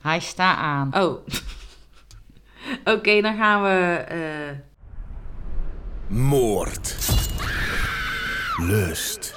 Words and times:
Hij 0.00 0.20
staat 0.20 0.56
aan. 0.58 0.90
Oh. 0.94 1.26
Oké, 2.94 3.20
dan 3.20 3.36
gaan 3.36 3.62
we... 3.62 3.96
eh, 4.08 4.56
Moord. 6.18 6.96
Lust. 8.56 9.34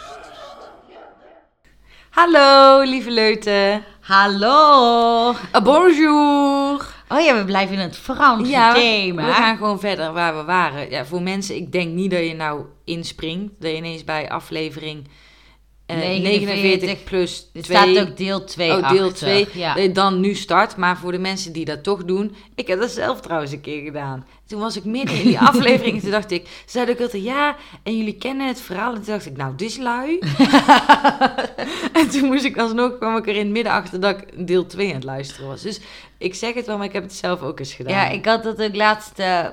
Hallo, 2.10 2.81
lieve 2.81 3.12
leuten. 3.12 3.84
Hallo! 4.02 5.31
Uh, 5.31 5.62
bonjour. 5.63 6.91
Oh 7.09 7.20
ja, 7.21 7.36
we 7.38 7.43
blijven 7.45 7.75
in 7.75 7.82
het 7.82 7.98
Franse 7.98 8.52
Ja, 8.52 8.73
thema. 8.73 9.25
we 9.25 9.32
gaan 9.34 9.57
gewoon 9.57 9.80
verder 9.80 10.14
waar 10.14 10.38
we 10.38 10.43
waren. 10.43 10.89
Ja, 10.89 11.05
voor 11.05 11.21
mensen, 11.21 11.55
ik 11.55 11.71
denk 11.71 11.93
niet 11.93 12.11
dat 12.11 12.20
je 12.27 12.34
nou 12.36 12.66
inspringt. 12.86 13.52
Dat 13.59 13.71
je 13.71 13.77
ineens 13.77 14.04
bij 14.04 14.30
aflevering 14.30 15.07
eh, 15.86 15.97
49, 15.97 16.55
49 16.55 17.04
plus 17.04 17.50
2... 17.52 17.63
staat 17.63 18.00
ook 18.00 18.18
deel 18.18 18.43
2 18.43 18.71
Oh, 18.71 18.89
deel 18.89 19.11
2. 19.11 19.47
Ja. 19.54 19.75
Je 19.77 19.91
dan 19.91 20.20
nu 20.20 20.36
start. 20.36 20.75
Maar 20.75 20.97
voor 20.97 21.11
de 21.11 21.20
mensen 21.20 21.54
die 21.54 21.65
dat 21.65 21.83
toch 21.83 22.05
doen. 22.05 22.36
Ik 22.56 22.68
heb 22.68 22.79
dat 22.79 22.92
zelf 22.92 23.21
trouwens 23.21 23.51
een 23.51 23.61
keer 23.61 23.83
gedaan. 23.83 24.25
Toen 24.47 24.59
was 24.59 24.75
ik 24.78 24.83
midden 24.83 25.15
in 25.18 25.23
die 25.23 25.39
aflevering. 25.50 25.96
en 25.96 26.01
toen 26.01 26.11
dacht 26.11 26.32
ik. 26.32 26.64
Zeiden 26.65 26.96
ook 26.96 27.01
altijd 27.01 27.23
ja. 27.23 27.56
En 27.83 27.97
jullie 27.97 28.18
kennen 28.18 28.47
het 28.47 28.61
verhaal. 28.61 28.93
En 28.93 29.01
toen 29.01 29.14
dacht 29.14 29.25
ik. 29.25 29.37
Nou, 29.37 29.56
dit 29.56 29.69
is 29.69 29.78
lui. 29.78 30.19
en 32.00 32.09
toen 32.09 32.25
moest 32.25 32.44
ik 32.45 32.58
alsnog. 32.58 32.97
kwam 32.97 33.17
ik 33.17 33.28
er 33.28 33.36
in 33.36 33.39
het 33.44 33.52
midden 33.53 33.73
achter 33.73 34.00
dat 34.00 34.17
ik 34.17 34.47
deel 34.47 34.66
2 34.66 34.88
aan 34.88 34.94
het 34.94 35.03
luisteren 35.03 35.47
was. 35.47 35.61
Dus 35.61 35.80
ik 36.17 36.36
zeg 36.36 36.53
het 36.53 36.66
wel. 36.66 36.78
Maar 36.78 36.88
ik 36.88 36.94
heb 36.94 37.03
het 37.03 37.14
zelf 37.14 37.42
ook 37.42 37.59
eens 37.59 37.73
gedaan. 37.73 37.94
Ja, 37.94 38.09
ik 38.09 38.25
had 38.25 38.44
dat 38.44 38.61
ook 38.61 38.75
laatst 38.75 39.20
eh, 39.20 39.45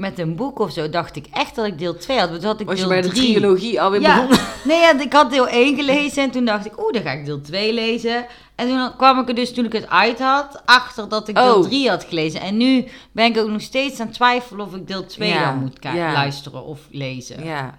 met 0.00 0.18
een 0.18 0.36
boek 0.36 0.58
of 0.58 0.72
zo. 0.72 0.88
Dacht 0.88 1.16
ik 1.16 1.26
echt 1.32 1.54
dat 1.54 1.66
ik 1.66 1.78
deel 1.78 1.96
2 1.96 2.18
had. 2.18 2.28
Toen 2.34 2.44
had 2.44 2.60
ik 2.60 2.66
was 2.66 2.74
je 2.74 2.80
deel 2.80 2.90
bij 2.90 3.00
de 3.02 3.08
3. 3.08 3.32
trilogie 3.32 3.80
alweer 3.80 4.00
Ja, 4.00 4.14
begonnen? 4.14 4.38
nee, 4.64 4.78
ja, 4.80 5.00
ik 5.00 5.12
had 5.12 5.30
deel 5.30 5.48
1 5.48 5.76
gelezen 5.76 6.22
en 6.22 6.30
toen 6.30 6.44
dacht 6.44 6.66
ik, 6.66 6.80
oeh, 6.82 6.92
dan 6.92 7.02
ga 7.02 7.10
ik 7.10 7.24
deel 7.24 7.40
2 7.40 7.72
lezen. 7.74 8.26
En 8.54 8.68
toen 8.68 8.96
kwam 8.96 9.18
ik 9.20 9.28
er 9.28 9.34
dus, 9.34 9.52
toen 9.54 9.64
ik 9.64 9.72
het 9.72 9.88
uit 9.88 10.18
had, 10.18 10.62
achter 10.64 11.08
dat 11.08 11.28
ik 11.28 11.34
deel 11.34 11.54
Oh. 11.56 11.62
3 11.62 11.88
had 11.88 12.04
gelezen. 12.04 12.40
En 12.40 12.56
nu 12.56 12.84
ben 13.12 13.24
ik 13.26 13.38
ook 13.38 13.48
nog 13.48 13.60
steeds 13.60 14.00
aan 14.00 14.06
het 14.06 14.14
twijfelen 14.14 14.66
of 14.66 14.74
ik 14.74 14.86
deel 14.86 15.06
2 15.06 15.28
Ja, 15.28 15.44
dan 15.50 15.58
moet 15.58 15.76
ja. 15.80 16.12
luisteren 16.12 16.64
of 16.64 16.80
lezen. 16.90 17.44
Ja, 17.44 17.78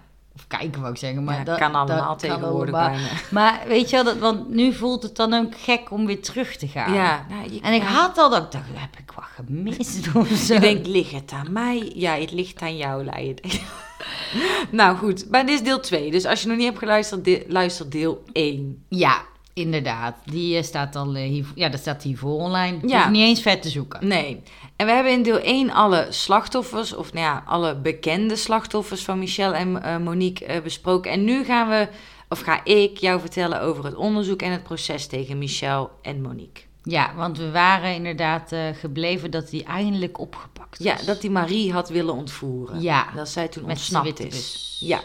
kijken, 0.58 0.80
wou 0.80 0.92
ik 0.92 0.98
zeggen. 0.98 1.24
Maar 1.24 1.38
ja 1.38 1.44
dat 1.44 1.58
kan 1.58 1.74
allemaal 1.74 1.96
dat 1.96 2.06
kan 2.06 2.16
tegenwoordig 2.16 2.74
allemaal. 2.74 2.90
bijna. 2.90 3.08
Maar 3.30 3.60
weet 3.66 3.90
je 3.90 3.96
wel, 3.96 4.04
dat, 4.04 4.18
want 4.18 4.48
nu 4.48 4.72
voelt 4.72 5.02
het 5.02 5.16
dan 5.16 5.34
ook 5.34 5.52
gek 5.58 5.90
om 5.90 6.06
weer 6.06 6.22
terug 6.22 6.56
te 6.56 6.68
gaan. 6.68 6.92
Ja, 6.92 7.26
nou, 7.28 7.58
En 7.62 7.72
ik 7.72 7.82
had 7.82 8.18
al 8.18 8.30
dat 8.30 8.42
ik 8.42 8.50
dacht, 8.50 8.64
heb 8.74 8.98
ik 8.98 9.12
wat 9.14 9.24
gemist 9.34 10.08
of 10.14 10.28
zo. 10.28 10.54
Je 10.54 10.60
denkt, 10.60 10.86
ligt 10.86 11.12
het 11.12 11.32
aan 11.32 11.52
mij? 11.52 11.92
Ja, 11.94 12.12
het 12.14 12.32
ligt 12.32 12.60
aan 12.62 12.76
jou, 12.76 13.04
Leiden. 13.04 13.50
nou 14.70 14.96
goed, 14.96 15.30
maar 15.30 15.46
dit 15.46 15.54
is 15.54 15.62
deel 15.64 15.80
2. 15.80 16.10
Dus 16.10 16.24
als 16.24 16.42
je 16.42 16.48
nog 16.48 16.56
niet 16.56 16.66
hebt 16.66 16.78
geluisterd, 16.78 17.24
de- 17.24 17.44
luister 17.48 17.90
deel 17.90 18.22
1. 18.32 18.84
Ja, 18.88 19.22
inderdaad. 19.54 20.16
Die 20.24 20.56
eh, 20.56 20.62
staat 20.62 20.96
al 20.96 21.14
eh, 21.14 21.28
hier, 21.28 21.46
ja, 21.54 21.68
dat 21.68 21.80
staat 21.80 22.02
hiervoor 22.02 22.38
online. 22.40 22.78
Je 22.82 22.88
Ja. 22.88 22.98
hoeft 22.98 23.10
niet 23.10 23.22
eens 23.26 23.42
ver 23.42 23.60
te 23.60 23.68
zoeken. 23.68 24.06
Nee. 24.08 24.42
En 24.76 24.86
we 24.86 24.92
hebben 24.92 25.12
in 25.12 25.22
deel 25.22 25.40
1 25.40 25.70
alle 25.70 26.06
slachtoffers, 26.10 26.94
of 26.94 27.12
nou 27.12 27.24
ja, 27.26 27.42
alle 27.46 27.76
bekende 27.76 28.36
slachtoffers 28.36 29.02
van 29.04 29.18
Michel 29.18 29.54
en 29.54 29.82
eh, 29.82 29.96
Monique 29.96 30.60
besproken. 30.62 31.10
En 31.10 31.24
nu 31.24 31.44
gaan 31.44 31.68
we, 31.68 31.88
of 32.28 32.40
ga 32.40 32.64
ik 32.64 32.96
jou 32.98 33.20
vertellen 33.20 33.60
over 33.60 33.84
het 33.84 33.94
onderzoek 33.94 34.42
en 34.42 34.50
het 34.52 34.62
proces 34.62 35.06
tegen 35.06 35.38
Michel 35.38 35.90
en 36.02 36.20
Monique. 36.20 36.62
Ja, 36.84 37.14
want 37.16 37.38
we 37.38 37.50
waren 37.50 37.94
inderdaad 37.94 38.52
gebleven 38.80 39.30
dat 39.30 39.50
hij 39.50 39.64
eindelijk 39.64 40.18
opgepakt 40.20 40.78
was. 40.78 40.86
Ja, 40.86 40.96
dat 41.06 41.20
die 41.20 41.30
Marie 41.30 41.72
had 41.72 41.88
willen 41.88 42.14
ontvoeren. 42.14 42.80
Ja, 42.80 43.06
Dat 43.14 43.28
zij 43.28 43.48
toen 43.48 43.62
met 43.62 43.70
ontsnapt 43.76 44.20
is. 44.20 44.76
Ja. 44.80 45.00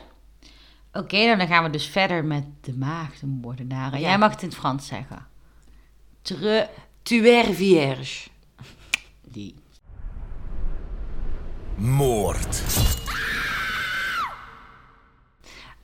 Oké, 0.97 1.25
nou, 1.25 1.37
dan 1.37 1.47
gaan 1.47 1.63
we 1.63 1.69
dus 1.69 1.87
verder 1.87 2.25
met 2.25 2.43
de 2.61 2.73
maagdenmoordenaren. 2.73 3.99
Ja. 3.99 4.07
Jij 4.07 4.17
mag 4.17 4.31
het 4.31 4.41
in 4.41 4.47
het 4.47 4.57
Frans 4.57 4.87
zeggen. 4.87 5.27
Tre... 6.21 6.69
Tuer 7.01 7.53
vierge. 7.53 8.29
Die. 9.21 9.55
Moord. 11.75 12.63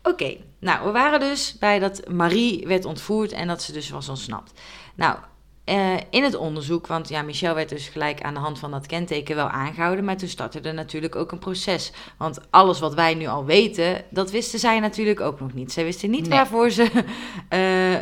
Oké, 0.04 0.38
nou, 0.60 0.86
we 0.86 0.92
waren 0.92 1.20
dus 1.20 1.58
bij 1.58 1.80
dat 1.80 2.08
Marie 2.10 2.68
werd 2.68 2.86
ontvoerd 2.86 3.32
en 3.32 3.48
dat 3.48 3.62
ze 3.62 3.72
dus 3.72 3.90
was 3.90 4.10
ontsnapt. 4.10 4.62
Nou, 4.96 5.18
eh, 5.66 5.94
in 6.10 6.24
het 6.24 6.36
onderzoek, 6.36 6.88
want 6.88 7.10
ja, 7.10 7.22
Michel 7.22 7.56
werd 7.56 7.70
dus 7.70 7.88
gelijk 7.88 8.22
aan 8.22 8.34
de 8.34 8.40
hand 8.40 8.60
van 8.60 8.72
dat 8.72 8.86
kenteken 8.86 9.36
wel 9.36 9.48
aangehouden, 9.48 10.06
maar 10.06 10.18
toen 10.18 10.28
startte 10.28 10.60
er 10.60 10.74
natuurlijk 10.74 11.16
ook 11.16 11.32
een 11.32 11.40
proces. 11.40 11.92
Want 12.18 12.40
alles 12.50 12.80
wat 12.80 12.94
wij 12.94 13.14
nu 13.14 13.28
al 13.28 13.46
weten, 13.46 14.04
dat 14.10 14.32
wisten 14.32 14.60
zij 14.60 14.80
natuurlijk 14.80 15.20
ook 15.22 15.40
nog 15.40 15.54
niet. 15.54 15.72
Zij 15.72 15.84
wisten 15.84 16.10
niet 16.10 16.28
Nee. 16.28 16.38
waarvoor 16.38 16.70
ze, 16.70 16.84
eh, 16.84 16.92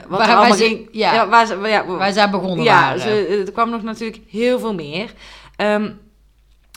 wat 0.10 0.20
Waar- 0.20 0.28
allemaal 0.28 0.48
waar 0.48 0.58
ze- 0.58 0.64
ging. 0.66 0.88
ja. 0.92 1.28
waar 1.28 1.46
ze, 1.46 1.56
ja, 1.64 1.86
Waar 1.86 2.14
zij 2.14 2.30
begonnen 2.30 2.66
ja, 2.66 2.82
waren. 2.82 3.00
ze, 3.02 3.44
er 3.46 3.52
kwam 3.52 3.70
nog 3.70 3.84
natuurlijk 3.84 4.22
heel 4.30 4.60
veel 4.60 4.74
meer. 4.74 5.14
Ehm, 5.56 5.92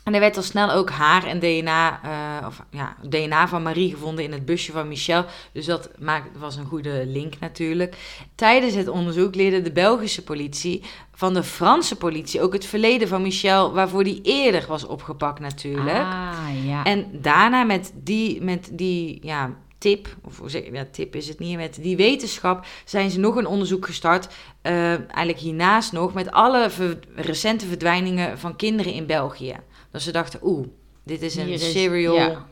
en 0.04 0.14
er 0.14 0.20
werd 0.20 0.36
al 0.36 0.42
snel 0.42 0.70
ook 0.72 0.90
haar 0.90 1.24
en 1.24 1.38
DNA, 1.38 2.00
eh, 2.02 2.46
of 2.46 2.62
ja, 2.70 2.96
DNA 3.08 3.48
van 3.48 3.62
Marie 3.62 3.90
gevonden 3.90 4.24
in 4.24 4.32
het 4.32 4.44
busje 4.44 4.72
van 4.72 4.88
Michel. 4.88 5.24
Dus 5.52 5.66
dat 5.66 5.90
maakt, 5.98 6.38
was 6.38 6.56
een 6.56 6.66
goede 6.66 7.02
link 7.06 7.34
natuurlijk. 7.40 7.96
Tijdens 8.34 8.74
het 8.74 8.88
onderzoek 8.88 9.34
leerde 9.34 9.62
de 9.62 9.72
Belgische 9.72 10.24
politie 10.24 10.82
van 11.14 11.34
de 11.34 11.42
Franse 11.42 11.96
politie 11.96 12.42
ook 12.42 12.52
het 12.52 12.66
verleden 12.66 13.08
van 13.08 13.22
Michel, 13.22 13.72
waarvoor 13.72 14.04
die 14.04 14.20
eerder 14.22 14.64
was 14.68 14.86
opgepakt 14.86 15.40
natuurlijk. 15.40 15.96
Ah, 15.98 16.38
ja. 16.64 16.84
En 16.84 17.06
daarna 17.12 17.62
met 17.64 17.92
die, 17.94 18.42
met 18.42 18.68
die 18.72 19.18
ja, 19.22 19.50
tip, 19.78 20.16
of 20.22 20.38
hoe 20.38 20.50
zeg 20.50 20.64
je 20.64 20.72
ja, 20.72 20.86
tip 20.90 21.14
is 21.16 21.28
het 21.28 21.38
niet, 21.38 21.56
met 21.56 21.78
die 21.82 21.96
wetenschap 21.96 22.66
zijn 22.84 23.10
ze 23.10 23.18
nog 23.20 23.36
een 23.36 23.46
onderzoek 23.46 23.86
gestart. 23.86 24.28
eh, 24.62 24.88
eigenlijk 24.92 25.38
hiernaast 25.38 25.92
nog, 25.92 26.12
met 26.14 26.30
alle 26.30 26.70
ver- 26.70 26.98
recente 27.14 27.66
verdwijningen 27.66 28.38
van 28.38 28.56
kinderen 28.56 28.92
in 28.92 29.06
België. 29.06 29.56
Dat 29.94 30.02
ze 30.02 30.12
dachten, 30.12 30.40
oeh, 30.42 30.66
dit 31.04 31.22
is 31.22 31.36
een 31.36 31.48
is- 31.48 31.72
serial. 31.72 32.14
ja. 32.14 32.46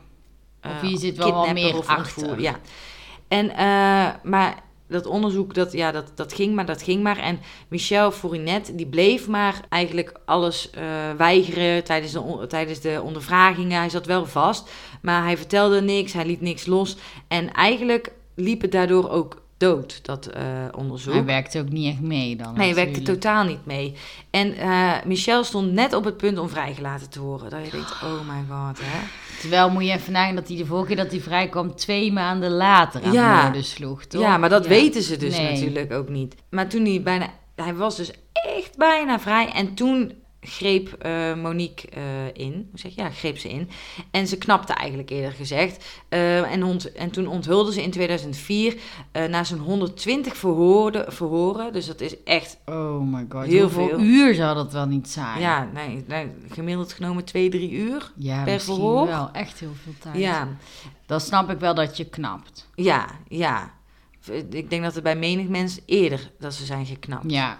eh, 0.59 0.71
Of 0.71 0.81
hier 0.81 0.97
zit 0.97 1.17
wel 1.17 1.25
kidnapper 1.25 1.53
meer 1.53 1.77
of 1.77 1.87
achter. 1.87 2.23
ontvoer- 2.23 2.41
Ja. 2.41 2.59
En, 3.27 3.49
eh, 3.49 4.09
maar 4.23 4.63
dat 4.87 5.05
onderzoek, 5.05 5.53
dat, 5.53 5.71
ja, 5.71 5.91
dat, 5.91 6.11
dat 6.15 6.33
ging 6.33 6.55
maar, 6.55 6.65
dat 6.65 6.81
ging 6.83 7.03
maar. 7.03 7.17
En 7.17 7.39
Michel 7.67 8.11
Fourinet, 8.11 8.71
die 8.77 8.85
bleef 8.87 9.27
maar 9.27 9.61
eigenlijk 9.69 10.19
alles 10.25 10.69
eh, 10.69 10.83
weigeren 11.17 11.83
tijdens 11.83 12.11
de, 12.11 12.45
tijdens 12.47 12.79
de 12.79 13.01
ondervragingen. 13.03 13.77
Hij 13.79 13.89
zat 13.89 14.05
wel 14.05 14.25
vast, 14.25 14.69
maar 15.01 15.23
hij 15.23 15.37
vertelde 15.37 15.81
niks, 15.81 16.13
hij 16.13 16.25
liet 16.25 16.41
niks 16.41 16.65
los. 16.65 16.97
En 17.27 17.51
eigenlijk 17.53 18.11
liep 18.35 18.61
het 18.61 18.71
daardoor 18.71 19.09
ook 19.09 19.41
dood, 19.57 19.99
dat 20.05 20.25
eh, 20.25 20.43
onderzoek. 20.77 21.13
Hij 21.13 21.25
werkte 21.25 21.59
ook 21.59 21.69
niet 21.69 21.87
echt 21.93 22.01
mee 22.01 22.35
dan. 22.35 22.53
Nee, 22.57 22.65
hij 22.65 22.75
werkte 22.75 23.01
totaal 23.01 23.43
niet 23.43 23.65
mee. 23.65 23.93
En 24.29 24.53
eh, 24.57 24.91
Michel 25.05 25.43
stond 25.43 25.71
net 25.71 25.93
op 25.93 26.03
het 26.03 26.17
punt 26.17 26.37
om 26.37 26.49
vrijgelaten 26.49 27.09
te 27.09 27.21
worden. 27.21 27.49
Dat 27.49 27.65
je 27.65 27.71
denkt, 27.71 27.91
oh 28.03 28.19
my 28.27 28.43
god, 28.55 28.79
hè. 28.81 28.99
Terwijl 29.39 29.69
moet 29.69 29.85
je 29.85 29.91
even 29.91 30.13
nagaan 30.13 30.35
dat 30.35 30.47
hij 30.47 30.57
de 30.57 30.65
vorige 30.65 30.87
keer 30.87 30.95
dat 31.03 31.11
hij 31.11 31.21
vrijkwam 31.21 31.75
twee 31.75 32.11
maanden 32.11 32.51
later 32.51 33.03
aan 33.03 33.11
Ja. 33.11 33.37
de 33.37 33.43
moorden 33.43 33.63
sloeg, 33.63 34.05
toch? 34.05 34.21
Ja, 34.21 34.37
maar 34.37 34.49
dat 34.49 34.63
Ja. 34.63 34.69
weten 34.69 35.01
ze 35.03 35.17
dus 35.17 35.37
Nee. 35.37 35.51
natuurlijk 35.53 35.91
ook 35.93 36.09
niet. 36.09 36.35
Maar 36.49 36.67
toen 36.67 36.85
hij 36.85 37.01
bijna... 37.01 37.27
Hij 37.55 37.73
was 37.73 37.95
dus 37.97 38.11
echt 38.57 38.77
bijna 38.77 39.19
vrij. 39.19 39.51
En 39.51 39.73
toen 39.73 40.13
greep 40.43 40.93
eh, 40.93 41.33
Monique 41.35 41.89
eh, 41.89 42.01
in. 42.45 42.53
Hoe 42.53 42.79
zeg 42.79 42.95
je? 42.95 43.01
Ja, 43.01 43.09
greep 43.09 43.37
ze 43.37 43.49
in. 43.49 43.69
En 44.11 44.27
ze 44.27 44.37
knapte 44.37 44.73
eigenlijk 44.73 45.09
eerder 45.09 45.31
gezegd. 45.31 45.85
Eh, 46.09 46.51
en, 46.51 46.63
ont- 46.63 46.91
en 46.93 47.11
toen 47.11 47.27
onthulde 47.27 47.73
ze 47.73 47.81
in 47.83 47.91
2004 47.91 48.75
eh, 49.11 49.25
na 49.25 49.43
zo'n 49.43 49.59
120 49.59 50.37
verhoorde, 50.37 51.05
verhoren. 51.07 51.73
Dus 51.73 51.85
dat 51.85 52.01
is 52.01 52.23
echt... 52.23 52.57
Oh 52.65 53.01
my 53.01 53.25
god. 53.29 53.45
Heel 53.45 53.61
Hoeveel 53.61 53.87
veel. 53.87 53.99
uur 53.99 54.33
zou 54.33 54.55
dat 54.55 54.73
wel 54.73 54.85
niet 54.85 55.09
zijn? 55.09 55.39
Ja, 55.41 55.69
nee, 55.73 56.03
nee, 56.07 56.27
gemiddeld 56.49 56.93
genomen 56.93 57.23
2, 57.25 57.49
3 57.49 57.71
uur. 57.71 58.11
ja 58.15 58.43
per 58.43 58.53
misschien 58.53 58.75
verhoor. 58.75 59.05
wel. 59.07 59.29
Echt 59.31 59.59
heel 59.59 59.73
veel 59.83 59.93
tijd. 59.99 60.17
Ja, 60.17 60.47
Dan 61.05 61.19
snap 61.21 61.49
ik 61.49 61.59
wel 61.59 61.73
dat 61.75 61.97
je 61.97 62.05
knapt. 62.05 62.69
ja, 62.75 63.05
ja. 63.27 63.73
Ik 64.49 64.69
denk 64.69 64.83
dat 64.83 64.93
het 64.93 65.03
bij 65.03 65.15
menig 65.15 65.47
mens 65.47 65.79
eerder 65.85 66.31
dat 66.39 66.53
ze 66.53 66.65
zijn 66.65 66.85
geknapt. 66.85 67.31
Ja. 67.31 67.57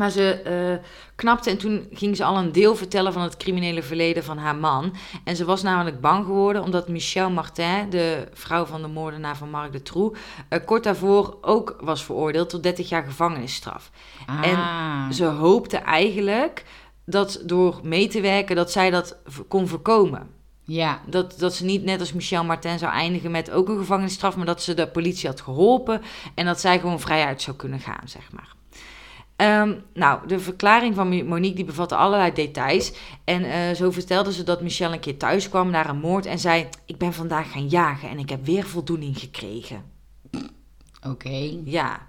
Maar 0.00 0.10
ze 0.10 0.32
eh, 0.32 0.86
knapte 1.14 1.50
en 1.50 1.58
toen 1.58 1.88
ging 1.92 2.16
ze 2.16 2.24
al 2.24 2.36
een 2.36 2.52
deel 2.52 2.76
vertellen 2.76 3.12
van 3.12 3.22
het 3.22 3.36
criminele 3.36 3.82
verleden 3.82 4.24
van 4.24 4.38
haar 4.38 4.56
man. 4.56 4.94
En 5.24 5.36
ze 5.36 5.44
was 5.44 5.62
namelijk 5.62 6.00
bang 6.00 6.24
geworden 6.24 6.62
omdat 6.62 6.88
Michel 6.88 7.30
Martin, 7.30 7.90
de 7.90 8.28
vrouw 8.32 8.64
van 8.64 8.82
de 8.82 8.88
moordenaar 8.88 9.36
van 9.36 9.50
Marc 9.50 9.72
de 9.72 9.82
Troe, 9.82 10.16
eh, 10.48 10.64
kort 10.64 10.84
daarvoor 10.84 11.38
ook 11.40 11.76
was 11.80 12.04
veroordeeld 12.04 12.48
tot 12.48 12.62
30 12.62 12.88
jaar 12.88 13.04
gevangenisstraf. 13.04 13.90
Ah. 14.26 15.10
Ze 15.10 15.24
hoopte 15.24 15.76
eigenlijk 15.76 16.64
dat 17.04 17.42
door 17.44 17.80
mee 17.82 18.08
te 18.08 18.20
werken 18.20 18.56
dat 18.56 18.70
zij 18.72 18.90
dat 18.90 19.16
kon 19.48 19.68
voorkomen. 19.68 20.30
Ja. 20.62 21.00
Dat, 21.06 21.38
dat 21.38 21.54
ze 21.54 21.64
niet 21.64 21.84
net 21.84 22.00
als 22.00 22.12
Michel 22.12 22.44
Martin 22.44 22.78
zou 22.78 22.92
eindigen 22.92 23.30
met 23.30 23.50
ook 23.50 23.68
een 23.68 23.78
gevangenisstraf, 23.78 24.36
maar 24.36 24.46
dat 24.46 24.62
ze 24.62 24.74
de 24.74 24.88
politie 24.88 25.28
had 25.28 25.40
geholpen 25.40 26.02
en 26.34 26.46
dat 26.46 26.60
zij 26.60 26.78
gewoon 26.78 27.00
vrijuit 27.00 27.42
zou 27.42 27.56
kunnen 27.56 27.80
gaan, 27.80 28.08
zeg 28.08 28.32
maar. 28.32 28.58
Ehm, 29.40 29.74
nou, 29.94 30.26
de 30.26 30.38
verklaring 30.38 30.94
van 30.94 31.26
Monique 31.26 31.56
die 31.56 31.64
bevatte 31.64 31.94
allerlei 31.96 32.32
details. 32.32 32.92
En 33.24 33.44
eh, 33.44 33.74
zo 33.74 33.90
vertelde 33.90 34.32
ze 34.32 34.42
dat 34.42 34.62
Michel 34.62 34.92
een 34.92 35.00
keer 35.00 35.16
thuis 35.16 35.48
kwam 35.48 35.70
naar 35.70 35.88
een 35.88 35.98
moord 36.00 36.26
en 36.26 36.38
zei: 36.38 36.68
Ik 36.86 36.98
ben 36.98 37.12
vandaag 37.12 37.52
gaan 37.52 37.68
jagen 37.68 38.08
en 38.08 38.18
ik 38.18 38.30
heb 38.30 38.44
weer 38.44 38.64
voldoening 38.64 39.18
gekregen. 39.18 39.84
Oké. 41.06 41.50
Ja, 41.64 42.08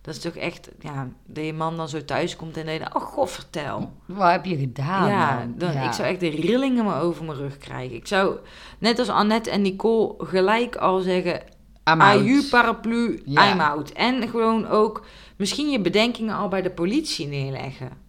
Dat 0.00 0.14
is 0.16 0.20
toch 0.22 0.34
echt, 0.34 0.68
ja, 0.80 1.08
dat 1.26 1.44
je 1.44 1.52
man 1.52 1.76
dan 1.76 1.88
zo 1.88 2.04
thuis 2.04 2.36
komt 2.36 2.56
en 2.56 2.72
je, 2.72 2.94
oh 2.94 3.02
god, 3.02 3.30
vertel. 3.30 3.92
Wat 4.06 4.30
heb 4.30 4.44
je 4.44 4.56
gedaan? 4.56 5.08
ja, 5.08 5.46
dan, 5.56 5.72
Ja. 5.72 5.82
ik 5.86 5.92
zou 5.92 6.08
echt 6.08 6.20
de 6.20 6.28
rillingen 6.28 6.84
maar 6.84 7.02
over 7.02 7.24
mijn 7.24 7.38
rug 7.38 7.58
krijgen. 7.58 7.96
Ik 7.96 8.06
zou, 8.06 8.36
net 8.78 8.98
als 8.98 9.08
Annette 9.08 9.50
en 9.50 9.62
Nicole, 9.62 10.14
gelijk 10.26 10.76
al 10.76 11.00
zeggen, 11.00 11.42
aju, 11.84 12.42
paraplu, 12.50 13.22
Ja. 13.24 13.52
I'm 13.52 13.60
out. 13.60 13.90
En 13.92 14.28
gewoon 14.28 14.66
ook 14.66 15.04
misschien 15.38 15.70
je 15.70 15.80
bedenkingen 15.80 16.36
al 16.36 16.48
bij 16.48 16.62
de 16.62 16.70
politie 16.70 17.26
neerleggen. 17.26 18.06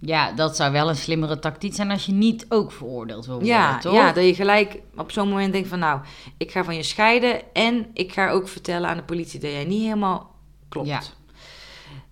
Ja, 0.00 0.32
dat 0.32 0.56
zou 0.56 0.72
wel 0.72 0.88
een 0.88 0.96
slimmere 0.96 1.38
tactiek 1.38 1.74
zijn 1.74 1.90
als 1.90 2.06
je 2.06 2.12
niet 2.12 2.46
ook 2.48 2.72
veroordeeld 2.72 3.26
wil 3.26 3.34
worden, 3.34 3.54
Ja, 3.54 3.78
toch? 3.78 3.94
ja, 3.94 4.12
dat 4.12 4.24
je 4.24 4.34
gelijk 4.34 4.80
op 4.96 5.10
zo'n 5.12 5.28
moment 5.28 5.52
denkt 5.52 5.68
van 5.68 5.78
nou, 5.78 6.00
ik 6.36 6.50
ga 6.50 6.64
van 6.64 6.76
je 6.76 6.82
scheiden 6.82 7.52
en 7.52 7.86
ik 7.92 8.12
ga 8.12 8.30
ook 8.30 8.48
vertellen 8.48 8.88
aan 8.88 8.96
de 8.96 9.02
politie 9.02 9.40
dat 9.40 9.50
jij 9.50 9.64
niet 9.64 9.82
helemaal 9.82 10.34
klopt. 10.68 10.88
Ja. 10.88 11.00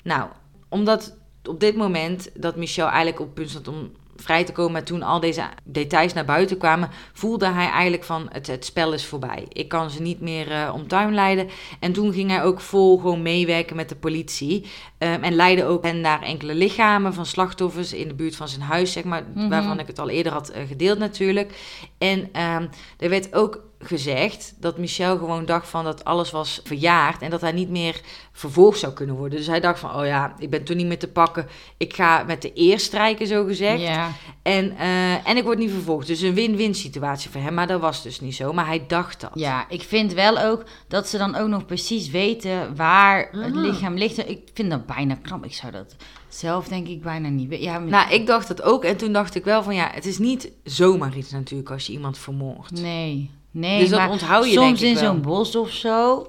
Nou, 0.03 0.31
omdat 0.69 1.17
op 1.45 1.61
dit 1.61 1.77
moment 1.77 2.31
dat 2.35 2.57
Michel 2.57 2.87
eigenlijk 2.87 3.21
op 3.21 3.27
het 3.27 3.35
punt 3.35 3.51
stond 3.51 3.69
om 3.69 3.91
vrij 4.23 4.45
te 4.45 4.53
komen, 4.53 4.73
maar 4.73 4.83
toen 4.85 5.03
al 5.03 5.21
deze 5.21 5.43
details 5.65 6.13
naar 6.13 6.25
buiten 6.25 6.59
kwamen, 6.59 6.91
voelde 7.13 7.47
hij 7.49 7.69
eigenlijk 7.69 8.05
van 8.05 8.27
het, 8.31 8.47
het 8.47 8.65
spel 8.65 8.93
is 8.93 9.07
voorbij. 9.07 9.45
Ik 9.49 9.69
kan 9.69 9.91
ze 9.91 10.03
niet 10.03 10.21
meer 10.21 10.51
eh, 10.51 10.71
om 10.75 10.89
tuin 10.89 11.15
leiden. 11.15 11.49
En 11.81 11.93
toen 11.93 12.13
ging 12.13 12.31
hij 12.31 12.43
ook 12.43 12.61
vol 12.61 12.99
gewoon 12.99 13.23
meewerken 13.23 13.77
met 13.77 13.89
de 13.89 13.97
politie. 13.97 14.67
Ehm, 14.99 15.23
en 15.23 15.35
leidde 15.35 15.65
ook 15.65 15.85
hen 15.85 16.01
naar 16.01 16.23
enkele 16.23 16.55
lichamen 16.55 17.15
van 17.15 17.27
slachtoffers 17.27 17.93
in 17.93 18.09
de 18.09 18.15
buurt 18.15 18.37
van 18.37 18.49
zijn 18.49 18.63
huis, 18.63 18.93
zeg 18.93 19.05
maar, 19.05 19.23
Mhm. 19.35 19.49
waarvan 19.49 19.79
ik 19.79 19.87
het 19.87 19.99
al 19.99 20.09
eerder 20.09 20.33
had 20.33 20.49
eh, 20.49 20.63
gedeeld 20.69 20.99
natuurlijk. 20.99 21.53
En 21.99 22.29
ehm, 22.33 22.67
er 22.99 23.09
werd 23.09 23.35
ook 23.35 23.61
gezegd 23.85 24.55
dat 24.61 24.79
Michel 24.79 25.19
gewoon 25.19 25.45
dacht 25.45 25.69
van 25.69 25.85
dat 25.85 26.05
alles 26.05 26.31
was 26.31 26.61
verjaard 26.65 27.23
en 27.23 27.31
dat 27.31 27.41
hij 27.41 27.53
niet 27.53 27.69
meer 27.69 28.01
vervolgd 28.33 28.79
zou 28.79 28.93
kunnen 28.93 29.17
worden. 29.17 29.39
Dus 29.39 29.47
hij 29.47 29.61
dacht 29.61 29.79
van, 29.79 29.95
oh 29.97 30.07
ja, 30.07 30.35
ik 30.39 30.51
ben 30.51 30.65
toen 30.65 30.77
niet 30.77 30.87
meer 30.87 30.99
te 30.99 31.09
pakken. 31.09 31.47
Ik 31.77 31.95
ga 31.95 32.23
met 32.27 32.43
de 32.43 32.51
eer 32.55 32.79
strijken, 32.81 33.27
zo 33.27 33.45
gezegd. 33.45 33.81
Ja. 33.83 34.11
En, 34.43 34.77
eh, 34.77 35.29
en 35.29 35.37
ik 35.37 35.45
word 35.45 35.59
niet 35.59 35.71
vervolgd. 35.71 36.07
Dus 36.07 36.21
een 36.21 36.35
win-win 36.35 36.75
situatie 36.75 37.31
voor 37.31 37.41
hem. 37.41 37.55
Maar 37.55 37.67
dat 37.67 37.81
was 37.81 38.03
dus 38.03 38.21
niet 38.21 38.35
zo. 38.35 38.53
Maar 38.53 38.67
hij 38.67 38.85
dacht 38.87 39.21
dat. 39.21 39.31
Ja, 39.35 39.69
ik 39.69 39.83
vind 39.83 40.13
wel 40.13 40.39
ook 40.39 40.65
dat 40.89 41.09
ze 41.09 41.19
dan 41.19 41.35
ook 41.35 41.49
nog 41.49 41.67
precies 41.67 42.11
weten 42.11 42.77
waar 42.77 43.29
het 43.33 43.55
lichaam 43.55 43.95
ligt. 43.95 44.29
Ik 44.29 44.41
vind 44.55 44.71
dat 44.71 44.87
bijna 44.87 45.15
knap. 45.23 45.45
Ik 45.45 45.55
zou 45.55 45.73
dat 45.73 45.97
zelf 46.29 46.69
denk 46.69 46.89
ik 46.89 47.03
bijna 47.03 47.29
niet 47.29 47.49
weten. 47.49 47.65
Ja, 47.65 47.79
maar- 47.79 47.89
Nou, 47.89 48.11
ik 48.13 48.27
dacht 48.27 48.49
dat 48.49 48.63
ook. 48.63 48.85
En 48.85 48.97
toen 48.97 49.13
dacht 49.13 49.35
ik 49.35 49.45
wel 49.45 49.63
van 49.63 49.75
ja, 49.75 49.91
het 49.93 50.07
is 50.07 50.19
niet 50.19 50.51
zomaar 50.65 51.17
iets 51.17 51.31
natuurlijk 51.31 51.71
als 51.71 51.87
je 51.87 51.93
iemand 51.93 52.19
vermoordt. 52.19 52.71
nee, 52.81 53.31
nee. 53.53 53.81
Dus 53.81 53.89
dat 53.91 53.99
maar 53.99 54.11
onthoud 54.11 54.45
je, 54.45 54.53
soms 54.53 54.81
denk 54.81 54.93
ik 54.93 55.01
in 55.03 55.07
zo'n 55.07 55.21
bos 55.23 55.57
of 55.57 55.71
zo, 55.71 56.27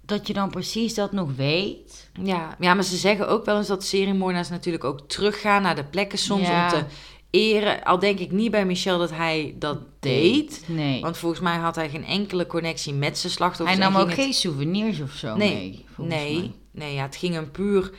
dat 0.00 0.26
je 0.26 0.32
dan 0.32 0.50
precies 0.50 0.94
dat 0.94 1.12
nog 1.12 1.28
weet. 1.36 2.10
Ja, 2.22 2.56
ja, 2.60 2.74
maar 2.74 2.84
ze 2.84 2.96
zeggen 2.96 3.28
ook 3.28 3.44
wel 3.44 3.56
eens 3.56 3.66
dat 3.66 3.84
seriemoordenaars 3.84 4.48
natuurlijk 4.48 4.84
ook 4.84 5.00
teruggaan 5.08 5.62
naar 5.62 5.76
de 5.76 5.84
plekken 5.84 6.18
soms 6.18 6.46
Ja. 6.48 6.64
om 6.64 6.70
te 6.78 6.84
eren. 7.30 7.82
Al 7.84 7.98
denk 7.98 8.18
ik 8.18 8.30
niet 8.32 8.50
bij 8.50 8.64
Michel 8.66 8.98
dat 8.98 9.10
hij 9.10 9.54
dat 9.58 9.78
deed. 10.00 10.64
Nee. 10.66 11.00
Want 11.00 11.16
volgens 11.16 11.40
mij 11.40 11.56
had 11.56 11.74
hij 11.74 11.88
geen 11.88 12.04
enkele 12.04 12.46
connectie 12.46 12.94
met 12.94 13.18
zijn 13.18 13.32
slachtoffers. 13.32 13.78
Hij 13.78 13.88
nam 13.88 14.00
ook 14.00 14.06
het- 14.06 14.14
geen 14.18 14.32
souvenirs 14.32 15.00
of 15.00 15.10
zo 15.12 15.36
Nee, 15.36 15.54
mee. 15.54 15.84
volgens 15.94 16.16
nee, 16.16 16.34
mij. 16.38 16.52
nee, 16.70 16.94
ja, 16.94 17.02
het 17.02 17.16
ging 17.16 17.34
hem 17.34 17.50
puur... 17.50 17.90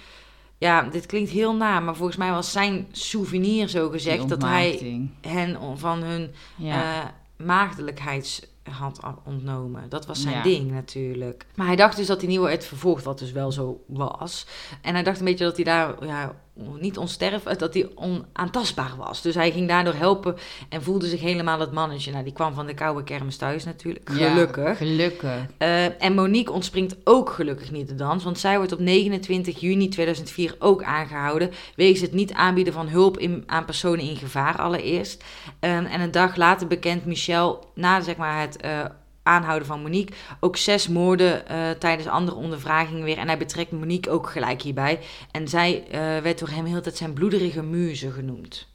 Ja, 0.58 0.82
dit 0.82 1.06
klinkt 1.06 1.30
heel 1.30 1.56
na, 1.56 1.80
maar 1.80 1.96
volgens 1.96 2.18
mij 2.18 2.32
was 2.32 2.52
zijn 2.52 2.88
souvenir 2.92 3.68
zo 3.70 3.90
gezegd... 3.90 4.30
Dat 4.30 4.42
hij 4.42 5.00
hen 5.22 5.58
van 5.76 6.04
hun 6.04 6.32
Ja. 6.56 7.02
eh 7.04 7.10
maagdelijkheids 7.38 8.42
had 8.64 9.04
a- 9.04 9.18
ontnomen. 9.26 9.90
Dat 9.90 10.06
was 10.06 10.22
zijn 10.22 10.36
Ja. 10.36 10.44
ding 10.44 10.72
natuurlijk. 10.72 11.46
Maar 11.56 11.68
hij 11.68 11.76
dacht 11.76 11.98
dus 11.98 12.08
dat 12.08 12.20
hij 12.22 12.30
niet 12.30 12.40
werd 12.40 12.66
vervolgd, 12.66 13.04
wat 13.04 13.20
dus 13.20 13.32
wel 13.32 13.52
zo 13.52 13.84
was. 13.88 14.46
En 14.82 14.94
hij 14.94 15.04
dacht 15.04 15.20
een 15.20 15.26
beetje 15.26 15.46
dat 15.46 15.56
hij 15.56 15.66
daar 15.66 16.06
ja, 16.06 16.36
niet 16.80 16.98
onsterfelijk, 16.98 17.60
dat 17.60 17.74
hij 17.74 17.90
onaantastbaar 17.96 18.94
was. 18.98 19.22
Dus 19.22 19.36
hij 19.36 19.52
ging 19.52 19.68
daardoor 19.68 19.94
helpen 19.94 20.36
en 20.70 20.84
voelde 20.84 21.08
zich 21.08 21.22
helemaal 21.22 21.60
het 21.60 21.72
mannetje. 21.72 22.12
Nou, 22.12 22.24
die 22.24 22.34
kwam 22.34 22.54
van 22.54 22.66
de 22.66 22.74
koude 22.74 23.04
kermis 23.04 23.38
thuis 23.38 23.64
natuurlijk, 23.64 24.10
Ja, 24.14 24.30
gelukkig. 24.30 24.78
gelukkig. 24.78 25.46
Eh, 25.58 26.04
en 26.04 26.14
Monique 26.14 26.54
ontspringt 26.54 26.96
ook 27.04 27.30
gelukkig 27.30 27.72
niet 27.72 27.88
de 27.88 27.96
dans, 27.96 28.24
want 28.24 28.40
zij 28.40 28.58
wordt 28.58 28.72
op 28.72 28.80
29 28.80 29.60
juni 29.60 29.88
2004 29.90 30.56
ook 30.60 30.84
aangehouden 30.84 31.52
wegens 31.76 32.02
het 32.02 32.14
niet 32.14 32.34
aanbieden 32.34 32.74
van 32.74 32.88
hulp 32.88 33.18
in, 33.18 33.44
aan 33.46 33.66
personen 33.66 34.06
in 34.06 34.16
gevaar 34.16 34.58
allereerst. 34.58 35.24
Ehm, 35.60 35.86
en 35.86 36.02
een 36.02 36.12
dag 36.12 36.36
later 36.36 36.68
bekent 36.68 37.06
Michel, 37.06 37.66
na 37.76 38.02
zeg 38.02 38.16
maar, 38.16 38.40
het 38.42 38.58
eh, 38.58 38.86
aanhouden 39.26 39.68
van 39.68 39.82
Monique, 39.82 40.16
ook 40.40 40.58
zes 40.58 40.88
moorden 40.88 41.48
eh, 41.48 41.70
tijdens 41.80 42.08
andere 42.08 42.38
ondervragingen 42.38 43.04
weer. 43.04 43.18
En 43.18 43.28
hij 43.28 43.38
betrekt 43.38 43.72
Monique 43.72 44.10
ook 44.12 44.30
gelijk 44.30 44.62
hierbij. 44.62 45.00
En 45.32 45.48
zij 45.48 45.84
eh, 45.88 46.00
werd 46.24 46.40
door 46.40 46.50
hem 46.50 46.66
heel 46.66 46.82
tijd 46.82 46.98
zijn 46.98 47.14
bloederige 47.14 47.64
muze 47.64 48.12
genoemd. 48.12 48.68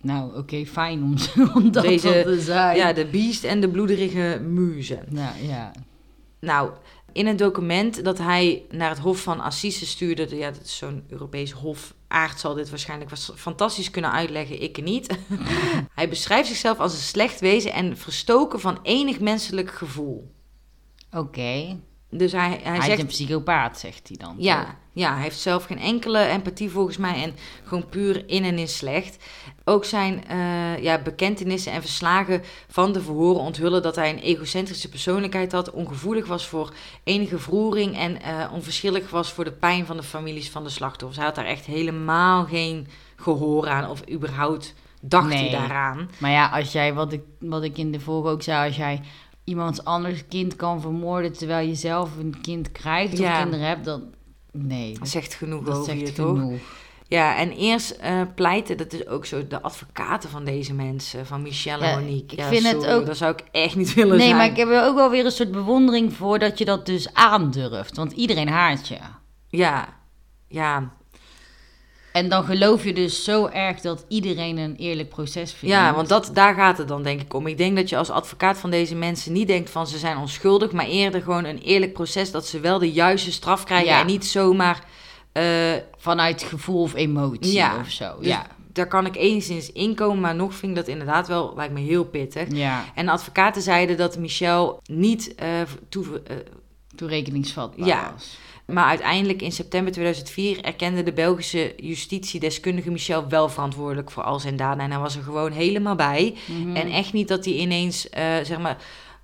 Nou, 0.00 0.36
oké, 0.36 0.64
fijn 0.66 1.02
om, 1.02 1.14
om 1.54 1.72
dat 1.72 1.82
Deze- 1.84 2.22
te 2.24 2.40
zijn. 2.40 2.76
Ja, 2.76 2.92
de 2.92 3.06
beest 3.06 3.44
en 3.44 3.60
de 3.60 3.68
bloederige 3.68 4.40
muze. 4.42 4.98
Nou, 5.08 5.44
ja. 5.46 5.72
Nou, 6.40 6.70
in 7.12 7.26
het 7.26 7.38
document 7.38 8.04
dat 8.04 8.18
hij 8.18 8.62
naar 8.70 8.88
het 8.90 8.98
Hof 8.98 9.20
van 9.22 9.40
Assise 9.40 9.86
stuurde, 9.86 10.26
de- 10.26 10.36
ja, 10.36 10.50
dat 10.50 10.62
is 10.64 10.76
zo'n 10.76 11.04
Europees 11.08 11.50
hof. 11.52 11.94
Aard 12.08 12.40
zal 12.40 12.54
dit 12.54 12.70
waarschijnlijk 12.70 13.10
fantastisch 13.36 13.90
kunnen 13.90 14.12
uitleggen, 14.12 14.62
ik 14.62 14.82
niet. 14.82 15.18
hij 15.94 16.08
beschrijft 16.08 16.48
zichzelf 16.48 16.78
als 16.78 16.92
een 16.92 16.98
slecht 16.98 17.40
wezen 17.40 17.72
en 17.72 17.96
verstoken 17.96 18.60
van 18.60 18.78
enig 18.82 19.20
menselijk 19.20 19.70
gevoel. 19.70 20.34
Oké. 21.10 21.80
Dus 22.10 22.32
hij, 22.32 22.60
hij, 22.62 22.78
Hij, 22.78 22.92
is 22.92 22.98
een 22.98 23.06
psychopaat, 23.06 23.78
zegt 23.78 24.08
hij 24.08 24.16
dan. 24.16 24.34
toch? 24.34 24.44
Ja, 24.44 24.76
ja, 24.92 25.12
hij 25.14 25.22
heeft 25.22 25.38
zelf 25.38 25.64
geen 25.64 25.78
enkele 25.78 26.26
empathie 26.26 26.70
volgens 26.70 26.96
mij 26.96 27.22
en 27.22 27.34
gewoon 27.64 27.88
puur 27.88 28.28
in 28.28 28.44
en 28.44 28.58
in 28.58 28.68
slecht. 28.68 29.24
Ook 29.64 29.84
zijn 29.84 30.26
eh, 30.26 30.82
ja, 30.82 31.02
bekentenissen 31.02 31.72
en 31.72 31.80
verslagen 31.80 32.42
van 32.68 32.92
de 32.92 33.02
verhoren 33.02 33.40
onthullen 33.40 33.82
dat 33.82 33.96
hij 33.96 34.10
een 34.10 34.18
egocentrische 34.18 34.88
persoonlijkheid 34.88 35.52
had, 35.52 35.70
ongevoelig 35.70 36.26
was 36.26 36.46
voor 36.46 36.72
enige 37.04 37.38
vroering 37.38 37.96
en 37.96 38.22
eh, 38.22 38.52
onverschillig 38.52 39.10
was 39.10 39.32
voor 39.32 39.44
de 39.44 39.52
pijn 39.52 39.86
van 39.86 39.96
de 39.96 40.02
families 40.02 40.50
van 40.50 40.64
de 40.64 40.70
slachtoffers. 40.70 41.16
Hij 41.16 41.26
had 41.26 41.34
daar 41.34 41.44
echt 41.44 41.64
helemaal 41.64 42.44
geen 42.44 42.86
gehoor 43.16 43.68
aan 43.68 43.90
of 43.90 44.08
überhaupt 44.10 44.74
dacht 45.00 45.32
hij 45.32 45.50
daaraan. 45.50 46.10
Maar 46.18 46.30
ja, 46.30 46.48
als 46.48 46.72
jij, 46.72 46.94
wat 46.94 47.12
ik, 47.12 47.22
wat 47.40 47.62
ik 47.62 47.78
in 47.78 47.92
de 47.92 48.00
vorige 48.00 48.32
ook 48.32 48.42
zei, 48.42 48.66
als 48.66 48.76
jij 48.76 49.00
iemands 49.48 49.84
anders 49.84 50.24
kind 50.28 50.56
kan 50.56 50.80
vermoorden 50.80 51.32
terwijl 51.32 51.68
je 51.68 51.74
zelf 51.74 52.10
een 52.18 52.34
kind 52.42 52.72
krijgt 52.72 53.18
Ja. 53.18 53.32
of 53.32 53.38
kinderen 53.42 53.66
hebt, 53.66 53.84
dan... 53.84 54.02
Nee, 54.52 54.98
Dat 54.98 55.08
zegt 55.08 55.34
genoeg 55.34 55.64
dat 55.64 55.76
over 55.76 55.96
je, 55.96 56.12
toch? 56.12 56.42
Ja, 57.08 57.36
en 57.36 57.50
eerst 57.52 57.90
eh, 57.90 58.20
pleiten, 58.34 58.76
dat 58.76 58.92
is 58.92 59.06
ook 59.06 59.26
zo, 59.26 59.46
de 59.46 59.62
advocaten 59.62 60.30
van 60.30 60.44
deze 60.44 60.74
mensen, 60.74 61.26
van 61.26 61.42
Michelle 61.42 61.84
Ja, 61.84 61.90
en 61.92 61.98
Monique. 62.00 62.32
ik 62.36 62.38
Ja, 62.38 62.48
vind 62.48 62.62
het 62.62 62.72
sorry, 62.82 62.90
ook- 62.96 63.06
Dat 63.06 63.16
zou 63.16 63.32
ik 63.32 63.44
echt 63.50 63.76
niet 63.76 63.94
willen 63.94 64.16
Nee, 64.16 64.26
zijn. 64.26 64.36
maar 64.36 64.46
ik 64.46 64.56
heb 64.56 64.68
er 64.68 64.84
ook 64.84 64.94
wel 64.94 65.10
weer 65.10 65.24
een 65.24 65.30
soort 65.30 65.52
bewondering 65.52 66.12
voor 66.12 66.38
dat 66.38 66.58
je 66.58 66.64
dat 66.64 66.86
dus 66.86 67.14
aandurft. 67.14 67.96
Want 67.96 68.12
iedereen 68.12 68.48
haat 68.48 68.88
je. 68.88 68.98
Ja, 69.48 69.88
ja. 70.48 70.92
En 72.18 72.28
dan 72.28 72.44
geloof 72.44 72.84
je 72.84 72.92
dus 72.92 73.24
zo 73.24 73.46
erg 73.46 73.80
dat 73.80 74.04
iedereen 74.08 74.58
een 74.58 74.76
eerlijk 74.76 75.08
proces 75.08 75.52
vindt. 75.52 75.74
ja, 75.74 75.94
want 75.94 76.08
dat, 76.08 76.30
daar 76.32 76.54
gaat 76.54 76.78
het 76.78 76.88
dan 76.88 77.02
denk 77.02 77.20
ik 77.20 77.34
om. 77.34 77.46
Ik 77.46 77.56
denk 77.58 77.76
dat 77.76 77.88
je 77.88 77.96
als 77.96 78.10
advocaat 78.10 78.58
van 78.58 78.70
deze 78.70 78.94
mensen 78.94 79.32
niet 79.32 79.46
denkt 79.48 79.70
van 79.70 79.86
ze 79.86 79.98
zijn 79.98 80.16
onschuldig, 80.16 80.72
maar 80.72 80.86
eerder 80.86 81.22
gewoon 81.22 81.44
een 81.44 81.58
eerlijk 81.58 81.92
proces 81.92 82.30
dat 82.30 82.46
ze 82.46 82.60
wel 82.60 82.78
de 82.78 82.92
juiste 82.92 83.32
straf 83.32 83.64
krijgen 83.64 83.88
Ja. 83.88 84.00
en 84.00 84.06
niet 84.06 84.26
zomaar... 84.26 84.84
eh, 85.32 85.44
Vanuit 85.96 86.42
gevoel 86.42 86.82
of 86.82 86.94
emotie 86.94 87.52
Ja, 87.52 87.76
of 87.80 87.90
zo. 87.90 88.14
dus 88.18 88.28
ja. 88.28 88.46
Daar 88.72 88.88
kan 88.88 89.06
ik 89.06 89.16
enigszins 89.16 89.72
inkomen, 89.72 90.20
maar 90.20 90.34
nog 90.34 90.54
vind 90.54 90.70
ik 90.70 90.76
dat 90.76 90.88
inderdaad 90.88 91.28
wel, 91.28 91.52
lijkt 91.56 91.72
me 91.74 91.80
heel 91.80 92.04
pittig. 92.04 92.48
ja, 92.52 92.84
En 92.94 93.06
de 93.06 93.12
advocaten 93.12 93.62
zeiden 93.62 93.96
dat 93.96 94.18
Michel 94.18 94.80
niet 94.84 95.34
eh, 95.34 95.46
toe, 95.88 96.22
eh, 96.26 96.36
toerekeningsvatbaar 96.96 97.86
Ja. 97.86 98.10
was. 98.14 98.38
Maar 98.72 98.84
uiteindelijk 98.84 99.42
in 99.42 99.52
september 99.52 99.92
2004 99.92 100.64
erkende 100.64 101.02
de 101.02 101.12
Belgische 101.12 101.74
justitiedeskundige 101.76 102.90
Michel 102.90 103.28
wel 103.28 103.48
verantwoordelijk 103.48 104.10
voor 104.10 104.22
al 104.22 104.40
zijn 104.40 104.56
daden. 104.56 104.84
En 104.84 104.90
hij 104.90 105.00
was 105.00 105.16
er 105.16 105.22
gewoon 105.22 105.52
helemaal 105.52 105.94
bij. 105.94 106.36
Mhm. 106.46 106.76
En 106.76 106.90
echt 106.90 107.12
niet 107.12 107.28
dat 107.28 107.44
hij 107.44 107.54
ineens, 107.54 108.08
eh, 108.08 108.36
zeg 108.42 108.58
maar, 108.58 108.76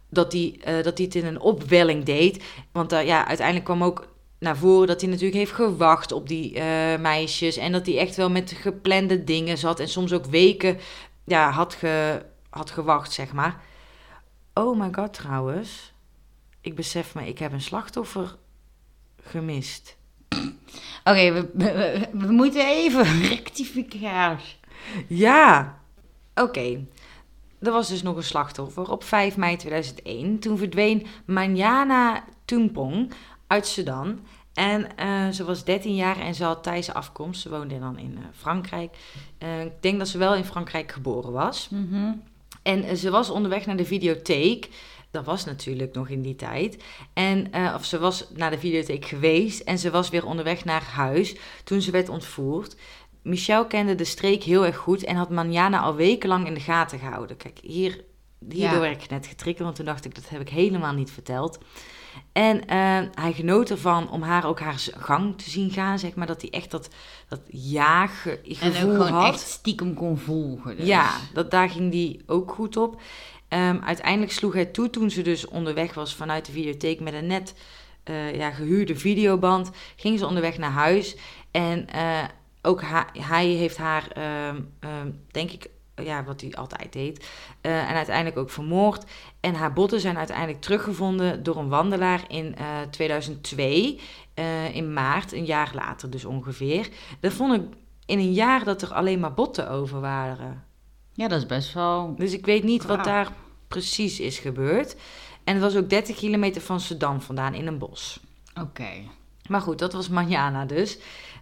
dat 0.08 0.32
hij, 0.32 0.58
eh, 0.64 0.82
dat 0.82 0.98
hij 0.98 1.06
het 1.06 1.14
in 1.14 1.26
een 1.26 1.40
opwelling 1.40 2.04
deed. 2.04 2.44
Want 2.72 2.92
eh, 2.92 3.06
ja, 3.06 3.26
uiteindelijk 3.26 3.66
kwam 3.66 3.84
ook 3.84 4.08
naar 4.38 4.56
voren 4.56 4.86
dat 4.86 5.00
hij 5.00 5.10
natuurlijk 5.10 5.36
heeft 5.36 5.52
gewacht 5.52 6.12
op 6.12 6.28
die 6.28 6.60
meisjes. 6.98 7.56
En 7.56 7.72
dat 7.72 7.86
hij 7.86 7.98
echt 7.98 8.16
wel 8.16 8.30
met 8.30 8.52
geplande 8.52 9.24
dingen 9.24 9.58
zat. 9.58 9.80
En 9.80 9.88
soms 9.88 10.12
ook 10.12 10.24
weken 10.24 10.78
ja, 11.24 11.50
had, 11.50 11.74
ge, 11.74 12.22
had 12.50 12.70
gewacht, 12.70 13.12
zeg 13.12 13.32
maar. 13.32 13.60
Oh 14.54 14.80
my 14.80 14.88
god, 14.92 15.14
trouwens. 15.14 15.92
Ik 16.60 16.74
besef 16.74 17.14
me, 17.14 17.26
ik 17.26 17.38
heb 17.38 17.52
een 17.52 17.60
slachtoffer 17.60 18.36
gemist. 19.24 19.96
Oké, 21.04 21.32
we, 21.32 21.50
we, 21.54 22.08
we 22.12 22.32
moeten 22.32 22.66
even 22.66 23.20
rectificatie. 23.28 24.56
Ja, 25.08 25.78
oké. 26.34 26.86
Er 27.60 27.72
was 27.72 27.88
dus 27.88 28.02
nog 28.02 28.16
een 28.16 28.22
slachtoffer 28.22 28.90
op 28.90 29.04
5 29.04 29.36
mei 29.36 29.56
2001. 29.56 30.38
Toen 30.38 30.58
verdween 30.58 31.06
Manjana 31.24 32.24
Tumpong 32.44 33.12
uit 33.46 33.66
Sudan. 33.66 34.20
En 34.54 34.96
eh, 34.96 35.28
ze 35.28 35.44
was 35.44 35.64
13 35.64 35.94
jaar 35.94 36.20
en 36.20 36.34
ze 36.34 36.44
had 36.44 36.62
Thaise 36.62 36.94
afkomst. 36.94 37.40
Ze 37.40 37.50
woonde 37.50 37.78
dan 37.78 37.98
in 37.98 38.16
eh, 38.18 38.24
Frankrijk. 38.32 38.96
Eh, 39.38 39.64
ik 39.64 39.72
denk 39.82 39.98
dat 39.98 40.08
ze 40.08 40.18
wel 40.18 40.34
in 40.34 40.44
Frankrijk 40.44 40.92
geboren 40.92 41.32
was. 41.32 41.68
Mhm. 41.70 42.12
En 42.62 42.96
ze 42.96 43.10
was 43.10 43.30
onderweg 43.30 43.66
naar 43.66 43.76
de 43.76 43.84
videotheek. 43.84 44.68
Dat 45.14 45.24
was 45.24 45.44
natuurlijk 45.44 45.94
nog 45.94 46.08
in 46.08 46.22
die 46.22 46.36
tijd. 46.36 46.82
En, 47.12 47.52
eh, 47.52 47.72
of 47.76 47.84
ze 47.84 47.98
was 47.98 48.26
naar 48.34 48.50
de 48.50 48.58
videotheek 48.58 49.04
geweest 49.04 49.60
en 49.60 49.78
ze 49.78 49.90
was 49.90 50.08
weer 50.10 50.26
onderweg 50.26 50.64
naar 50.64 50.82
huis 50.82 51.36
toen 51.64 51.80
ze 51.80 51.90
werd 51.90 52.08
ontvoerd. 52.08 52.76
Michel 53.22 53.66
kende 53.66 53.94
de 53.94 54.04
streek 54.04 54.42
heel 54.42 54.66
erg 54.66 54.76
goed 54.76 55.04
en 55.04 55.16
had 55.16 55.30
Manjana 55.30 55.80
al 55.80 55.94
wekenlang 55.94 56.46
in 56.46 56.54
de 56.54 56.60
gaten 56.60 56.98
gehouden. 56.98 57.36
Kijk, 57.36 57.58
hier, 57.62 58.04
hierdoor 58.48 58.74
Ja. 58.74 58.80
werd 58.80 59.02
ik 59.02 59.10
net 59.10 59.26
getriggerd, 59.26 59.64
want 59.64 59.76
toen 59.76 59.84
dacht 59.84 60.04
ik, 60.04 60.14
dat 60.14 60.28
heb 60.28 60.40
ik 60.40 60.48
helemaal 60.48 60.92
niet 60.92 61.10
verteld. 61.10 61.58
En 62.32 62.66
eh, 62.66 63.00
hij 63.14 63.32
genoot 63.32 63.70
ervan 63.70 64.10
om 64.10 64.22
haar 64.22 64.46
ook 64.46 64.60
haar 64.60 64.84
gang 64.96 65.38
te 65.38 65.50
zien 65.50 65.70
gaan, 65.70 65.98
zeg 65.98 66.14
maar. 66.14 66.26
Dat 66.26 66.40
hij 66.40 66.50
echt 66.50 66.70
dat, 66.70 66.88
dat 67.28 67.40
En 67.50 67.58
jaaggevoel 67.58 68.90
ook 68.90 68.96
gewoon 68.96 69.12
had. 69.12 69.32
echt 69.32 69.40
stiekem 69.48 69.94
kon 69.94 70.18
volgen. 70.18 70.76
dus. 70.76 70.86
Ja, 70.86 71.10
dat, 71.32 71.50
daar 71.50 71.70
ging 71.70 71.90
die 71.90 72.22
ook 72.26 72.52
goed 72.52 72.76
op. 72.76 73.00
Ehm, 73.54 73.78
uiteindelijk 73.84 74.32
sloeg 74.32 74.52
hij 74.54 74.64
toe 74.64 74.90
toen 74.90 75.10
ze 75.10 75.22
dus 75.22 75.46
onderweg 75.46 75.94
was 75.94 76.14
vanuit 76.14 76.46
de 76.46 76.52
videotheek 76.52 77.00
met 77.00 77.14
een 77.14 77.26
net 77.26 77.54
eh, 78.02 78.34
ja, 78.36 78.50
gehuurde 78.50 78.96
videoband. 78.96 79.70
Ging 79.96 80.18
ze 80.18 80.26
onderweg 80.26 80.58
naar 80.58 80.70
huis. 80.70 81.16
En 81.50 81.88
eh, 81.90 82.18
ook 82.62 82.82
ha- 82.82 83.08
hij 83.18 83.46
heeft 83.46 83.76
haar, 83.76 84.08
ehm, 84.12 84.60
ehm, 84.80 85.10
denk 85.30 85.50
ik, 85.50 85.66
ja, 86.02 86.24
wat 86.24 86.40
hij 86.40 86.52
altijd 86.54 86.92
deed. 86.92 87.26
eh, 87.60 87.90
en 87.90 87.94
uiteindelijk 87.96 88.36
ook 88.38 88.50
vermoord. 88.50 89.04
En 89.40 89.54
haar 89.54 89.72
botten 89.72 90.00
zijn 90.00 90.18
uiteindelijk 90.18 90.60
teruggevonden 90.60 91.42
door 91.42 91.56
een 91.56 91.68
wandelaar 91.68 92.24
in 92.28 92.56
eh, 92.56 92.64
2002. 92.90 94.00
eh, 94.34 94.74
in 94.76 94.92
maart, 94.92 95.32
een 95.32 95.44
jaar 95.44 95.70
later 95.74 96.10
dus 96.10 96.24
ongeveer. 96.24 96.88
Dat 97.20 97.32
vond 97.32 97.54
ik 97.54 97.62
in 98.06 98.18
een 98.18 98.32
jaar 98.32 98.64
dat 98.64 98.82
er 98.82 98.92
alleen 98.92 99.20
maar 99.20 99.34
botten 99.34 99.70
over 99.70 100.00
waren. 100.00 100.64
Ja, 101.12 101.28
dat 101.28 101.38
is 101.38 101.46
best 101.46 101.72
wel... 101.74 102.14
Dus 102.18 102.32
ik 102.32 102.46
weet 102.46 102.62
niet 102.62 102.84
wat 102.84 103.04
daar 103.04 103.32
precies 103.78 104.20
is 104.20 104.38
gebeurd. 104.38 104.96
En 105.44 105.54
het 105.54 105.62
was 105.62 105.76
ook 105.76 105.90
30 105.90 106.16
kilometer 106.16 106.62
van 106.62 106.80
Sedan 106.80 107.22
vandaan 107.22 107.54
in 107.54 107.66
een 107.66 107.78
bos. 107.78 108.20
Oké. 108.60 108.88
Maar 109.48 109.60
goed, 109.60 109.78
dat 109.78 109.92
was 109.92 110.08
Manjana 110.08 110.64
dus. 110.64 110.98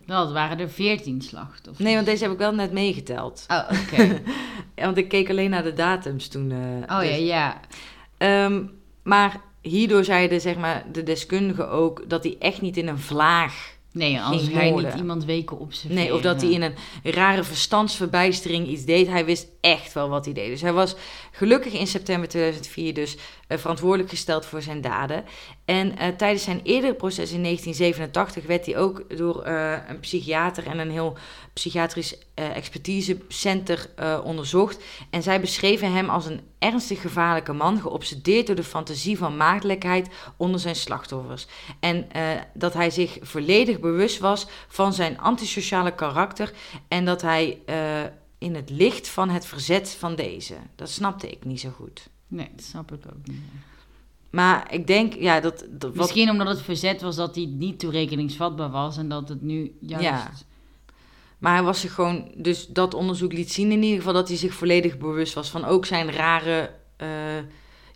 Het 0.06 0.32
waren 0.32 0.58
er 0.58 0.70
veertien 0.70 1.22
slachtoffers. 1.22 1.78
Nee, 1.84 1.94
want 1.94 2.06
deze 2.06 2.22
heb 2.22 2.32
ik 2.32 2.38
wel 2.38 2.54
net 2.54 2.72
meegeteld. 2.72 3.44
Oh, 3.48 3.68
oké. 3.82 4.22
Want 4.84 4.96
ik 4.96 5.08
keek 5.08 5.30
alleen 5.30 5.50
naar 5.50 5.62
de 5.62 5.72
datums 5.72 6.28
toen. 6.28 6.50
eh, 6.50 6.94
Oh 6.96 7.00
dus- 7.00 7.08
ja, 7.08 7.14
ja. 7.16 7.60
Ehm, 8.18 8.64
maar 9.02 9.40
hierdoor 9.60 10.04
zeiden 10.04 10.40
zeg 10.40 10.56
maar, 10.56 10.84
de 10.92 11.02
deskundigen 11.02 11.70
ook 11.70 12.08
dat 12.08 12.24
hij 12.24 12.36
echt 12.38 12.60
niet 12.60 12.76
in 12.76 12.88
een 12.88 12.98
vlaag 12.98 13.76
Nee, 13.92 14.20
anders 14.20 14.42
Ging 14.42 14.56
ga 14.56 14.62
je 14.62 14.70
moorden. 14.70 14.90
niet 14.90 15.00
iemand 15.00 15.24
weken 15.24 15.58
observeren. 15.58 15.96
Nee, 15.96 16.14
of 16.14 16.20
dat 16.20 16.40
hij 16.40 16.50
in 16.50 16.62
een 16.62 16.74
rare 17.02 17.44
verstandsverbijstering 17.44 18.66
iets 18.68 18.84
deed. 18.84 19.06
Hij 19.06 19.24
wist 19.24 19.46
echt 19.60 19.92
wel 19.92 20.08
wat 20.08 20.24
hij 20.24 20.34
deed. 20.34 20.48
Dus 20.48 20.60
hij 20.60 20.72
was 20.72 20.94
gelukkig 21.30 21.72
in 21.72 21.86
september 21.86 22.28
2004 22.28 22.94
dus 22.94 23.16
verantwoordelijk 23.58 24.10
gesteld 24.10 24.46
voor 24.46 24.62
zijn 24.62 24.80
daden. 24.80 25.24
En 25.64 25.98
eh, 25.98 26.08
tijdens 26.08 26.44
zijn 26.44 26.60
eerdere 26.62 26.94
proces 26.94 27.32
in 27.32 27.42
1987 27.42 28.46
werd 28.46 28.66
hij 28.66 28.78
ook 28.78 29.16
door 29.16 29.42
eh, 29.42 29.78
een 29.88 30.00
psychiater 30.00 30.66
en 30.66 30.78
een 30.78 30.90
heel 30.90 31.16
psychiatrisch 31.52 32.18
eh, 32.34 32.56
expertisecenter 32.56 33.90
eh, 33.96 34.20
onderzocht. 34.24 34.84
En 35.10 35.22
zij 35.22 35.40
beschreven 35.40 35.92
hem 35.92 36.08
als 36.08 36.26
een 36.26 36.40
ernstig 36.58 37.00
gevaarlijke 37.00 37.52
man, 37.52 37.80
geobsedeerd 37.80 38.46
door 38.46 38.56
de 38.56 38.64
fantasie 38.64 39.18
van 39.18 39.36
maagdelijkheid 39.36 40.08
onder 40.36 40.60
zijn 40.60 40.76
slachtoffers. 40.76 41.46
En 41.80 42.10
eh, 42.12 42.30
dat 42.54 42.72
hij 42.72 42.90
zich 42.90 43.18
volledig 43.20 43.80
bewust 43.80 44.18
was 44.18 44.46
van 44.68 44.92
zijn 44.92 45.18
antisociale 45.18 45.94
karakter 45.94 46.52
en 46.88 47.04
dat 47.04 47.22
hij 47.22 47.58
eh, 47.66 48.02
in 48.38 48.54
het 48.54 48.70
licht 48.70 49.08
van 49.08 49.28
het 49.30 49.46
verzet 49.46 49.90
van 49.98 50.14
deze. 50.14 50.54
Dat 50.76 50.90
snapte 50.90 51.30
ik 51.30 51.44
niet 51.44 51.60
zo 51.60 51.70
goed. 51.70 52.10
Nee, 52.32 52.48
dat 52.56 52.64
snap 52.64 52.92
ik 52.92 53.04
ook 53.06 53.26
niet. 53.26 53.40
Maar 54.30 54.72
ik 54.72 54.86
denk, 54.86 55.14
ja, 55.14 55.40
dat. 55.40 55.58
dat 55.70 55.82
wat, 55.82 55.94
Misschien 55.94 56.30
omdat 56.30 56.46
het 56.46 56.62
verzet 56.62 57.02
was 57.02 57.16
dat 57.16 57.34
hij 57.34 57.44
niet 57.44 57.78
toerekeningsvatbaar 57.78 58.70
was 58.70 58.96
en 58.96 59.08
dat 59.08 59.28
het 59.28 59.42
nu 59.42 59.76
juist... 59.80 60.04
Ja. 60.04 60.30
Maar 61.38 61.54
hij 61.54 61.62
was 61.62 61.80
zich 61.80 61.94
gewoon, 61.94 62.32
dus 62.36 62.66
dat 62.66 62.94
onderzoek 62.94 63.32
liet 63.32 63.52
zien 63.52 63.72
in 63.72 63.82
ieder 63.82 63.98
geval 63.98 64.12
dat 64.12 64.28
hij 64.28 64.36
zich 64.36 64.54
volledig 64.54 64.98
bewust 64.98 65.34
was 65.34 65.50
van 65.50 65.64
ook 65.64 65.86
zijn 65.86 66.12
rare, 66.12 66.70
eh, 66.96 67.36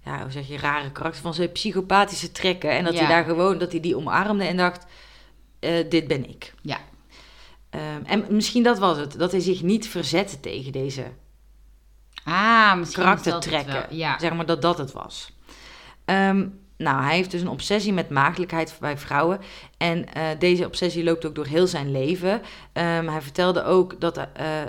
ja, 0.05 0.23
hoe 0.23 0.31
zeg 0.31 0.49
je, 0.49 0.59
rare 0.59 0.93
karakter, 0.93 1.23
van 1.23 1.35
zijn 1.35 1.53
psychopathische 1.53 2.33
trekken. 2.33 2.71
En 2.71 2.85
dat 2.85 2.93
Ja. 2.93 2.99
hij 2.99 3.09
daar 3.09 3.25
gewoon, 3.25 3.59
dat 3.59 3.73
hij 3.73 3.81
die 3.81 3.97
omarmde 3.97 4.45
en 4.45 4.57
dacht, 4.57 4.87
eh, 5.59 5.91
dit 5.91 6.07
ben 6.07 6.29
ik. 6.29 6.55
Ja. 6.63 6.79
Ehm, 7.71 8.05
en 8.05 8.25
misschien 8.31 8.63
dat 8.63 8.79
was 8.79 8.99
het, 8.99 9.19
dat 9.19 9.31
hij 9.33 9.41
zich 9.41 9.63
niet 9.63 9.89
verzette 9.89 10.41
tegen 10.41 10.73
deze 10.73 11.05
Ah, 12.27 12.77
misschien 12.77 13.03
dat 13.05 13.21
karaktertrekken. 13.21 13.97
Ja. 13.97 14.19
Zeg 14.19 14.35
maar 14.35 14.47
dat 14.47 14.63
dat 14.63 14.79
het 14.79 14.93
was. 14.93 15.33
Ehm, 16.05 16.47
nou, 16.77 17.03
hij 17.03 17.15
heeft 17.15 17.31
dus 17.31 17.41
een 17.41 17.49
obsessie 17.49 17.93
met 17.93 18.11
maagdelijkheid 18.11 18.77
bij 18.81 18.99
vrouwen. 18.99 19.41
En 19.77 20.13
eh, 20.13 20.23
deze 20.39 20.67
obsessie 20.67 21.05
loopt 21.05 21.27
ook 21.27 21.35
door 21.35 21.47
heel 21.47 21.67
zijn 21.67 21.91
leven. 21.91 22.43
Ehm, 22.73 23.07
hij 23.07 23.23
vertelde 23.23 23.65
ook 23.65 24.01
dat 24.01 24.17
eh, 24.17 24.27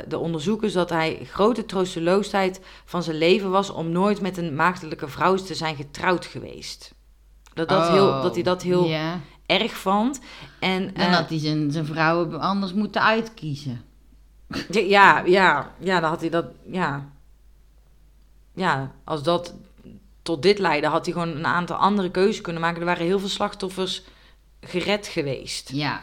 de 0.08 0.18
onderzoekers 0.18 0.74
dat 0.74 0.90
hij 0.90 1.20
grote 1.24 1.66
troosteloosheid 1.66 2.62
van 2.86 3.04
zijn 3.04 3.18
leven 3.18 3.50
was 3.50 3.70
om 3.70 3.90
nooit 3.90 4.22
met 4.22 4.38
een 4.38 4.56
maagdelijke 4.56 5.08
vrouw 5.08 5.36
te 5.36 5.56
zijn 5.56 5.76
getrouwd 5.76 6.26
geweest. 6.26 6.94
Dat, 7.54 7.70
dat, 7.70 7.88
Oh, 7.88 7.92
heel, 7.92 8.22
dat 8.22 8.34
hij 8.34 8.44
dat 8.44 8.62
heel 8.62 8.92
erg 9.46 9.78
vond. 9.78 10.20
En, 10.60 10.96
En 10.96 11.12
eh, 11.12 11.18
dat 11.18 11.30
hij 11.30 11.40
zijn, 11.40 11.72
zijn 11.72 11.86
vrouwen 11.86 12.40
anders 12.40 12.74
moeten 12.74 13.02
uitkiezen. 13.04 13.82
Ja, 14.70 15.22
ja, 15.26 15.72
ja, 15.80 16.00
dan 16.00 16.10
had 16.10 16.22
hij 16.22 16.30
dat, 16.30 16.46
ja. 16.72 17.16
Ja, 18.58 18.92
als 19.04 19.24
dat 19.24 19.54
tot 20.22 20.42
dit 20.42 20.60
leidde, 20.60 20.88
had 20.88 21.06
hij 21.06 21.14
gewoon 21.14 21.36
een 21.36 21.46
aantal 21.46 21.76
andere 21.76 22.12
keuzes 22.12 22.42
kunnen 22.42 22.62
maken. 22.62 22.80
Er 22.80 22.86
waren 22.86 23.06
heel 23.06 23.20
veel 23.20 23.30
slachtoffers 23.30 24.04
gered 24.62 25.08
geweest. 25.08 25.70
Ja. 25.70 26.02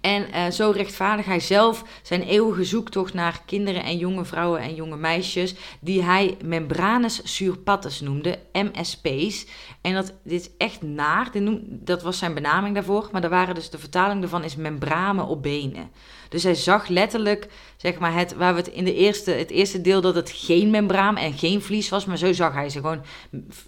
En 0.00 0.32
eh, 0.32 0.50
zo 0.50 0.70
rechtvaardig 0.70 1.26
hij 1.26 1.40
zelf 1.40 1.84
zijn 2.02 2.22
eeuwige 2.22 2.64
zoektocht 2.64 3.14
naar 3.14 3.42
kinderen 3.46 3.84
en 3.84 3.98
jonge 3.98 4.24
vrouwen 4.24 4.60
en 4.60 4.74
jonge 4.74 4.96
meisjes, 4.96 5.54
die 5.80 6.02
hij 6.02 6.36
membranes 6.44 7.20
surpattes 7.24 8.00
noemde, 8.00 8.38
MSP's. 8.52 9.46
En 9.80 9.94
dat, 9.94 10.14
dit 10.22 10.40
is 10.40 10.50
echt 10.58 10.82
naar, 10.82 11.28
dit 11.32 11.42
noem, 11.42 11.62
dat 11.68 12.02
was 12.02 12.18
zijn 12.18 12.34
benaming 12.34 12.74
daarvoor, 12.74 13.08
maar 13.12 13.20
daar 13.20 13.30
waren 13.30 13.54
dus, 13.54 13.70
de 13.70 13.78
vertaling 13.78 14.20
daarvan 14.20 14.44
is 14.44 14.56
membranen 14.56 15.26
op 15.26 15.42
benen. 15.42 15.90
Dus 16.28 16.42
hij 16.42 16.54
zag 16.54 16.88
letterlijk, 16.88 17.48
zeg 17.76 17.98
maar, 17.98 18.14
het, 18.14 18.34
waar 18.34 18.54
we 18.54 18.60
het 18.60 18.68
in 18.68 18.84
de 18.84 18.94
eerste, 18.94 19.30
het 19.30 19.50
eerste 19.50 19.80
deel 19.80 20.00
dat 20.00 20.14
het 20.14 20.30
geen 20.30 20.70
membraan 20.70 21.16
en 21.16 21.32
geen 21.32 21.62
vlies 21.62 21.88
was, 21.88 22.04
maar 22.04 22.18
zo 22.18 22.32
zag 22.32 22.52
hij 22.52 22.68
ze 22.68 22.80
gewoon 22.80 23.02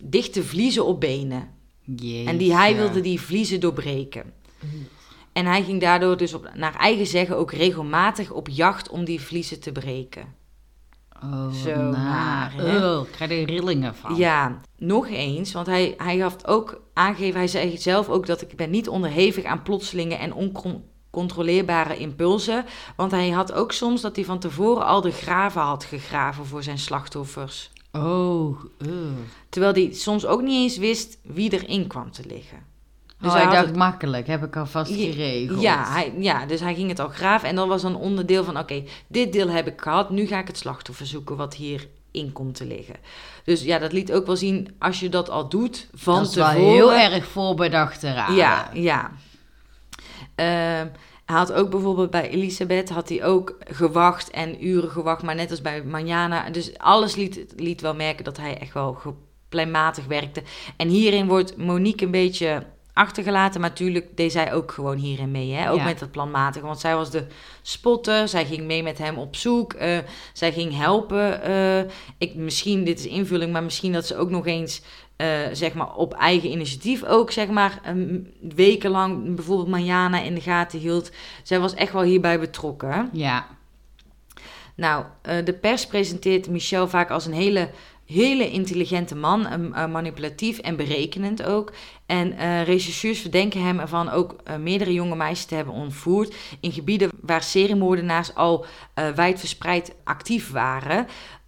dichte 0.01 0.45
vliezen 0.45 0.85
op 0.85 1.01
benen. 1.01 1.57
En 2.27 2.37
die, 2.37 2.55
hij 2.55 2.77
wilde 2.77 3.01
die 3.01 3.21
vliezen 3.21 3.61
doorbreken. 3.61 4.33
En 5.39 5.47
hij 5.47 5.63
ging 5.63 5.81
daardoor 5.81 6.17
dus 6.17 6.35
op, 6.35 6.51
naar 6.55 6.75
eigen 6.75 7.07
zeggen 7.07 7.37
ook 7.37 7.53
regelmatig 7.53 8.31
op 8.31 8.49
jacht 8.49 8.89
om 8.89 9.05
die 9.05 9.21
vliezen 9.21 9.61
te 9.61 9.73
breken. 9.73 10.35
Oh, 11.23 11.53
Zo 11.53 11.75
naar? 11.75 12.55
Oh, 12.59 13.07
ik 13.07 13.13
krijg 13.13 13.31
er 13.31 13.45
rillingen 13.45 13.95
van. 13.95 14.17
Ja, 14.17 14.61
nog 14.77 15.09
eens, 15.09 15.53
want 15.53 15.67
hij, 15.67 15.95
hij 15.97 16.19
had 16.19 16.47
ook 16.47 16.81
aangegeven, 16.93 17.39
hij 17.39 17.49
zei 17.49 17.79
zelf 17.79 18.09
ook 18.09 18.27
dat 18.27 18.43
ik 18.43 18.57
ben 18.57 18.71
niet 18.71 18.89
onderhevig 18.89 19.45
aan 19.45 19.63
plotselinge 19.63 20.15
en 20.15 20.33
oncontroleerbare 20.33 21.97
impulsen. 21.97 22.65
Want 22.97 23.11
hij 23.11 23.31
had 23.31 23.53
ook 23.53 23.73
soms 23.73 24.01
dat 24.01 24.17
hij 24.17 24.25
van 24.25 24.39
tevoren 24.39 24.87
al 24.87 25.01
de 25.01 25.13
graven 25.13 25.61
had 25.61 25.85
gegraven 25.85 26.47
voor 26.47 26.63
zijn 26.63 26.79
slachtoffers. 26.79 27.71
Oh, 27.93 28.03
oh. 28.03 29.19
Terwijl 29.49 29.73
hij 29.73 29.93
soms 29.93 30.27
ook 30.27 30.43
niet 30.43 30.63
eens 30.63 30.77
wist 30.77 31.19
wie 31.23 31.53
erin 31.53 31.87
kwam 31.87 32.11
te 32.11 32.23
liggen. 32.27 32.68
Dus 33.21 33.33
hij 33.33 33.43
had 33.43 33.53
dacht 33.53 33.67
het- 33.67 33.77
makkelijk, 33.77 34.27
heb 34.27 34.45
ik 34.45 34.57
alvast 34.57 34.93
geregeld. 34.95 35.61
Ja, 35.61 35.85
hij, 35.93 36.13
ja, 36.19 36.47
dus 36.47 36.61
hij 36.61 36.75
ging 36.75 36.89
het 36.89 36.99
al 36.99 37.09
graven. 37.09 37.49
En 37.49 37.55
dat 37.57 37.69
was 37.69 37.83
dan 37.83 37.97
onderdeel 37.97 38.45
van: 38.45 38.59
oké, 38.59 38.85
dit 39.07 39.33
deel 39.33 39.49
heb 39.49 39.67
ik 39.67 39.81
gehad. 39.81 40.11
Nu 40.11 40.27
ga 40.27 40.39
ik 40.39 40.47
het 40.47 40.59
slachtoffer 40.59 41.07
zoeken 41.07 41.37
wat 41.37 41.55
hierin 41.55 42.33
komt 42.33 42.55
te 42.55 42.67
liggen. 42.67 42.95
Dus 43.45 43.63
ja, 43.63 43.79
dat 43.79 43.93
liet 43.93 44.13
ook 44.13 44.27
wel 44.27 44.37
zien 44.37 44.75
als 44.79 45.01
je 45.01 45.09
dat 45.09 45.31
al 45.31 45.49
doet 45.49 45.89
van 45.95 46.15
dat 46.15 46.29
is 46.29 46.35
wel 46.35 46.49
tevoren. 46.49 46.73
heel 46.73 46.93
erg 46.95 47.27
voorbedacht 47.27 48.03
eraan. 48.03 48.35
Ja, 48.35 48.71
ja. 48.73 49.11
Ehm, 50.35 50.87
hij 51.25 51.37
had 51.37 51.53
ook 51.53 51.71
bijvoorbeeld 51.71 52.11
bij 52.11 52.31
Elisabeth 52.31 52.89
had 52.91 53.09
hij 53.09 53.25
ook 53.25 53.57
gewacht 53.71 54.31
en 54.31 54.67
uren 54.67 54.91
gewacht, 54.91 55.23
maar 55.23 55.35
net 55.35 55.51
als 55.51 55.61
bij 55.63 55.83
Manjana. 55.85 56.51
Dus 56.51 56.79
alles 56.79 57.15
liet, 57.17 57.47
liet 57.57 57.81
wel 57.81 57.95
merken 57.95 58.25
dat 58.25 58.37
hij 58.37 58.59
echt 58.59 58.73
wel 58.75 58.93
geplanmatig 58.93 60.07
werkte. 60.07 60.43
En 60.77 60.89
hierin 60.89 61.27
wordt 61.27 61.57
Monique 61.57 62.05
een 62.05 62.11
beetje 62.11 62.63
achtergelaten, 62.99 63.61
maar 63.61 63.71
natuurlijk 63.71 64.17
deed 64.17 64.33
zij 64.33 64.53
ook 64.53 64.73
gewoon 64.73 64.97
hierin 64.97 65.31
mee. 65.31 65.53
Hè? 65.53 65.71
Ook 65.71 65.77
Ja. 65.79 65.85
met 65.85 66.01
het 66.01 66.11
planmatig, 66.11 66.63
want 66.63 66.81
zij 66.81 66.95
was 66.95 67.11
de 67.11 67.27
spotter. 67.63 68.29
Zij 68.29 68.45
ging 68.47 68.63
mee 68.63 68.83
met 68.83 68.99
hem 68.99 69.17
op 69.19 69.37
zoek. 69.37 69.73
eh, 69.73 69.99
zij 70.33 70.53
ging 70.53 70.77
helpen. 70.77 71.43
eh, 71.43 71.91
ik, 72.19 72.35
misschien, 72.35 72.85
dit 72.85 72.99
is 72.99 73.07
invulling, 73.07 73.53
maar 73.53 73.63
misschien 73.63 73.93
dat 73.93 74.07
ze 74.07 74.17
ook 74.17 74.31
nog 74.31 74.47
eens 74.47 74.83
eh, 75.17 75.29
zeg 75.53 75.75
maar 75.75 75.95
op 75.95 76.15
eigen 76.15 76.51
initiatief 76.51 77.05
ook, 77.05 77.31
zeg 77.31 77.49
maar, 77.49 77.81
een 77.85 78.35
wekenlang 78.55 79.35
bijvoorbeeld 79.35 79.69
Mariana 79.69 80.21
in 80.21 80.35
de 80.35 80.41
gaten 80.41 80.79
hield. 80.79 81.11
Zij 81.43 81.61
was 81.61 81.75
echt 81.75 81.93
wel 81.93 82.03
hierbij 82.03 82.41
betrokken. 82.41 83.09
Ja. 83.13 83.47
Nou, 84.75 85.05
de 85.45 85.53
pers 85.61 85.87
presenteert 85.87 86.49
Michel 86.49 86.89
vaak 86.89 87.11
als 87.11 87.27
een 87.27 87.33
hele, 87.33 87.71
hele 88.09 88.51
intelligente 88.51 89.15
man, 89.15 89.47
een- 89.47 89.79
een 89.83 89.91
manipulatief 89.91 90.59
en 90.59 90.77
berekenend 90.77 91.43
ook. 91.43 91.73
En 92.07 92.33
eh 92.39 92.63
rechercheurs 92.65 93.21
verdenken 93.21 93.63
hem 93.65 93.79
ervan 93.79 94.09
ook 94.11 94.37
eh, 94.45 94.57
meerdere 94.57 94.93
jonge 94.93 95.17
meisjes 95.17 95.45
te 95.47 95.55
hebben 95.55 95.75
ontvoerd 95.75 96.35
in 96.61 96.73
gebieden 96.73 97.11
waar 97.21 97.43
seriemoordenaars 97.43 98.35
al 98.35 98.67
eh 98.95 99.09
wijdverspreid 99.11 99.95
actief 100.05 100.51
waren. 100.51 101.07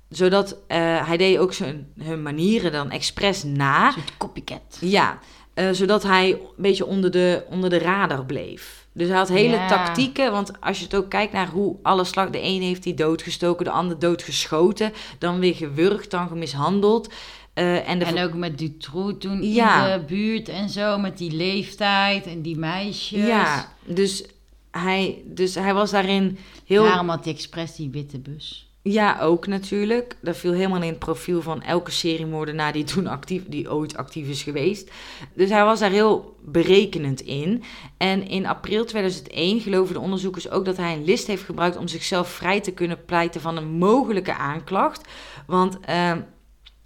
Zodat 0.08 0.56
eh, 0.66 1.06
hij 1.06 1.16
deed 1.16 1.38
ook 1.38 1.52
zijn, 1.52 1.92
hun 2.02 2.22
manieren 2.22 2.72
dan 2.72 2.90
expres 2.90 3.42
na. 3.42 3.86
Een 3.86 3.92
soort 3.92 4.16
copycat. 4.16 4.78
Ja, 4.80 5.18
eh, 5.54 5.68
zodat 5.72 6.02
hij 6.02 6.30
een 6.32 6.38
beetje 6.56 6.86
onder 6.86 7.10
de, 7.10 7.44
onder 7.50 7.70
de 7.70 7.78
radar 7.78 8.24
bleef. 8.26 8.79
Dus 8.92 9.08
hij 9.08 9.16
had 9.16 9.28
hele 9.28 9.64
tactieken. 9.68 10.32
Want 10.32 10.60
als 10.60 10.78
je 10.78 10.84
het 10.84 10.94
ook 10.94 11.08
kijkt 11.10 11.32
naar 11.32 11.48
hoe 11.48 11.76
alle 11.82 12.04
slag... 12.04 12.30
De 12.30 12.42
een 12.42 12.62
heeft 12.62 12.84
hij 12.84 12.94
doodgestoken, 12.94 13.64
de 13.64 13.70
ander 13.70 13.98
doodgeschoten. 13.98 14.92
Dan 15.18 15.38
weer 15.38 15.54
gewurgd, 15.54 16.10
dan 16.10 16.28
gemishandeld. 16.28 17.12
Eh, 17.54 17.88
en 17.88 18.22
ook 18.24 18.34
met 18.34 18.58
Dutroux 18.58 19.18
toen 19.18 19.42
Ja. 19.42 19.86
in 19.86 19.98
de 20.00 20.04
buurt 20.06 20.48
en 20.48 20.68
zo, 20.68 20.98
met 20.98 21.18
die 21.18 21.32
leeftijd 21.32 22.26
en 22.26 22.42
die 22.42 22.56
meisjes. 22.58 23.26
Ja, 23.26 23.72
dus 23.84 24.24
hij, 24.70 25.22
dus 25.24 25.54
hij 25.54 25.74
was 25.74 25.90
daarin 25.90 26.38
heel... 26.66 26.84
Daarom 26.84 27.08
had 27.08 27.24
hij 27.24 27.32
expres 27.32 27.74
die 27.76 27.90
witte 27.90 28.18
bus. 28.18 28.69
Ja, 28.82 29.20
ook 29.20 29.46
natuurlijk. 29.46 30.16
Dat 30.20 30.36
viel 30.36 30.52
helemaal 30.52 30.82
in 30.82 30.88
het 30.88 30.98
profiel 30.98 31.42
van 31.42 31.62
elke 31.62 31.90
seriemoordenaar 31.90 32.72
die 32.72 32.84
toen 32.84 33.06
actief, 33.06 33.42
die 33.46 33.72
ooit 33.72 33.96
actief 33.96 34.28
is 34.28 34.42
geweest. 34.42 34.90
Dus 35.34 35.50
hij 35.50 35.64
was 35.64 35.80
daar 35.80 35.90
heel 35.90 36.36
berekenend 36.40 37.20
in. 37.20 37.62
En 37.96 38.28
in 38.28 38.46
april 38.46 38.84
2001 38.84 39.60
geloven 39.60 39.94
de 39.94 40.00
onderzoekers 40.00 40.50
ook 40.50 40.64
dat 40.64 40.76
hij 40.76 40.92
een 40.94 41.04
list 41.04 41.26
heeft 41.26 41.42
gebruikt 41.42 41.76
om 41.76 41.88
zichzelf 41.88 42.28
vrij 42.28 42.60
te 42.60 42.72
kunnen 42.72 43.04
pleiten 43.04 43.40
van 43.40 43.56
een 43.56 43.70
mogelijke 43.70 44.34
aanklacht. 44.34 45.08
Want 45.46 45.80
ehm, 45.80 46.20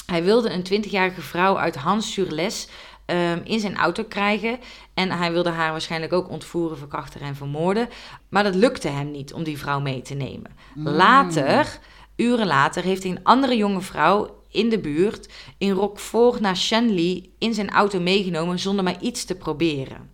hij 0.06 0.24
wilde 0.24 0.50
een 0.50 0.84
20-jarige 0.84 1.20
vrouw 1.20 1.58
uit 1.58 1.76
Hans-sur-Les 1.76 2.68
ehm, 3.06 3.40
in 3.44 3.60
zijn 3.60 3.76
auto 3.76 4.04
krijgen. 4.04 4.58
En 4.94 5.10
hij 5.10 5.32
wilde 5.32 5.50
haar 5.50 5.70
waarschijnlijk 5.70 6.12
ook 6.12 6.30
ontvoeren, 6.30 6.78
verkrachten 6.78 7.20
en 7.20 7.36
vermoorden. 7.36 7.88
Maar 8.28 8.42
dat 8.42 8.54
lukte 8.54 8.88
hem 8.88 9.10
niet 9.10 9.32
om 9.32 9.42
die 9.42 9.58
vrouw 9.58 9.80
mee 9.80 10.02
te 10.02 10.14
nemen. 10.14 10.50
Later, 10.74 11.78
uren 12.16 12.46
later, 12.46 12.82
heeft 12.82 13.02
hij 13.02 13.12
een 13.12 13.24
andere 13.24 13.56
jonge 13.56 13.80
vrouw 13.80 14.42
in 14.50 14.68
de 14.68 14.78
buurt 14.78 15.28
in 15.58 15.70
Roquefort 15.70 16.40
naar 16.40 16.56
Shanley 16.56 17.30
in 17.38 17.54
zijn 17.54 17.70
auto 17.70 18.00
meegenomen 18.00 18.58
zonder 18.58 18.84
maar 18.84 19.00
iets 19.00 19.24
te 19.24 19.34
proberen. 19.34 20.12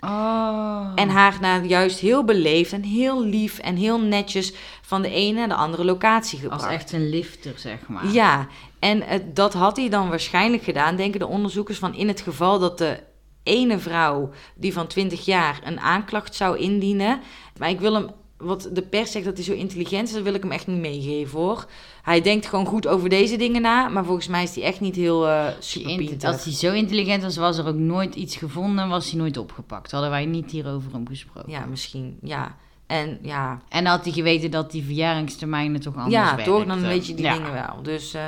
Oh. 0.00 0.92
En 0.94 1.08
haar 1.08 1.38
naar 1.40 1.64
juist 1.64 1.98
heel 1.98 2.24
beleefd 2.24 2.72
en 2.72 2.82
heel 2.82 3.24
lief 3.24 3.58
en 3.58 3.76
heel 3.76 4.00
netjes 4.00 4.52
van 4.82 5.02
de 5.02 5.10
ene 5.10 5.38
naar 5.38 5.48
de 5.48 5.54
andere 5.54 5.84
locatie 5.84 6.38
gebracht. 6.38 6.62
Als 6.62 6.72
echt 6.72 6.92
een 6.92 7.08
lifter, 7.08 7.52
zeg 7.56 7.88
maar. 7.88 8.06
Ja, 8.06 8.46
en 8.78 9.02
eh, 9.02 9.20
dat 9.34 9.52
had 9.54 9.76
hij 9.76 9.88
dan 9.88 10.08
waarschijnlijk 10.08 10.62
gedaan, 10.62 10.96
denken 10.96 11.20
de 11.20 11.26
onderzoekers, 11.26 11.78
van 11.78 11.94
in 11.94 12.08
het 12.08 12.20
geval 12.20 12.58
dat 12.58 12.78
de 12.78 12.98
ene 13.42 13.78
vrouw, 13.78 14.30
die 14.54 14.72
van 14.72 14.86
20 14.86 15.24
jaar, 15.24 15.60
een 15.64 15.80
aanklacht 15.80 16.34
zou 16.34 16.58
indienen. 16.58 17.20
Maar 17.58 17.68
ik 17.70 17.80
wil 17.80 17.94
hem, 17.94 18.06
wat 18.36 18.68
de 18.72 18.82
pers 18.82 19.10
zegt 19.12 19.24
dat 19.24 19.36
hij 19.36 19.44
zo 19.44 19.52
intelligent 19.52 20.08
is, 20.08 20.14
dat 20.14 20.22
wil 20.22 20.34
ik 20.34 20.42
hem 20.42 20.52
echt 20.52 20.66
niet 20.66 20.78
meegeven 20.78 21.38
hoor. 21.38 21.66
Hij 22.02 22.20
denkt 22.20 22.46
gewoon 22.46 22.66
goed 22.66 22.86
over 22.86 23.08
deze 23.08 23.36
dingen 23.36 23.62
na, 23.62 23.88
maar 23.88 24.04
volgens 24.04 24.26
mij 24.28 24.42
is 24.42 24.54
hij 24.54 24.64
echt 24.64 24.80
niet 24.80 24.96
heel 24.96 25.28
eh 25.28 25.44
Als 25.44 25.54
hij, 25.54 25.60
super 25.60 25.90
int- 25.90 26.08
pinter. 26.08 26.28
als 26.32 26.44
hij 26.44 26.52
zo 26.52 26.72
intelligent 26.72 27.22
was, 27.22 27.36
was 27.36 27.58
er 27.58 27.66
ook 27.66 27.74
nooit 27.74 28.14
iets 28.14 28.36
gevonden 28.36 28.84
en 28.84 28.90
was 28.90 29.10
hij 29.10 29.18
nooit 29.20 29.36
opgepakt. 29.36 29.90
Hadden 29.90 30.10
wij 30.10 30.24
niet 30.26 30.50
hierover 30.50 30.92
hem 30.92 31.08
gesproken. 31.08 31.50
Ja, 31.50 31.64
misschien, 31.64 32.18
ja. 32.22 32.56
En 32.86 33.18
ja, 33.22 33.60
En 33.68 33.86
had 33.86 34.04
hij 34.04 34.12
geweten 34.12 34.50
dat 34.50 34.70
die 34.70 34.84
verjaringstermijnen 34.84 35.80
toch 35.80 35.94
anders 35.96 36.14
ja 36.14 36.36
toch, 36.36 36.64
dan 36.66 36.80
weet 36.80 37.06
je 37.06 37.14
die 37.14 37.24
Ja. 37.24 37.32
dingen 37.34 37.52
wel. 37.52 37.82
Dus 37.82 38.14
eh, 38.14 38.26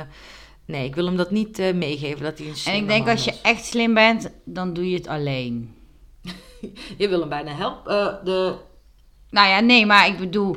nee, 0.71 0.85
ik 0.85 0.95
wil 0.95 1.05
hem 1.05 1.17
dat 1.17 1.31
niet 1.31 1.59
eh, 1.59 1.73
meegeven, 1.73 2.23
dat 2.23 2.37
hij 2.37 2.47
een 2.47 2.53
En 2.73 2.75
ik 2.81 2.87
denk 2.87 3.07
als 3.07 3.23
je 3.23 3.33
echt 3.41 3.65
slim 3.65 3.93
bent, 3.93 4.29
dan 4.45 4.73
doe 4.73 4.89
je 4.89 4.95
het 4.97 5.07
alleen. 5.07 5.73
Je 6.97 7.07
wil 7.09 7.19
hem 7.19 7.29
bijna 7.29 7.51
helpen. 7.55 7.99
eh, 8.19 8.25
de... 8.25 8.53
Nou 9.29 9.47
ja, 9.49 9.59
nee, 9.59 9.85
maar 9.85 10.07
ik 10.07 10.17
bedoel, 10.17 10.55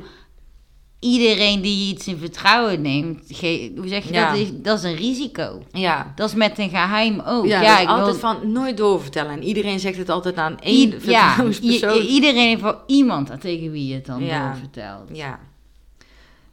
iedereen 1.00 1.60
die 1.60 1.94
iets 1.94 2.06
in 2.06 2.16
vertrouwen 2.18 2.82
neemt, 2.82 3.22
ge- 3.28 3.72
hoe 3.76 3.88
zeg 3.88 4.04
je 4.06 4.12
Ja. 4.12 4.30
dat? 4.30 4.40
Is, 4.40 4.48
dat 4.52 4.78
is 4.78 4.84
een 4.84 4.96
risico. 4.96 5.62
Ja, 5.72 6.12
Dat 6.16 6.28
is 6.28 6.34
met 6.34 6.58
een 6.58 6.68
geheim 6.70 7.20
ook. 7.20 7.46
Ja, 7.46 7.62
Ja, 7.62 7.78
ik 7.80 7.88
altijd 7.88 8.20
wil, 8.20 8.30
van 8.30 8.52
nooit 8.52 8.76
doorvertellen. 8.76 9.32
En 9.32 9.42
iedereen 9.42 9.80
zegt 9.80 9.98
het 9.98 10.08
altijd 10.08 10.36
aan 10.36 10.58
één 10.60 10.88
i- 10.88 10.92
ja, 10.92 10.98
vertrouwenspersoon. 11.26 11.96
i- 12.02 12.06
iedereen 12.06 12.48
heeft 12.48 12.60
wel 12.62 12.80
iemand 12.86 13.40
tegen 13.40 13.70
wie 13.70 13.86
je 13.88 13.94
het 13.94 14.06
dan 14.06 14.24
Ja. 14.24 14.46
doorvertelt. 14.50 15.08
Ja. 15.12 15.38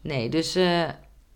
Nee, 0.02 0.30
dus 0.30 0.56
eh, 0.56 0.84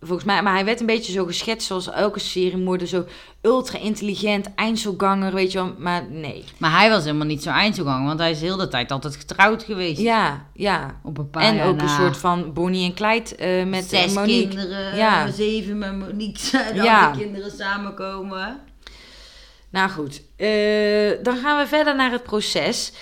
volgens 0.00 0.24
mij... 0.24 0.42
Maar 0.42 0.52
hij 0.54 0.64
werd 0.64 0.80
een 0.80 0.86
beetje 0.86 1.12
zo 1.12 1.24
geschetst 1.24 1.66
zoals 1.66 1.90
elke 1.90 2.18
seriemoorder. 2.20 2.86
Zo 2.86 3.04
ultra 3.42 3.78
intelligent, 3.78 4.54
Einzelganger, 4.54 5.32
weet 5.34 5.52
je 5.52 5.58
wel. 5.58 5.74
Maar 5.78 6.04
nee. 6.10 6.44
Maar 6.58 6.70
hij 6.78 6.90
was 6.90 7.04
helemaal 7.04 7.26
niet 7.26 7.42
zo 7.42 7.50
eindselgang, 7.50 8.06
want 8.06 8.18
hij 8.18 8.30
is 8.30 8.40
heel 8.40 8.56
de 8.56 8.68
tijd 8.68 8.90
altijd 8.90 9.16
getrouwd 9.16 9.62
geweest. 9.62 10.00
Ja, 10.00 10.46
ja. 10.54 11.00
Op 11.02 11.18
een 11.18 11.30
paar 11.30 11.42
En 11.42 11.62
ook 11.62 11.80
een 11.80 11.88
soort 11.88 12.16
van 12.16 12.52
Bonnie 12.52 12.84
en 12.88 12.94
Clyde 12.94 13.36
eh, 13.36 13.64
met 13.66 13.92
eh, 13.92 14.00
Zes 14.00 14.14
Monique. 14.14 14.48
kinderen, 14.48 14.96
Ja. 14.96 15.30
zeven 15.30 15.78
met 15.78 15.98
Monique, 15.98 16.50
de 16.74 16.82
Ja. 16.82 17.10
kinderen 17.10 17.50
samenkomen. 17.50 18.58
Nou 19.70 19.90
goed, 19.90 20.22
eh, 20.36 21.10
dan 21.22 21.36
gaan 21.36 21.58
we 21.58 21.66
verder 21.66 21.96
naar 21.96 22.10
het 22.10 22.22
proces 22.22 22.92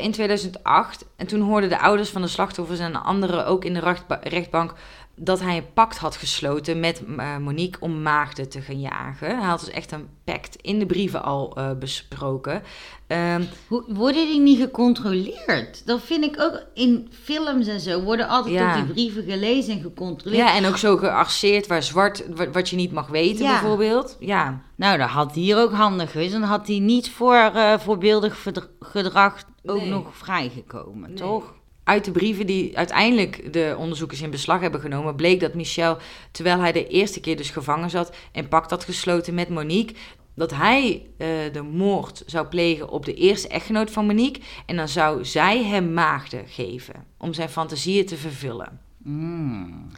in 0.00 0.12
2008. 0.12 1.04
En 1.16 1.26
toen 1.26 1.40
hoorden 1.40 1.68
de 1.68 1.78
ouders 1.80 2.08
van 2.10 2.22
de 2.22 2.28
slachtoffers 2.28 2.78
en 2.78 3.02
anderen 3.04 3.46
ook 3.46 3.64
in 3.64 3.74
de 3.74 3.80
rechtba- 3.80 4.20
rechtbank 4.22 4.74
dat 5.16 5.40
hij 5.40 5.56
een 5.56 5.72
pact 5.72 5.98
had 5.98 6.16
gesloten 6.16 6.80
met 6.80 7.02
eh, 7.18 7.36
Monique 7.36 7.80
om 7.80 8.02
maagden 8.02 8.48
te 8.48 8.60
gaan 8.60 8.80
jagen. 8.80 9.38
Hij 9.38 9.46
had 9.48 9.60
dus 9.60 9.70
echt 9.70 9.92
een 9.92 10.08
pact 10.24 10.56
in 10.60 10.78
de 10.78 10.86
brieven 10.86 11.22
al 11.22 11.56
eh, 11.56 11.70
besproken. 11.78 12.62
Ehm, 13.06 13.42
Hoe, 13.68 13.84
worden 13.88 14.26
die 14.26 14.40
niet 14.40 14.58
gecontroleerd? 14.60 15.86
Dat 15.86 16.00
vind 16.02 16.24
ik 16.24 16.40
ook 16.40 16.62
in 16.74 17.08
films 17.22 17.66
en 17.66 17.80
zo. 17.80 18.02
Worden 18.02 18.28
altijd 18.28 18.54
Ja. 18.54 18.74
die 18.74 18.84
brieven 18.92 19.22
gelezen 19.24 19.74
en 19.74 19.80
gecontroleerd. 19.80 20.42
ja, 20.48 20.54
en 20.56 20.66
ook 20.66 20.76
zo 20.76 20.96
gearceerd 20.96 21.66
waar 21.66 21.82
zwart, 21.82 22.24
wa- 22.34 22.50
wat 22.50 22.68
je 22.70 22.76
niet 22.76 22.92
mag 22.92 23.06
weten 23.08 23.44
Ja. 23.44 23.50
bijvoorbeeld. 23.60 24.16
Ja, 24.20 24.60
Nou, 24.76 24.98
dat 24.98 25.08
had 25.08 25.32
hier 25.34 25.58
ook 25.58 25.72
handig 25.72 26.10
geweest. 26.10 26.32
Dan 26.32 26.42
had 26.42 26.66
hij 26.66 26.78
niet 26.78 27.10
voor 27.10 27.34
eh, 27.34 27.78
voorbeeldig 27.78 28.46
gedrag 28.80 29.44
ook 29.64 29.78
Nee. 29.80 29.88
nog 29.90 30.16
vrijgekomen, 30.16 31.08
Nee. 31.08 31.18
toch? 31.18 31.54
Uit 31.84 32.04
de 32.04 32.10
brieven 32.10 32.46
die 32.46 32.76
uiteindelijk 32.76 33.52
de 33.52 33.74
onderzoekers 33.78 34.22
in 34.22 34.30
beslag 34.30 34.60
hebben 34.60 34.80
genomen, 34.80 35.16
bleek 35.16 35.40
dat 35.40 35.54
Michel, 35.54 35.98
terwijl 36.30 36.58
hij 36.58 36.72
de 36.72 36.86
eerste 36.86 37.20
keer 37.20 37.36
dus 37.36 37.50
gevangen 37.50 37.90
zat 37.90 38.16
en 38.32 38.48
pact 38.48 38.70
had 38.70 38.84
gesloten 38.84 39.34
met 39.34 39.48
Monique, 39.48 39.94
dat 40.34 40.50
hij 40.50 41.06
eh, 41.16 41.28
de 41.52 41.62
moord 41.62 42.22
zou 42.26 42.46
plegen 42.46 42.88
op 42.88 43.04
de 43.04 43.14
eerste 43.14 43.48
echtgenoot 43.48 43.90
van 43.90 44.06
Monique. 44.06 44.42
En 44.66 44.76
dan 44.76 44.88
zou 44.88 45.24
zij 45.24 45.64
hem 45.64 45.92
maagden 45.92 46.48
geven 46.48 46.94
om 47.18 47.32
zijn 47.32 47.48
fantasieën 47.48 48.06
te 48.06 48.16
vervullen. 48.16 48.80
Mm. 48.98 49.88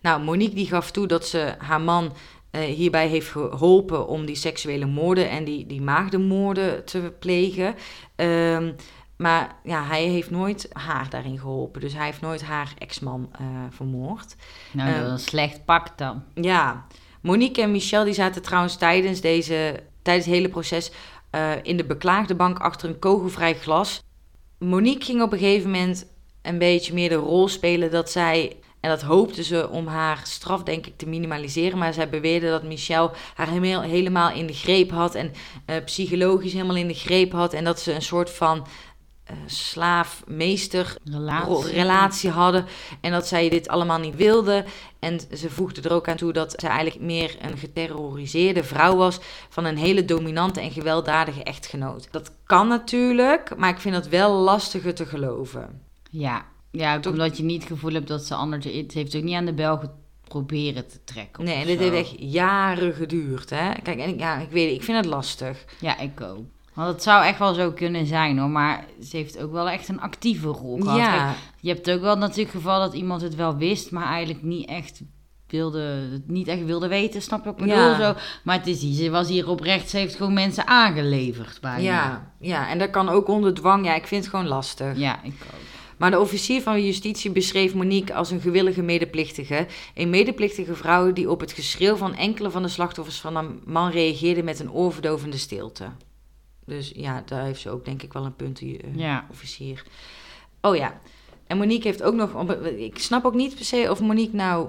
Nou, 0.00 0.22
Monique 0.22 0.54
die 0.54 0.66
gaf 0.66 0.90
toe 0.90 1.06
dat 1.06 1.26
ze 1.26 1.54
haar 1.58 1.80
man 1.80 2.12
eh, 2.50 2.62
hierbij 2.62 3.08
heeft 3.08 3.28
geholpen 3.28 4.08
om 4.08 4.26
die 4.26 4.34
seksuele 4.34 4.86
moorden 4.86 5.30
en 5.30 5.44
die, 5.44 5.66
die 5.66 5.80
maagdenmoorden 5.80 6.84
te 6.84 7.12
plegen. 7.18 7.74
Ehm, 8.14 8.72
maar 9.16 9.56
ja, 9.62 9.84
hij 9.84 10.04
heeft 10.04 10.30
nooit 10.30 10.68
haar 10.72 11.10
daarin 11.10 11.38
geholpen. 11.38 11.80
Dus 11.80 11.92
hij 11.92 12.04
heeft 12.04 12.20
nooit 12.20 12.42
haar 12.42 12.74
ex-man 12.78 13.28
eh, 13.32 13.46
vermoord. 13.70 14.36
Nou, 14.72 14.94
dat 14.94 15.04
is 15.04 15.10
een 15.10 15.18
slecht 15.18 15.64
pak 15.64 15.98
dan. 15.98 16.22
Ja, 16.34 16.86
Monique 17.20 17.62
en 17.62 17.70
Michel 17.70 18.04
die 18.04 18.14
zaten 18.14 18.42
trouwens 18.42 18.76
tijdens, 18.76 19.20
deze, 19.20 19.82
tijdens 20.02 20.26
het 20.26 20.34
hele 20.34 20.48
proces 20.48 20.90
eh, 21.30 21.50
in 21.62 21.76
de 21.76 21.84
beklaagde 21.84 22.34
bank 22.34 22.58
achter 22.58 22.88
een 22.88 22.98
kogelvrij 22.98 23.54
glas. 23.54 24.02
Monique 24.58 25.04
ging 25.04 25.22
op 25.22 25.32
een 25.32 25.38
gegeven 25.38 25.70
moment 25.70 26.06
een 26.42 26.58
beetje 26.58 26.94
meer 26.94 27.08
de 27.08 27.14
rol 27.14 27.48
spelen 27.48 27.90
dat 27.90 28.10
zij, 28.10 28.56
en 28.80 28.90
dat 28.90 29.02
hoopte 29.02 29.42
ze 29.42 29.68
om 29.70 29.86
haar 29.86 30.20
straf 30.24 30.62
denk 30.62 30.86
ik 30.86 30.96
te 30.96 31.08
minimaliseren, 31.08 31.78
maar 31.78 31.92
zij 31.92 32.08
beweerde 32.08 32.50
dat 32.50 32.62
Michel 32.62 33.10
haar 33.34 33.48
helemaal, 33.48 33.82
helemaal 33.82 34.30
in 34.30 34.46
de 34.46 34.54
greep 34.54 34.90
had 34.90 35.14
en 35.14 35.32
eh, 35.64 35.84
psychologisch 35.84 36.52
helemaal 36.52 36.76
in 36.76 36.88
de 36.88 36.94
greep 36.94 37.32
had 37.32 37.52
en 37.52 37.64
dat 37.64 37.80
ze 37.80 37.92
een 37.92 38.02
soort 38.02 38.30
van 38.30 38.66
eh, 39.26 39.36
slaaf-meester 39.46 40.96
Relatie. 41.04 41.72
relatie 41.72 42.30
hadden. 42.30 42.66
En 43.00 43.10
dat 43.12 43.26
zij 43.26 43.48
dit 43.48 43.68
allemaal 43.68 43.98
niet 43.98 44.16
wilde. 44.16 44.64
En 44.98 45.20
ze 45.36 45.50
voegde 45.50 45.88
er 45.88 45.94
ook 45.94 46.08
aan 46.08 46.16
toe 46.16 46.32
dat 46.32 46.54
ze 46.56 46.66
eigenlijk 46.66 47.00
meer 47.04 47.36
een 47.40 47.58
geterroriseerde 47.58 48.64
vrouw 48.64 48.96
was. 48.96 49.18
van 49.48 49.64
een 49.64 49.76
hele 49.78 50.04
dominante 50.04 50.60
en 50.60 50.70
gewelddadige 50.70 51.42
echtgenoot. 51.42 52.08
Dat 52.10 52.30
kan 52.44 52.68
natuurlijk, 52.68 53.56
maar 53.56 53.70
ik 53.70 53.78
vind 53.78 53.94
dat 53.94 54.08
wel 54.08 54.32
lastiger 54.32 54.94
te 54.94 55.06
geloven. 55.06 55.80
Ja, 56.10 56.44
ja 56.70 57.00
Toch- 57.00 57.12
omdat 57.12 57.36
je 57.36 57.42
niet 57.42 57.62
het 57.62 57.72
gevoel 57.72 57.92
hebt 57.92 58.08
dat 58.08 58.24
ze 58.24 58.34
anders... 58.34 58.64
Het 58.64 58.92
heeft 58.92 59.16
ook 59.16 59.22
niet 59.22 59.34
aan 59.34 59.44
de 59.44 59.54
bel 59.54 59.80
proberen 60.28 60.88
te 60.88 61.04
trekken. 61.04 61.44
Nee, 61.44 61.54
en 61.60 61.66
dit 61.66 61.78
zo. 61.78 61.90
heeft 61.90 62.08
echt 62.08 62.14
jaren 62.18 62.94
geduurd, 62.94 63.50
hè. 63.50 63.72
Kijk, 63.82 63.98
en 63.98 64.08
ik- 64.08 64.18
ja, 64.18 64.38
ik 64.38 64.50
weet 64.50 64.74
ik 64.74 64.82
vind 64.82 64.96
het 64.96 65.06
lastig. 65.06 65.64
Ja, 65.80 65.98
ik 65.98 66.20
ook. 66.20 66.44
Want 66.76 66.88
het 66.88 67.02
zou 67.02 67.24
echt 67.24 67.38
wel 67.38 67.54
zo 67.54 67.72
kunnen 67.72 68.06
zijn 68.06 68.38
hoor, 68.38 68.50
maar 68.50 68.84
ze 69.02 69.16
heeft 69.16 69.38
ook 69.42 69.52
wel 69.52 69.68
echt 69.68 69.88
een 69.88 70.00
actieve 70.00 70.48
rol 70.48 70.80
gehad. 70.80 70.98
Kijk, 70.98 71.10
Ja, 71.10 71.34
je 71.60 71.68
hebt 71.68 71.90
ook 71.90 72.00
wel 72.00 72.18
natuurlijk 72.18 72.50
geval 72.50 72.80
dat 72.80 72.94
iemand 72.94 73.20
het 73.20 73.34
wel 73.34 73.56
wist, 73.56 73.90
maar 73.90 74.06
eigenlijk 74.06 74.42
niet 74.42 74.68
echt 74.68 75.02
wilde, 75.46 76.08
het 76.12 76.28
niet 76.30 76.48
echt 76.48 76.64
wilde 76.64 76.88
weten, 76.88 77.22
snap 77.22 77.44
je 77.44 77.50
ik 77.50 77.56
bedoel? 77.56 77.74
Ja. 77.74 78.00
Zo. 78.00 78.14
Maar 78.44 78.58
het 78.58 78.66
is 78.66 78.80
die, 78.80 78.94
ze 78.94 79.10
was 79.10 79.28
hier 79.28 79.48
oprecht, 79.48 79.90
ze 79.90 79.96
heeft 79.96 80.14
gewoon 80.14 80.32
mensen 80.32 80.66
aangeleverd 80.66 81.60
bijna. 81.60 81.78
ja, 81.78 82.32
ja, 82.40 82.68
en 82.68 82.78
dat 82.78 82.90
kan 82.90 83.08
ook 83.08 83.28
onder 83.28 83.54
dwang. 83.54 83.86
Ja, 83.86 83.94
ik 83.94 84.06
vind 84.06 84.22
het 84.22 84.30
gewoon 84.30 84.48
lastig. 84.48 84.98
Ja, 84.98 85.22
ik 85.22 85.34
ook. 85.54 85.60
Maar 85.96 86.10
de 86.10 86.20
officier 86.20 86.62
van 86.62 86.84
justitie 86.84 87.30
beschreef 87.30 87.74
Monique 87.74 88.14
als 88.14 88.30
een 88.30 88.40
gewillige 88.40 88.82
medeplichtige. 88.82 89.66
Een 89.94 90.10
medeplichtige 90.10 90.74
vrouw 90.74 91.12
die 91.12 91.30
op 91.30 91.40
het 91.40 91.52
geschreeuw 91.52 91.96
van 91.96 92.14
enkele 92.14 92.50
van 92.50 92.62
de 92.62 92.68
slachtoffers 92.68 93.20
van 93.20 93.36
een 93.36 93.60
man 93.64 93.90
reageerde 93.90 94.42
met 94.42 94.60
een 94.60 94.72
oorverdovende 94.72 95.36
stilte. 95.36 95.84
Dus 96.66 96.92
ja, 96.94 97.22
daar 97.26 97.44
heeft 97.44 97.60
ze 97.60 97.70
ook 97.70 97.84
denk 97.84 98.02
ik 98.02 98.12
wel 98.12 98.24
een 98.24 98.36
punt, 98.36 98.58
die 98.58 98.80
eh, 98.82 98.94
Ja. 98.94 99.26
officier. 99.30 99.84
Oh 100.60 100.76
ja, 100.76 101.00
en 101.46 101.58
Monique 101.58 101.88
heeft 101.88 102.02
ook 102.02 102.14
nog... 102.14 102.50
Ik 102.76 102.98
snap 102.98 103.24
ook 103.24 103.34
niet 103.34 103.54
per 103.54 103.64
se 103.64 103.86
of 103.90 104.00
Monique 104.00 104.36
nou 104.36 104.68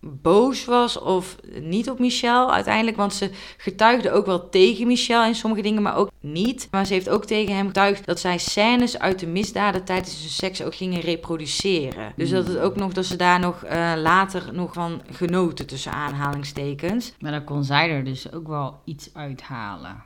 boos 0.00 0.64
was 0.64 0.98
of 0.98 1.36
niet 1.60 1.90
op 1.90 1.98
Michel 1.98 2.52
uiteindelijk. 2.52 2.96
Want 2.96 3.14
ze 3.14 3.30
getuigde 3.56 4.10
ook 4.10 4.26
wel 4.26 4.48
tegen 4.48 4.86
Michel 4.86 5.24
in 5.24 5.34
sommige 5.34 5.62
dingen, 5.62 5.82
maar 5.82 5.96
ook 5.96 6.10
niet. 6.20 6.68
Maar 6.70 6.86
ze 6.86 6.92
heeft 6.92 7.08
ook 7.08 7.24
tegen 7.24 7.56
hem 7.56 7.66
getuigd 7.66 8.06
dat 8.06 8.20
zij 8.20 8.38
scènes 8.38 8.98
uit 8.98 9.18
de 9.18 9.26
misdaden 9.26 9.84
tijdens 9.84 10.20
hun 10.20 10.28
seks 10.28 10.62
ook 10.62 10.74
gingen 10.74 11.00
reproduceren. 11.00 12.12
Dus 12.16 12.30
dat 12.30 12.46
het 12.46 12.58
ook 12.58 12.76
nog, 12.76 12.92
dat 12.92 13.04
ze 13.06 13.16
daar 13.16 13.40
nog 13.40 13.64
eh, 13.64 13.92
later 13.96 14.54
nog 14.54 14.72
van 14.72 15.02
genoten 15.10 15.66
tussen 15.66 15.92
aanhalingstekens. 15.92 17.12
Maar 17.20 17.32
dan 17.32 17.44
kon 17.44 17.64
zij 17.64 17.90
er 17.90 18.04
dus 18.04 18.32
ook 18.32 18.48
wel 18.48 18.80
iets 18.84 19.10
uithalen. 19.14 20.04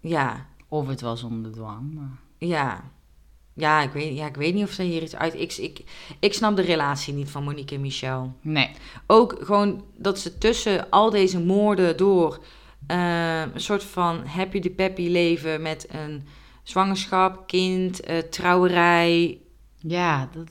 Ja, 0.00 0.46
Of 0.68 0.86
het 0.86 1.00
was 1.00 1.22
onder 1.22 1.52
dwang, 1.52 1.94
maar... 1.94 2.18
ja. 2.38 2.94
Ja 3.58 3.82
ik, 3.82 3.92
weet, 3.92 4.16
ja, 4.16 4.26
ik 4.26 4.36
weet 4.36 4.54
niet 4.54 4.64
of 4.64 4.70
ze 4.70 4.82
hier 4.82 5.02
iets 5.02 5.16
uit... 5.16 5.34
Ik, 5.34 5.56
ik, 5.56 5.84
ik 6.20 6.34
snap 6.34 6.56
de 6.56 6.62
relatie 6.62 7.14
niet 7.14 7.30
van 7.30 7.44
Monique 7.44 7.74
en 7.74 7.80
Michel. 7.80 8.34
Nee. 8.40 8.70
Ook 9.06 9.36
gewoon 9.40 9.84
dat 9.96 10.18
ze 10.18 10.38
tussen 10.38 10.90
al 10.90 11.10
deze 11.10 11.40
moorden 11.40 11.96
door 11.96 12.38
eh, 12.86 13.40
een 13.40 13.60
soort 13.60 13.84
van 13.84 14.26
happy 14.26 14.60
de 14.60 14.70
peppy 14.70 15.08
leven 15.08 15.62
met 15.62 15.86
een 15.90 16.26
zwangerschap, 16.62 17.46
kind, 17.46 18.00
eh, 18.00 18.18
trouwerij, 18.18 19.38
Ja, 19.88 20.28
dat 20.32 20.48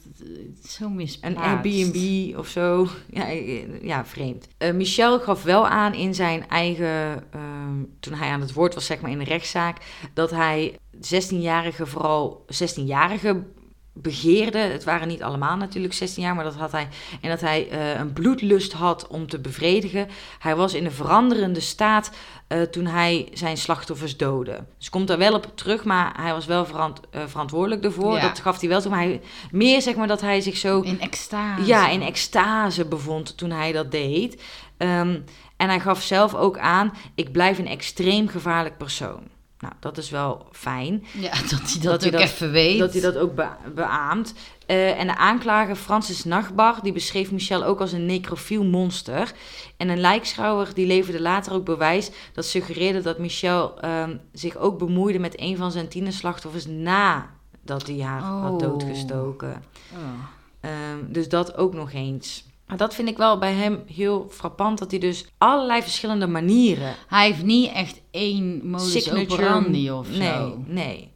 is 0.63 0.73
zo 0.73 0.85
een 0.85 0.95
misplaatst. 0.95 1.37
Airbnb 1.37 2.37
of 2.37 2.47
zo. 2.47 2.87
Ja, 3.09 3.29
eh, 3.29 3.81
ja 3.83 4.05
vreemd. 4.05 4.47
Eh, 4.57 4.73
Michel 4.73 5.19
gaf 5.19 5.43
wel 5.43 5.67
aan 5.67 5.93
in 5.93 6.15
zijn 6.15 6.47
eigen, 6.47 7.23
ehm, 7.31 7.83
toen 7.99 8.13
hij 8.13 8.29
aan 8.29 8.41
het 8.41 8.53
woord 8.53 8.73
was, 8.73 8.85
zeg 8.85 9.01
maar 9.01 9.11
in 9.11 9.17
de 9.17 9.23
rechtszaak, 9.23 9.77
dat 10.13 10.31
hij 10.31 10.77
16-jarige, 10.99 11.85
vooral 11.85 12.45
16-jarige 12.47 13.43
begeerde. 13.97 14.57
Het 14.57 14.83
waren 14.83 15.07
niet 15.07 15.23
allemaal 15.23 15.55
natuurlijk 15.57 15.93
16 15.93 16.23
jaar, 16.23 16.35
maar 16.35 16.43
dat 16.43 16.55
had 16.55 16.71
hij. 16.71 16.87
En 17.21 17.29
dat 17.29 17.41
hij 17.41 17.69
eh, 17.69 17.99
een 17.99 18.13
bloedlust 18.13 18.73
had 18.73 19.07
om 19.07 19.27
te 19.27 19.39
bevredigen. 19.39 20.07
Hij 20.39 20.55
was 20.55 20.73
in 20.73 20.85
een 20.85 20.91
veranderende 20.91 21.59
staat 21.59 22.11
eh, 22.47 22.61
toen 22.61 22.85
hij 22.85 23.29
zijn 23.33 23.57
slachtoffers 23.57 24.17
doodde. 24.17 24.63
Dus 24.77 24.89
komt 24.89 25.07
daar 25.07 25.17
wel 25.17 25.33
op 25.33 25.51
terug, 25.55 25.83
maar 25.83 26.13
hij 26.21 26.31
was 26.31 26.45
wel 26.45 26.65
verant- 26.65 26.99
eh, 27.11 27.21
verantwoordelijk 27.27 27.83
ervoor. 27.83 28.13
Ja. 28.15 28.21
Dat 28.27 28.39
gaf 28.39 28.59
hij 28.59 28.69
wel 28.69 28.81
toe. 28.81 28.91
Maar 28.91 28.99
hij, 28.99 29.21
meer 29.51 29.81
zeg 29.81 29.95
maar 29.95 30.07
dat 30.07 30.21
hij 30.21 30.41
zich 30.41 30.57
zo 30.57 30.81
In 30.81 30.99
extase. 30.99 31.65
ja, 31.65 31.89
in 31.89 32.01
extase 32.01 32.85
bevond 32.85 33.37
toen 33.37 33.51
hij 33.51 33.71
dat 33.71 33.91
deed. 33.91 34.41
Ehm, 34.77 35.19
en 35.57 35.67
hij 35.69 35.79
gaf 35.79 36.01
zelf 36.01 36.33
ook 36.35 36.57
aan: 36.57 36.93
ik 37.15 37.31
blijf 37.31 37.57
een 37.57 37.67
extreem 37.67 38.27
gevaarlijk 38.27 38.77
persoon. 38.77 39.33
Nou, 39.65 39.77
dat 39.79 39.97
is 39.97 40.09
wel 40.09 40.45
fijn. 40.51 41.05
Ja, 41.13 41.29
dat 41.51 41.51
hij 41.51 41.81
dat, 41.81 41.83
Dat 41.83 42.01
hij 42.01 42.11
ook 42.13 42.17
dat- 42.19 42.21
even 42.29 42.51
weet. 42.51 42.79
Dat 42.79 42.91
hij 42.93 43.01
dat 43.01 43.17
ook 43.17 43.35
be- 43.35 43.49
beaamt. 43.75 44.33
Eh, 44.65 44.99
en 44.99 45.07
de 45.07 45.17
aanklager 45.17 45.75
Francis 45.75 46.23
Nachtbar, 46.23 46.79
die 46.83 46.93
beschreef 46.93 47.31
Michel 47.31 47.63
ook 47.63 47.79
als 47.79 47.91
een 47.91 48.05
necrofiel 48.05 48.63
monster. 48.63 49.31
En 49.77 49.89
een 49.89 49.99
lijkschouwer 49.99 50.73
die 50.73 50.87
leverde 50.87 51.21
later 51.21 51.53
ook 51.53 51.65
bewijs 51.65 52.11
dat 52.33 52.45
suggereerde 52.45 53.01
dat 53.01 53.17
Michel 53.19 53.79
ehm, 53.79 54.17
zich 54.33 54.57
ook 54.57 54.77
bemoeide 54.79 55.19
met 55.19 55.39
een 55.39 55.57
van 55.57 55.71
zijn 55.71 55.87
tienerslachtoffers 55.87 56.65
nadat 56.67 57.87
hij 57.87 57.99
haar 58.01 58.21
had 58.21 58.51
Oh. 58.51 58.59
doodgestoken. 58.59 59.63
Oh. 59.93 59.99
Ehm, 60.59 61.11
dus 61.11 61.29
dat 61.29 61.57
ook 61.57 61.73
nog 61.73 61.91
eens. 61.93 62.45
Maar 62.67 62.77
dat 62.77 62.93
vind 62.93 63.07
ik 63.07 63.17
wel 63.17 63.37
bij 63.37 63.53
hem 63.53 63.83
heel 63.87 64.27
frappant, 64.31 64.79
dat 64.79 64.91
hij 64.91 64.99
dus 64.99 65.25
allerlei 65.37 65.81
verschillende 65.81 66.27
manieren... 66.27 66.95
Hij 67.07 67.25
heeft 67.25 67.43
niet 67.43 67.71
echt 67.71 68.01
één 68.11 68.67
modus 68.67 69.11
operandi 69.11 69.91
of 69.91 70.07
zo. 70.07 70.17
Nee, 70.17 70.55
nee. 70.65 71.13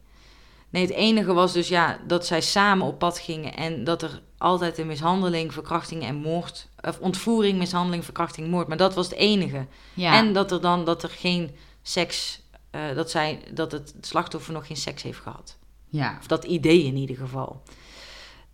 Nee, 0.70 0.82
het 0.82 0.92
enige 0.94 1.34
was 1.34 1.54
dus 1.54 1.68
ja, 1.68 2.00
dat 2.08 2.26
zij 2.26 2.42
samen 2.42 2.88
op 2.88 3.00
pad 3.00 3.20
gingen 3.20 3.56
en 3.56 3.84
dat 3.84 4.02
er 4.02 4.22
altijd 4.38 4.78
een 4.78 4.88
mishandeling, 4.88 5.54
verkrachting 5.54 6.04
en 6.04 6.16
moord... 6.16 6.68
Of 6.82 7.00
ontvoering, 7.00 7.58
mishandeling, 7.58 8.04
verkrachting, 8.04 8.48
moord. 8.48 8.68
Maar 8.68 8.78
dat 8.78 8.94
was 8.94 9.06
het 9.10 9.16
enige. 9.16 9.68
Ja. 9.94 10.14
En 10.14 10.34
dat 10.34 10.52
er 10.52 10.62
dan 10.62 10.86
dat 10.86 11.04
er 11.04 11.10
geen 11.10 11.52
seks... 11.82 12.42
eh, 12.72 12.82
dat, 12.96 13.10
zij, 13.12 13.40
dat 13.54 13.72
het 13.72 13.94
slachtoffer 14.02 14.54
nog 14.54 14.68
geen 14.68 14.78
seks 14.78 15.04
heeft 15.04 15.20
gehad. 15.20 15.58
ja. 15.90 16.18
Of 16.20 16.28
dat 16.28 16.44
idee 16.44 16.84
in 16.84 16.96
ieder 16.96 17.16
geval. 17.16 17.62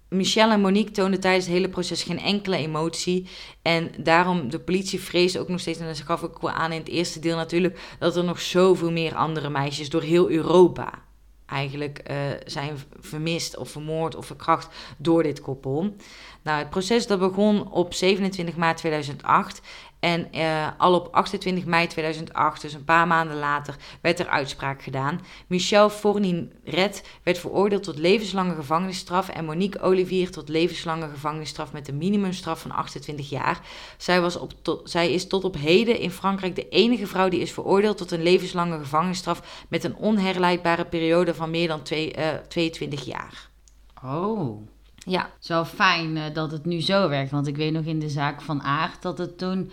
Michelle 0.09 0.53
en 0.53 0.61
Monique 0.61 0.91
toonden 0.91 1.19
tijdens 1.19 1.45
het 1.45 1.53
hele 1.53 1.69
proces 1.69 2.03
geen 2.03 2.19
enkele 2.19 2.57
emotie. 2.57 3.27
En 3.61 3.91
daarom, 3.97 4.49
de 4.49 4.59
politie 4.59 5.01
vreest 5.01 5.37
ook 5.37 5.47
nog 5.47 5.59
steeds, 5.59 5.79
en 5.79 5.87
dat 5.87 5.99
gaf 5.99 6.23
ook 6.23 6.41
wel 6.41 6.51
aan 6.51 6.71
in 6.71 6.79
het 6.79 6.89
eerste 6.89 7.19
deel 7.19 7.35
natuurlijk, 7.35 7.79
dat 7.99 8.15
er 8.15 8.23
nog 8.23 8.41
zoveel 8.41 8.91
meer 8.91 9.15
andere 9.15 9.49
meisjes 9.49 9.89
door 9.89 10.01
heel 10.01 10.29
Europa 10.29 11.03
eigenlijk 11.45 11.97
eh, 11.97 12.17
zijn 12.45 12.77
vermist 12.99 13.57
of 13.57 13.69
vermoord 13.69 14.15
of 14.15 14.25
verkracht 14.25 14.67
door 14.97 15.23
dit 15.23 15.41
koppel. 15.41 15.95
Nou, 16.41 16.59
het 16.59 16.69
proces 16.69 17.07
dat 17.07 17.19
begon 17.19 17.71
op 17.71 17.93
27 17.93 18.55
maart 18.55 18.77
2008 18.77 19.61
en 20.05 20.31
eh, 20.31 20.67
al 20.77 20.93
op 20.93 21.07
28 21.13 21.65
mei 21.65 21.87
2008, 21.87 22.61
dus 22.61 22.73
een 22.73 22.83
paar 22.83 23.07
maanden 23.07 23.37
later, 23.37 23.75
werd 24.01 24.19
er 24.19 24.27
uitspraak 24.27 24.81
gedaan. 24.81 25.21
Michel 25.47 25.89
Fourniret 25.89 27.03
werd 27.23 27.37
veroordeeld 27.37 27.83
tot 27.83 27.97
levenslange 27.97 28.55
gevangenisstraf 28.55 29.29
en 29.29 29.45
Monique 29.45 29.81
Olivier 29.81 30.31
tot 30.31 30.49
levenslange 30.49 31.09
gevangenisstraf 31.09 31.71
met 31.71 31.87
een 31.87 31.97
minimumstraf 31.97 32.61
van 32.61 32.71
28 32.71 33.29
jaar. 33.29 33.59
Zij, 33.97 34.21
was 34.21 34.37
op 34.37 34.53
tot, 34.61 34.89
zij 34.89 35.13
is 35.13 35.27
tot 35.27 35.43
op 35.43 35.55
heden 35.55 35.99
in 35.99 36.11
Frankrijk 36.11 36.55
de 36.55 36.69
enige 36.69 37.07
vrouw 37.07 37.29
die 37.29 37.41
is 37.41 37.51
veroordeeld 37.51 37.97
tot 37.97 38.11
een 38.11 38.23
levenslange 38.23 38.77
gevangenisstraf 38.77 39.65
met 39.69 39.83
een 39.83 39.95
onherleidbare 39.95 40.85
periode 40.85 41.33
van 41.33 41.49
meer 41.49 41.67
dan 41.67 41.81
twee, 41.81 42.13
eh, 42.13 42.35
22 42.47 43.05
jaar. 43.05 43.49
Oh. 44.03 44.67
Ja, 45.05 45.21
Het 45.21 45.41
is 45.41 45.47
wel 45.47 45.65
fijn 45.65 46.17
eh, 46.17 46.33
dat 46.33 46.51
het 46.51 46.65
nu 46.65 46.81
zo 46.81 47.09
werkt. 47.09 47.31
Want 47.31 47.47
ik 47.47 47.55
weet 47.55 47.73
nog 47.73 47.85
in 47.85 47.99
de 47.99 48.09
zaak 48.09 48.41
van 48.41 48.63
Aard 48.63 49.01
dat 49.01 49.17
het 49.17 49.37
toen... 49.37 49.71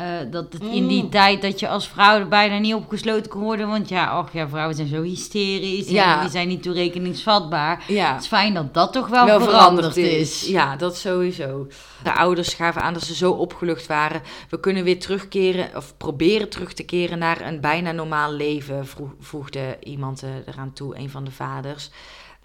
eh, 0.00 0.30
dat 0.30 0.52
het 0.52 0.62
in 0.62 0.86
die 0.86 1.02
Mm. 1.02 1.10
tijd 1.10 1.42
dat 1.42 1.60
je 1.60 1.68
als 1.68 1.88
vrouw 1.88 2.18
er 2.18 2.28
bijna 2.28 2.58
niet 2.58 2.74
opgesloten 2.74 3.30
kon 3.30 3.42
worden. 3.42 3.68
Want 3.68 3.88
ja, 3.88 4.18
och 4.18 4.32
ja, 4.32 4.48
vrouwen 4.48 4.76
zijn 4.76 4.88
zo 4.88 5.02
hysterisch. 5.02 5.88
Ja. 5.88 6.14
En 6.14 6.20
die 6.20 6.30
zijn 6.30 6.48
niet 6.48 6.62
toerekeningsvatbaar. 6.62 7.84
ja. 7.88 8.12
Het 8.12 8.22
is 8.22 8.28
fijn 8.28 8.54
dat 8.54 8.74
dat 8.74 8.92
toch 8.92 9.08
wel, 9.08 9.40
veranderd, 9.40 9.96
is. 9.96 10.46
Ja, 10.46 10.76
dat 10.76 10.96
sowieso. 10.96 11.66
De 12.02 12.14
ouders 12.14 12.54
gaven 12.54 12.82
aan 12.82 12.92
dat 12.92 13.02
ze 13.02 13.14
zo 13.14 13.30
opgelucht 13.32 13.86
waren. 13.86 14.22
We 14.50 14.60
kunnen 14.60 14.84
weer 14.84 15.00
terugkeren, 15.00 15.76
of 15.76 15.96
proberen 15.96 16.48
terug 16.48 16.72
te 16.72 16.82
keren 16.82 17.18
naar 17.18 17.40
een 17.40 17.60
bijna 17.60 17.92
normaal 17.92 18.32
leven, 18.32 18.86
voegde 19.20 19.76
iemand 19.80 20.22
eh, 20.22 20.30
eraan 20.46 20.72
toe, 20.72 20.98
een 20.98 21.10
van 21.10 21.24
de 21.24 21.30
vaders. 21.30 21.90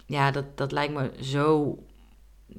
Ja, 0.06 0.30
dat, 0.30 0.44
dat 0.54 0.72
lijkt 0.72 0.94
me 0.94 1.10
zo. 1.20 1.78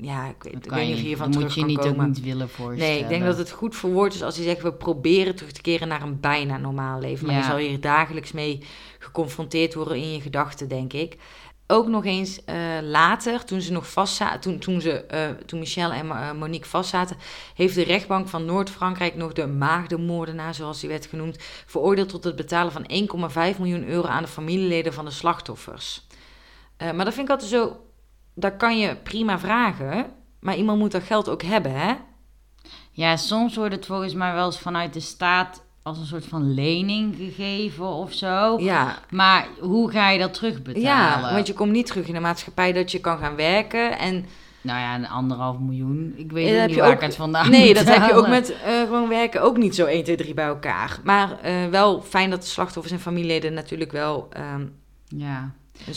Ja, 0.01 0.27
ik 0.27 0.43
weet, 0.43 0.53
ik 0.65 0.71
weet 0.71 0.79
je 0.79 0.85
niet 0.85 0.93
of 0.93 0.99
je 1.01 1.05
hiervan 1.07 1.31
terug 1.31 1.45
moet 1.45 1.53
je 1.53 1.59
kan 1.59 1.69
niet 1.69 1.79
ook 1.79 1.85
komen. 1.85 2.07
niet 2.07 2.21
willen 2.23 2.49
voorstellen. 2.49 2.93
Nee, 2.93 2.99
ik 2.99 3.07
denk 3.09 3.23
dat 3.23 3.37
het 3.37 3.51
goed 3.51 3.75
verwoord 3.75 4.13
is 4.13 4.23
als 4.23 4.35
hij 4.35 4.45
zegt: 4.45 4.61
we 4.61 4.73
proberen 4.73 5.35
terug 5.35 5.51
te 5.51 5.61
keren 5.61 5.87
naar 5.87 6.01
een 6.01 6.19
bijna 6.19 6.57
normaal 6.57 6.99
leven. 6.99 7.25
Maar 7.25 7.35
Ja. 7.35 7.41
je 7.41 7.47
zal 7.47 7.57
hier 7.57 7.79
dagelijks 7.79 8.31
mee 8.31 8.63
geconfronteerd 8.99 9.73
worden 9.73 9.97
in 9.97 10.13
je 10.13 10.21
gedachten, 10.21 10.67
denk 10.67 10.93
ik. 10.93 11.17
Ook 11.69 11.87
nog 11.87 12.05
eens 12.05 12.43
eh, 12.45 12.55
later, 12.81 13.45
toen 13.45 13.61
ze 13.61 13.71
nog 13.71 13.91
vastzaten, 13.91 14.39
toen, 14.39 14.59
toen, 14.59 14.81
ze, 14.81 14.91
eh, 14.91 15.29
toen 15.45 15.59
Michel 15.59 15.91
en 15.91 16.09
eh, 16.09 16.31
Monique 16.31 16.67
vastzaten, 16.69 17.17
heeft 17.55 17.75
de 17.75 17.83
rechtbank 17.83 18.27
van 18.27 18.45
Noord-Frankrijk 18.45 19.15
nog 19.15 19.33
de 19.33 19.47
maagdenmoordenaar, 19.47 20.53
zoals 20.53 20.79
die 20.79 20.89
werd 20.89 21.05
genoemd, 21.05 21.37
veroordeeld 21.65 22.09
tot 22.09 22.23
het 22.23 22.35
betalen 22.35 22.71
van 22.71 22.85
1,5 23.53 23.57
miljoen 23.59 23.87
euro 23.87 24.07
aan 24.07 24.23
de 24.23 24.29
familieleden 24.29 24.93
van 24.93 25.05
de 25.05 25.11
slachtoffers. 25.11 26.07
Maar 26.77 27.05
dat 27.05 27.13
vind 27.13 27.27
ik 27.29 27.33
altijd 27.33 27.49
zo, 27.51 27.77
dat 28.39 28.57
kan 28.57 28.79
je 28.79 28.95
prima 29.03 29.39
vragen, 29.39 30.05
maar 30.39 30.55
iemand 30.55 30.79
moet 30.79 30.91
dat 30.91 31.03
geld 31.03 31.29
ook 31.29 31.41
hebben, 31.43 31.71
hè? 31.79 31.93
Ja, 32.91 33.15
soms 33.15 33.55
wordt 33.55 33.75
het 33.75 33.85
volgens 33.85 34.13
mij 34.13 34.33
wel 34.33 34.45
eens 34.45 34.59
vanuit 34.59 34.93
de 34.93 34.99
staat 34.99 35.63
als 35.83 35.97
een 35.99 36.05
soort 36.05 36.25
van 36.25 36.53
lening 36.53 37.15
gegeven 37.15 37.85
of 37.87 38.13
zo. 38.13 38.57
Ja, 38.59 38.97
Maar 39.09 39.47
hoe 39.59 39.91
ga 39.91 40.09
je 40.09 40.19
dat 40.19 40.33
terugbetalen? 40.33 40.81
Ja, 40.89 41.33
want 41.33 41.47
je 41.47 41.53
komt 41.53 41.71
niet 41.71 41.85
terug 41.85 42.07
in 42.07 42.13
de 42.13 42.19
maatschappij 42.19 42.73
dat 42.73 42.91
je 42.91 42.99
kan 42.99 43.17
gaan 43.17 43.35
werken. 43.35 43.97
En 43.99 44.25
Nou 44.61 44.79
ja, 44.79 44.95
een 44.95 45.07
anderhalf 45.07 45.59
miljoen. 45.59 46.13
Ik 46.17 46.31
weet 46.31 46.61
niet 46.67 46.75
je 46.75 46.81
waar 46.81 46.89
ook- 46.89 46.95
ik 46.95 47.01
het 47.01 47.15
vandaan 47.15 47.49
Nee, 47.49 47.73
dat 47.73 47.87
heb 47.87 48.05
je 48.05 48.13
ook 48.13 48.27
met 48.27 48.51
eh, 48.65 48.79
gewoon 48.81 49.09
werken 49.09 49.41
ook 49.41 49.57
niet 49.57 49.75
zo 49.75 49.85
1, 49.85 50.03
2, 50.03 50.15
3 50.15 50.33
bij 50.33 50.45
elkaar. 50.45 50.99
Maar 51.03 51.39
eh, 51.41 51.65
wel 51.71 52.01
fijn 52.01 52.29
dat 52.29 52.41
de 52.41 52.47
slachtoffers 52.47 52.93
en 52.93 52.99
familieleden 52.99 53.53
natuurlijk 53.53 53.91
wel 53.91 54.27
ehm 54.31 54.65
Ja. 55.07 55.51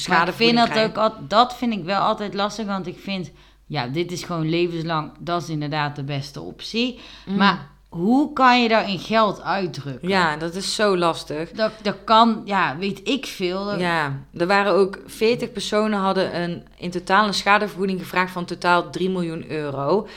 Maar 0.09 0.29
ik 0.29 0.35
vind 0.35 0.57
dat 0.57 0.69
krijgen. 0.69 0.89
ook 0.91 0.97
al, 0.97 1.15
dat 1.29 1.57
vind 1.57 1.73
ik 1.73 1.85
wel 1.85 2.01
altijd 2.01 2.35
lastig, 2.35 2.67
want 2.67 2.87
ik 2.87 2.99
vind, 2.99 3.31
ja, 3.67 3.87
dit 3.87 4.13
is 4.13 4.23
gewoon 4.23 4.49
levenslang, 4.49 5.13
dat 5.19 5.43
is 5.43 5.49
inderdaad 5.49 5.97
de 5.97 6.05
beste 6.05 6.41
optie. 6.41 7.01
Mm. 7.27 7.37
Maar 7.37 7.69
hoe 7.89 8.33
kan 8.33 8.63
je 8.63 8.69
daar 8.69 8.89
in 8.91 8.99
geld 8.99 9.43
uitdrukken? 9.43 10.09
Ja, 10.09 10.37
dat 10.37 10.55
is 10.55 10.75
zo 10.75 10.97
lastig. 10.97 11.51
Dat, 11.51 11.73
dat 11.83 11.97
kan, 12.05 12.43
ja, 12.45 12.77
weet 12.77 13.09
ik 13.09 13.27
veel. 13.27 13.65
Dat- 13.65 13.81
Ja, 13.81 14.19
er 14.35 14.47
waren 14.47 14.73
ook 14.73 14.99
40 15.07 15.53
personen 15.53 15.99
hadden 15.99 16.41
een, 16.43 16.65
in 16.77 16.91
totaal 16.91 17.27
een 17.27 17.35
schadevergoeding 17.35 18.01
gevraagd 18.01 18.33
van 18.33 18.45
totaal 18.45 18.91
3 18.91 19.11
miljoen 19.11 19.51
euro. 19.51 20.09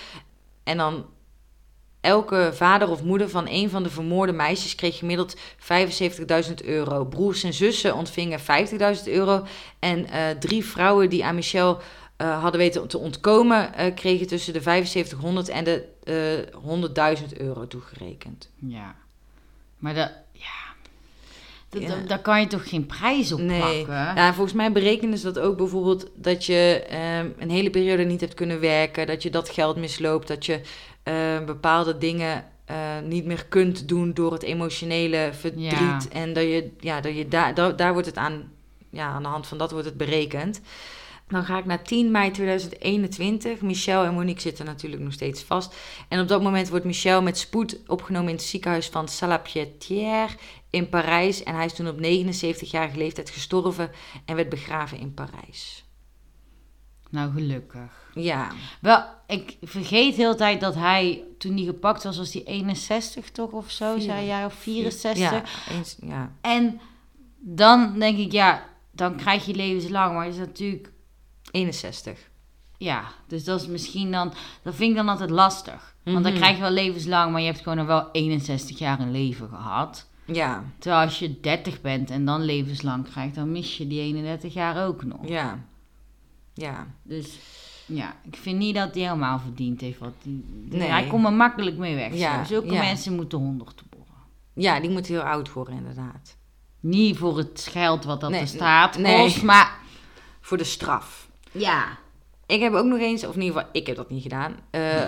En 0.63 0.77
dan 0.77 1.05
elke 2.03 2.51
vader 2.53 2.89
of 2.89 3.03
moeder 3.03 3.29
van 3.29 3.47
een 3.49 3.69
van 3.69 3.83
de 3.83 3.89
vermoorde 3.89 4.31
meisjes 4.31 4.75
kreeg 4.75 4.97
gemiddeld 4.97 5.35
75.000 5.37 6.53
euro. 6.65 7.05
Broers 7.05 7.43
en 7.43 7.53
zussen 7.53 7.95
ontvingen 7.95 8.39
50.000 8.39 8.45
euro. 9.05 9.45
En 9.79 10.09
eh, 10.09 10.29
drie 10.29 10.65
vrouwen 10.65 11.09
die 11.09 11.25
aan 11.25 11.35
Michel 11.35 11.81
eh, 12.17 12.41
hadden 12.41 12.59
weten 12.59 12.87
te 12.87 12.97
ontkomen, 12.97 13.73
eh, 13.73 13.93
kregen 13.95 14.27
tussen 14.27 14.53
de 14.53 14.61
7500 14.61 15.49
en 15.49 15.63
de 15.63 15.91
eh 16.03 17.17
100.000 17.17 17.37
euro 17.37 17.67
toegerekend. 17.67 18.49
Ja. 18.59 18.95
Maar 19.77 19.93
dat, 19.93 20.11
ja, 20.31 21.95
daar 22.07 22.21
kan 22.21 22.39
je 22.39 22.47
toch 22.47 22.69
geen 22.69 22.85
prijs 22.85 23.31
op 23.31 23.39
Nee. 23.39 23.59
plakken? 23.59 24.15
Ja, 24.15 24.33
volgens 24.33 24.55
mij 24.55 24.71
berekenen 24.71 25.17
ze 25.17 25.31
dat 25.31 25.43
ook 25.43 25.57
bijvoorbeeld 25.57 26.07
dat 26.15 26.45
je 26.45 26.85
ehm, 26.89 27.27
een 27.39 27.49
hele 27.49 27.69
periode 27.69 28.03
niet 28.03 28.21
hebt 28.21 28.33
kunnen 28.33 28.59
werken, 28.59 29.07
dat 29.07 29.23
je 29.23 29.29
dat 29.29 29.49
geld 29.49 29.75
misloopt, 29.75 30.27
dat 30.27 30.45
je 30.45 30.61
eh, 31.03 31.43
bepaalde 31.45 31.97
dingen 31.97 32.45
eh, 32.65 32.99
niet 33.03 33.25
meer 33.25 33.45
kunt 33.45 33.87
doen 33.87 34.13
door 34.13 34.31
het 34.31 34.43
emotionele 34.43 35.29
verdriet. 35.33 35.71
Ja. 35.71 35.99
En 36.11 36.33
dat 36.33 36.43
je, 36.43 36.71
ja, 36.79 37.01
dat 37.01 37.15
je 37.15 37.27
daar, 37.27 37.53
daar, 37.53 37.75
daar 37.75 37.93
wordt 37.93 38.07
het 38.07 38.17
aan, 38.17 38.51
ja, 38.89 39.07
aan 39.07 39.23
de 39.23 39.29
hand 39.29 39.47
van 39.47 39.57
dat 39.57 39.71
wordt 39.71 39.85
het 39.85 39.97
berekend. 39.97 40.61
Dan 41.27 41.45
ga 41.45 41.57
ik 41.57 41.65
naar 41.65 41.83
10 41.83 42.11
mei 42.11 42.31
2021. 42.31 43.61
Michel 43.61 44.03
en 44.03 44.13
Monique 44.13 44.41
zitten 44.41 44.65
natuurlijk 44.65 45.03
nog 45.03 45.13
steeds 45.13 45.43
vast. 45.43 45.75
En 46.07 46.19
op 46.19 46.27
dat 46.27 46.41
moment 46.43 46.69
wordt 46.69 46.85
Michel 46.85 47.21
met 47.21 47.37
spoed 47.37 47.79
opgenomen 47.87 48.29
in 48.29 48.35
het 48.35 48.43
ziekenhuis 48.43 48.87
van 48.87 49.07
Salapierre 49.07 50.27
in 50.69 50.89
Parijs. 50.89 51.43
En 51.43 51.55
hij 51.55 51.65
is 51.65 51.73
toen 51.73 51.87
op 51.87 51.97
79-jarige 51.97 52.97
leeftijd 52.97 53.29
gestorven 53.29 53.91
en 54.25 54.35
werd 54.35 54.49
begraven 54.49 54.99
in 54.99 55.13
Parijs. 55.13 55.85
Nou, 57.13 57.31
gelukkig. 57.33 58.11
Ja, 58.13 58.47
Wel, 58.81 59.03
ik 59.27 59.57
vergeet 59.61 60.15
heel 60.15 60.31
de 60.31 60.37
tijd 60.37 60.61
dat 60.61 60.75
hij, 60.75 61.23
toen 61.37 61.55
hij 61.55 61.63
gepakt 61.65 62.03
was, 62.03 62.17
was 62.17 62.33
hij 62.33 62.43
61 62.43 63.31
toch 63.31 63.51
of 63.51 63.71
zo, 63.71 63.99
zei 63.99 64.25
jij, 64.25 64.45
of 64.45 64.53
64. 64.53 65.23
ja, 65.31 65.43
eens, 65.75 65.97
ja. 66.01 66.31
En 66.41 66.79
dan 67.39 67.99
denk 67.99 68.17
ik, 68.17 68.31
ja, 68.31 68.63
dan 68.91 69.15
krijg 69.15 69.45
je 69.45 69.55
levenslang, 69.55 70.13
maar 70.15 70.27
is 70.27 70.37
natuurlijk, 70.37 70.91
61. 71.51 72.29
ja, 72.77 73.03
dus 73.27 73.43
dat 73.43 73.61
is 73.61 73.67
misschien 73.67 74.11
dan, 74.11 74.33
dat 74.63 74.75
vind 74.75 74.89
ik 74.89 74.95
dan 74.97 75.09
altijd 75.09 75.29
lastig. 75.29 75.95
Want 76.03 76.23
dan 76.23 76.31
Mhm. 76.31 76.41
krijg 76.41 76.55
je 76.55 76.61
wel 76.61 76.71
levenslang, 76.71 77.31
maar 77.31 77.41
je 77.41 77.47
hebt 77.47 77.61
gewoon 77.61 77.77
nog 77.77 77.87
wel 77.87 78.09
61 78.11 78.79
jaar 78.79 78.99
een 78.99 79.11
leven 79.11 79.49
gehad. 79.49 80.07
Ja, 80.25 80.63
Terwijl 80.79 81.03
als 81.03 81.19
je 81.19 81.39
30 81.39 81.81
bent 81.81 82.09
en 82.09 82.25
dan 82.25 82.41
levenslang 82.41 83.09
krijgt, 83.09 83.35
dan 83.35 83.51
mis 83.51 83.77
je 83.77 83.87
die 83.87 83.99
31 84.01 84.53
jaar 84.53 84.85
ook 84.85 85.03
nog. 85.03 85.27
ja, 85.27 85.59
ja. 86.53 86.87
Dus 87.03 87.39
ja, 87.85 88.15
ik 88.31 88.35
vind 88.35 88.57
niet 88.57 88.75
dat 88.75 88.93
hij 88.93 89.03
helemaal 89.03 89.39
verdiend 89.39 89.81
heeft 89.81 89.99
wat 89.99 90.13
hij... 90.23 90.41
Nee. 90.79 90.89
Hij 90.89 91.07
komt 91.07 91.25
er 91.25 91.33
makkelijk 91.33 91.77
mee 91.77 91.95
weg. 91.95 92.13
Ja. 92.13 92.43
Zulke 92.43 92.73
ja. 92.73 92.79
mensen 92.81 93.15
moeten 93.15 93.37
100 93.37 93.83
boren. 93.89 94.05
Ja, 94.53 94.79
die 94.79 94.89
moet 94.89 95.07
heel 95.07 95.21
oud 95.21 95.53
worden 95.53 95.75
inderdaad. 95.75 96.37
Niet 96.79 97.17
voor 97.17 97.37
het 97.37 97.67
geld 97.71 98.03
wat 98.03 98.21
dat 98.21 98.29
Nee, 98.29 98.41
de 98.41 98.47
staat 98.47 98.97
nee. 98.97 99.17
kost, 99.17 99.43
maar 99.43 99.77
Voor 100.41 100.57
de 100.57 100.63
straf. 100.63 101.29
ja. 101.51 102.01
Ik 102.45 102.61
heb 102.61 102.73
ook 102.73 102.85
nog 102.85 102.99
eens, 102.99 103.25
of 103.25 103.35
in 103.35 103.41
ieder 103.41 103.55
geval, 103.57 103.69
ik 103.73 103.87
heb 103.87 103.95
dat 103.95 104.09
niet 104.09 104.21
gedaan. 104.21 104.55
eh, 104.69 105.03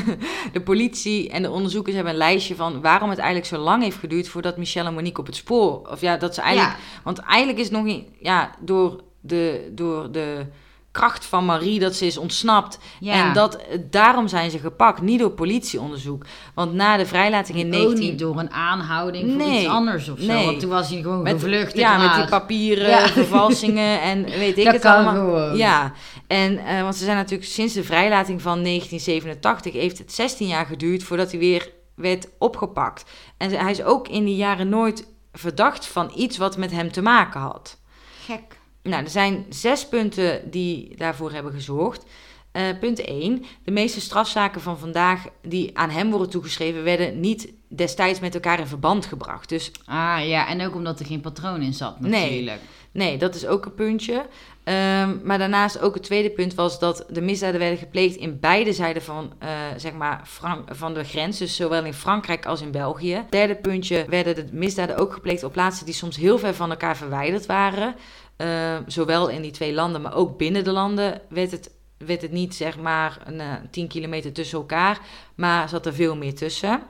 de 0.52 0.60
politie 0.64 1.30
en 1.30 1.42
de 1.42 1.50
onderzoekers 1.50 1.94
hebben 1.94 2.12
een 2.12 2.18
lijstje 2.18 2.54
van 2.54 2.80
waarom 2.80 3.08
het 3.10 3.18
eigenlijk 3.18 3.48
zo 3.48 3.58
lang 3.58 3.82
heeft 3.82 3.96
geduurd 3.96 4.28
voordat 4.28 4.56
Michelle 4.56 4.88
en 4.88 4.94
Monique 4.94 5.20
op 5.20 5.26
het 5.26 5.36
spoor. 5.36 5.88
Of 5.90 6.00
ja, 6.00 6.16
dat 6.16 6.34
ze 6.34 6.40
eigenlijk. 6.40 6.76
Want 7.04 7.18
eigenlijk 7.18 7.58
is 7.58 7.64
het 7.64 7.74
nog 7.74 7.84
niet. 7.84 8.08
Ja, 8.20 8.50
door 8.60 9.02
de, 9.20 9.70
door 9.74 10.12
de 10.12 10.46
kracht 10.92 11.24
van 11.24 11.44
Marie 11.44 11.78
dat 11.80 11.94
ze 11.94 12.06
is 12.06 12.16
ontsnapt. 12.16 12.78
Ja. 13.00 13.12
En 13.28 13.32
dat, 13.32 13.58
daarom 13.90 14.28
zijn 14.28 14.50
ze 14.50 14.58
gepakt, 14.58 15.00
niet 15.00 15.18
door 15.18 15.30
politieonderzoek. 15.30 16.24
Want 16.54 16.72
na 16.74 16.96
de 16.96 17.06
vrijlating 17.06 17.58
in 17.58 17.66
Ook 17.66 17.72
19. 17.72 17.98
niet 18.10 18.18
door 18.18 18.38
een 18.38 18.50
aanhouding 18.52 19.28
voor 19.28 19.36
Nee, 19.36 19.58
iets 19.60 19.68
anders 19.68 20.08
of 20.08 20.18
zo. 20.18 20.26
nee. 20.26 20.46
Want 20.46 20.60
toen 20.60 20.70
was 20.70 20.88
hij 20.88 21.02
gewoon 21.02 21.22
met, 21.22 21.32
gevlucht. 21.32 21.76
ja, 21.76 21.98
met 21.98 22.14
die 22.14 22.24
papieren 22.28 22.88
Ja. 22.88 23.08
vervalsingen 23.22 24.00
en 24.00 24.24
weet 24.24 24.58
ik 24.58 24.64
Dat 24.64 24.74
het 24.74 24.84
allemaal. 24.84 25.14
gewoon. 25.14 25.56
Ja, 25.56 25.92
en 26.26 26.58
eh, 26.58 26.82
want 26.82 26.96
ze 26.96 27.04
zijn 27.04 27.16
natuurlijk 27.16 27.48
sinds 27.50 27.74
de 27.74 27.84
vrijlating 27.84 28.42
van 28.42 28.62
1987 28.62 29.72
heeft 29.72 29.98
het 29.98 30.12
16 30.12 30.46
jaar 30.46 30.66
geduurd 30.66 31.02
voordat 31.02 31.30
hij 31.30 31.40
weer 31.40 31.70
werd 31.94 32.28
opgepakt. 32.38 33.04
En 33.38 33.50
hij 33.50 33.70
is 33.70 33.82
ook 33.82 34.08
in 34.08 34.24
die 34.24 34.36
jaren 34.36 34.68
nooit 34.68 35.06
verdacht 35.32 35.86
van 35.86 36.10
iets 36.16 36.36
wat 36.36 36.56
met 36.56 36.70
hem 36.70 36.92
te 36.92 37.02
maken 37.02 37.40
had. 37.40 37.78
Gek. 38.26 38.60
Nou, 38.82 39.04
er 39.04 39.10
zijn 39.10 39.46
zes 39.48 39.88
punten 39.88 40.50
die 40.50 40.96
daarvoor 40.96 41.32
hebben 41.32 41.52
gezorgd. 41.52 42.04
Eh, 42.52 42.62
punt 42.80 43.00
1. 43.04 43.44
De 43.64 43.70
meeste 43.70 44.00
strafzaken 44.00 44.60
van 44.60 44.78
vandaag 44.78 45.24
die 45.42 45.78
aan 45.78 45.90
hem 45.90 46.10
worden 46.10 46.30
toegeschreven, 46.30 46.82
werden 46.84 47.20
niet 47.20 47.52
destijds 47.68 48.20
met 48.20 48.34
elkaar 48.34 48.58
in 48.58 48.66
verband 48.66 49.06
gebracht. 49.06 49.48
Dus 49.48 49.70
Ah 49.84 50.26
ja, 50.26 50.48
en 50.48 50.66
ook 50.66 50.74
omdat 50.74 51.00
er 51.00 51.06
geen 51.06 51.20
patroon 51.20 51.62
in 51.62 51.74
zat 51.74 52.00
Nee. 52.00 52.10
natuurlijk. 52.10 52.60
Nee, 52.92 53.18
dat 53.18 53.34
is 53.34 53.46
ook 53.46 53.64
een 53.64 53.74
puntje. 53.74 54.26
Ehm, 54.64 55.16
maar 55.24 55.38
daarnaast 55.38 55.80
ook 55.80 55.94
het 55.94 56.02
tweede 56.02 56.30
punt 56.30 56.54
was 56.54 56.78
dat 56.78 57.04
de 57.10 57.20
misdaden 57.20 57.60
werden 57.60 57.78
gepleegd 57.78 58.16
in 58.16 58.40
beide 58.40 58.72
zijden 58.72 59.02
van, 59.02 59.32
eh, 59.38 59.48
zeg 59.76 59.92
maar 59.92 60.20
Frank 60.26 60.68
van 60.74 60.94
de 60.94 61.04
grens. 61.04 61.38
Dus 61.38 61.56
zowel 61.56 61.84
in 61.84 61.94
Frankrijk 61.94 62.46
als 62.46 62.60
in 62.60 62.70
België. 62.70 63.24
Derde 63.30 63.54
puntje 63.54 64.04
werden 64.08 64.34
de 64.34 64.46
misdaden 64.52 64.96
ook 64.96 65.12
gepleegd 65.12 65.44
op 65.44 65.52
plaatsen 65.52 65.86
die 65.86 65.94
soms 65.94 66.16
heel 66.16 66.38
ver 66.38 66.54
van 66.54 66.70
elkaar 66.70 66.96
verwijderd 66.96 67.46
waren. 67.46 67.94
Eh, 68.42 68.76
zowel 68.86 69.28
in 69.28 69.42
die 69.42 69.50
twee 69.50 69.72
landen, 69.72 70.00
maar 70.00 70.14
ook 70.14 70.38
binnen 70.38 70.64
de 70.64 70.72
landen 70.72 71.20
werd 71.28 71.50
het, 71.50 71.70
werd 71.98 72.22
het 72.22 72.32
niet 72.32 72.54
zeg 72.54 72.78
maar 72.78 73.18
een, 73.24 73.40
eh, 73.40 73.52
10 73.70 73.88
kilometer 73.88 74.32
tussen 74.32 74.58
elkaar. 74.58 75.00
Maar 75.34 75.68
zat 75.68 75.86
er 75.86 75.94
veel 75.94 76.16
meer 76.16 76.34
tussen. 76.34 76.82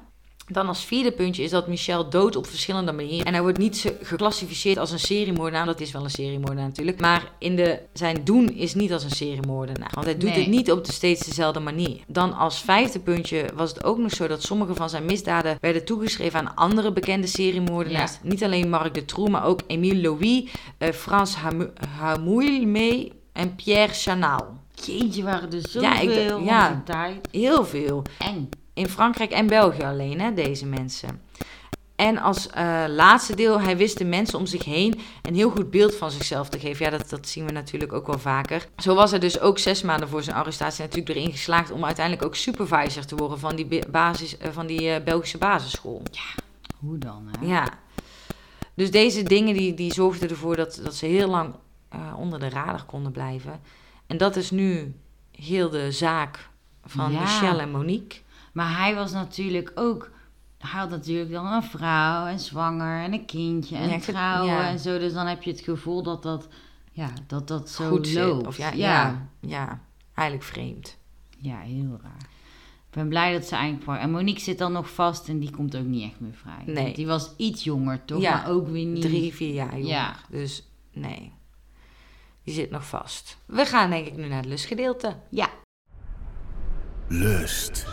Dan 0.48 0.66
als 0.68 0.84
vierde 0.84 1.12
puntje 1.12 1.42
is 1.42 1.50
dat 1.50 1.66
Michel 1.68 2.08
dood 2.10 2.36
op 2.36 2.46
verschillende 2.46 2.92
manieren. 2.92 3.26
En 3.26 3.32
hij 3.32 3.42
wordt 3.42 3.58
niet 3.58 3.94
geclassificeerd 4.02 4.78
als 4.78 4.90
een 4.90 4.98
seriemoordenaar. 4.98 5.66
Dat 5.66 5.80
is 5.80 5.92
wel 5.92 6.04
een 6.04 6.10
seriemoordenaar 6.10 6.66
natuurlijk. 6.66 7.00
Maar 7.00 7.32
in 7.38 7.56
de, 7.56 7.78
zijn 7.92 8.24
doen 8.24 8.48
is 8.48 8.74
niet 8.74 8.92
als 8.92 9.04
een 9.04 9.10
seriemoordenaar. 9.10 9.90
Want 9.94 10.06
hij 10.06 10.16
doet 10.16 10.30
Nee. 10.30 10.38
het 10.38 10.48
niet 10.48 10.70
op 10.72 10.84
de 10.84 10.92
steeds 10.92 11.26
dezelfde 11.26 11.60
manier. 11.60 12.00
Dan 12.06 12.32
als 12.36 12.60
vijfde 12.60 13.00
puntje 13.00 13.44
was 13.54 13.70
het 13.70 13.84
ook 13.84 13.98
nog 13.98 14.12
zo 14.12 14.26
dat 14.26 14.42
sommige 14.42 14.74
van 14.74 14.90
zijn 14.90 15.04
misdaden 15.04 15.56
werden 15.60 15.84
toegeschreven 15.84 16.38
aan 16.38 16.54
andere 16.56 16.92
bekende 16.92 17.26
seriemoordenaars. 17.26 18.18
Niet 18.22 18.44
alleen 18.44 18.68
Marc 18.70 18.94
de 18.94 19.04
Troe, 19.04 19.28
maar 19.30 19.44
ook 19.44 19.60
Émile 19.66 20.00
Louis, 20.00 20.44
eh, 20.78 20.92
Frans 20.92 21.34
Hamu- 21.34 21.72
Hamouilme 21.98 23.10
en 23.32 23.54
Pierre 23.54 23.92
Chanal. 23.92 24.60
Jeetje, 24.84 25.22
waren 25.22 25.52
er 25.52 25.60
zoveel 25.68 25.82
Ja, 25.82 26.00
ik 26.00 26.44
ja. 26.44 26.82
tijd. 26.84 27.28
Heel 27.30 27.64
veel. 27.64 28.02
Eng. 28.18 28.48
In 28.74 28.88
Frankrijk 28.88 29.30
en 29.30 29.46
België 29.46 29.82
alleen, 29.82 30.20
hè, 30.20 30.34
deze 30.34 30.66
mensen. 30.66 31.20
En 31.96 32.18
als 32.18 32.48
eh, 32.48 32.84
laatste 32.88 33.36
deel, 33.36 33.60
hij 33.60 33.76
wist 33.76 33.98
de 33.98 34.04
mensen 34.04 34.38
om 34.38 34.46
zich 34.46 34.64
heen 34.64 35.00
een 35.22 35.34
heel 35.34 35.50
goed 35.50 35.70
beeld 35.70 35.94
van 35.94 36.10
zichzelf 36.10 36.48
te 36.48 36.58
geven. 36.58 36.84
Ja, 36.84 36.90
dat, 36.90 37.10
dat 37.10 37.28
zien 37.28 37.46
we 37.46 37.52
natuurlijk 37.52 37.92
ook 37.92 38.06
wel 38.06 38.18
vaker. 38.18 38.68
Zo 38.76 38.94
was 38.94 39.10
hij 39.10 39.20
dus 39.20 39.40
ook 39.40 39.58
zes 39.58 39.82
maanden 39.82 40.08
voor 40.08 40.22
zijn 40.22 40.36
arrestatie 40.36 40.82
natuurlijk 40.82 41.16
erin 41.16 41.30
geslaagd 41.30 41.70
om 41.70 41.84
uiteindelijk 41.84 42.26
ook 42.26 42.34
supervisor 42.34 43.04
te 43.04 43.16
worden 43.16 43.38
van 43.38 43.56
die, 43.56 43.88
basis, 43.90 44.36
eh, 44.36 44.50
van 44.52 44.66
die 44.66 44.90
eh, 44.90 45.04
Belgische 45.04 45.38
basisschool. 45.38 46.02
Hoe 46.78 46.98
dan, 46.98 47.28
hè? 47.30 47.46
Ja. 47.46 47.68
Dus 48.74 48.90
deze 48.90 49.22
dingen 49.22 49.54
die, 49.54 49.74
die 49.74 49.92
zorgden 49.92 50.28
ervoor 50.28 50.56
dat, 50.56 50.80
dat 50.82 50.94
ze 50.94 51.06
heel 51.06 51.28
lang 51.28 51.54
onder 52.16 52.40
de 52.40 52.48
radar 52.48 52.84
konden 52.84 53.12
blijven. 53.12 53.60
En 54.06 54.16
dat 54.16 54.36
is 54.36 54.50
nu 54.50 54.94
heel 55.30 55.70
de 55.70 55.92
zaak 55.92 56.48
van 56.84 57.12
Ja. 57.12 57.20
Michelle 57.20 57.60
en 57.60 57.70
Monique. 57.70 58.18
Maar 58.52 58.76
hij 58.78 58.94
was 58.94 59.12
natuurlijk 59.12 59.72
ook... 59.74 60.10
Hij 60.58 60.80
had 60.80 60.90
natuurlijk 60.90 61.30
dan 61.30 61.46
een 61.46 61.62
vrouw 61.62 62.26
en 62.26 62.40
zwanger 62.40 63.04
en 63.04 63.12
een 63.12 63.26
kindje 63.26 63.76
en 63.76 63.88
Ja, 63.88 63.98
trouwen 63.98 64.58
en 64.64 64.78
zo. 64.78 64.98
Dus 64.98 65.12
dan 65.12 65.26
heb 65.26 65.42
je 65.42 65.50
het 65.50 65.60
gevoel 65.60 66.02
dat 66.02 66.22
dat, 66.22 66.48
ja, 66.92 67.10
dat, 67.26 67.48
dat 67.48 67.70
zo 67.70 67.88
goed 67.88 68.06
zit. 68.06 68.16
loopt. 68.16 68.46
Of 68.46 68.56
ja, 68.56 68.70
ja. 68.70 68.76
ja. 68.76 69.28
ja, 69.40 69.80
eigenlijk 70.14 70.48
vreemd. 70.48 70.98
Ja, 71.38 71.58
heel 71.58 71.98
raar. 72.02 72.30
Ik 72.86 72.98
ben 72.98 73.08
blij 73.08 73.32
dat 73.32 73.44
ze 73.44 73.56
eigenlijk... 73.56 74.00
En 74.00 74.10
Monique 74.10 74.40
zit 74.40 74.58
dan 74.58 74.72
nog 74.72 74.90
vast 74.94 75.28
en 75.28 75.38
die 75.38 75.50
komt 75.50 75.76
ook 75.76 75.84
niet 75.84 76.10
echt 76.10 76.20
meer 76.20 76.34
vrij. 76.34 76.62
Nee. 76.66 76.84
Want 76.84 76.96
die 76.96 77.06
was 77.06 77.32
iets 77.36 77.64
jonger, 77.64 78.04
toch? 78.04 78.20
Ja, 78.20 78.34
Maar 78.34 78.48
ook 78.50 78.68
weer 78.68 78.86
niet... 78.86 79.02
Drie, 79.02 79.34
vier 79.34 79.54
jaar 79.54 79.72
jonger. 79.72 79.86
Ja. 79.86 80.16
Dus 80.30 80.68
nee, 80.92 81.32
die 82.44 82.54
zit 82.54 82.70
nog 82.70 82.86
vast. 82.86 83.36
We 83.46 83.66
gaan 83.66 83.90
denk 83.90 84.06
ik 84.06 84.16
nu 84.16 84.28
naar 84.28 84.36
het 84.38 84.46
lustgedeelte. 84.46 85.16
Ja. 85.30 85.48
Lust. 87.08 87.86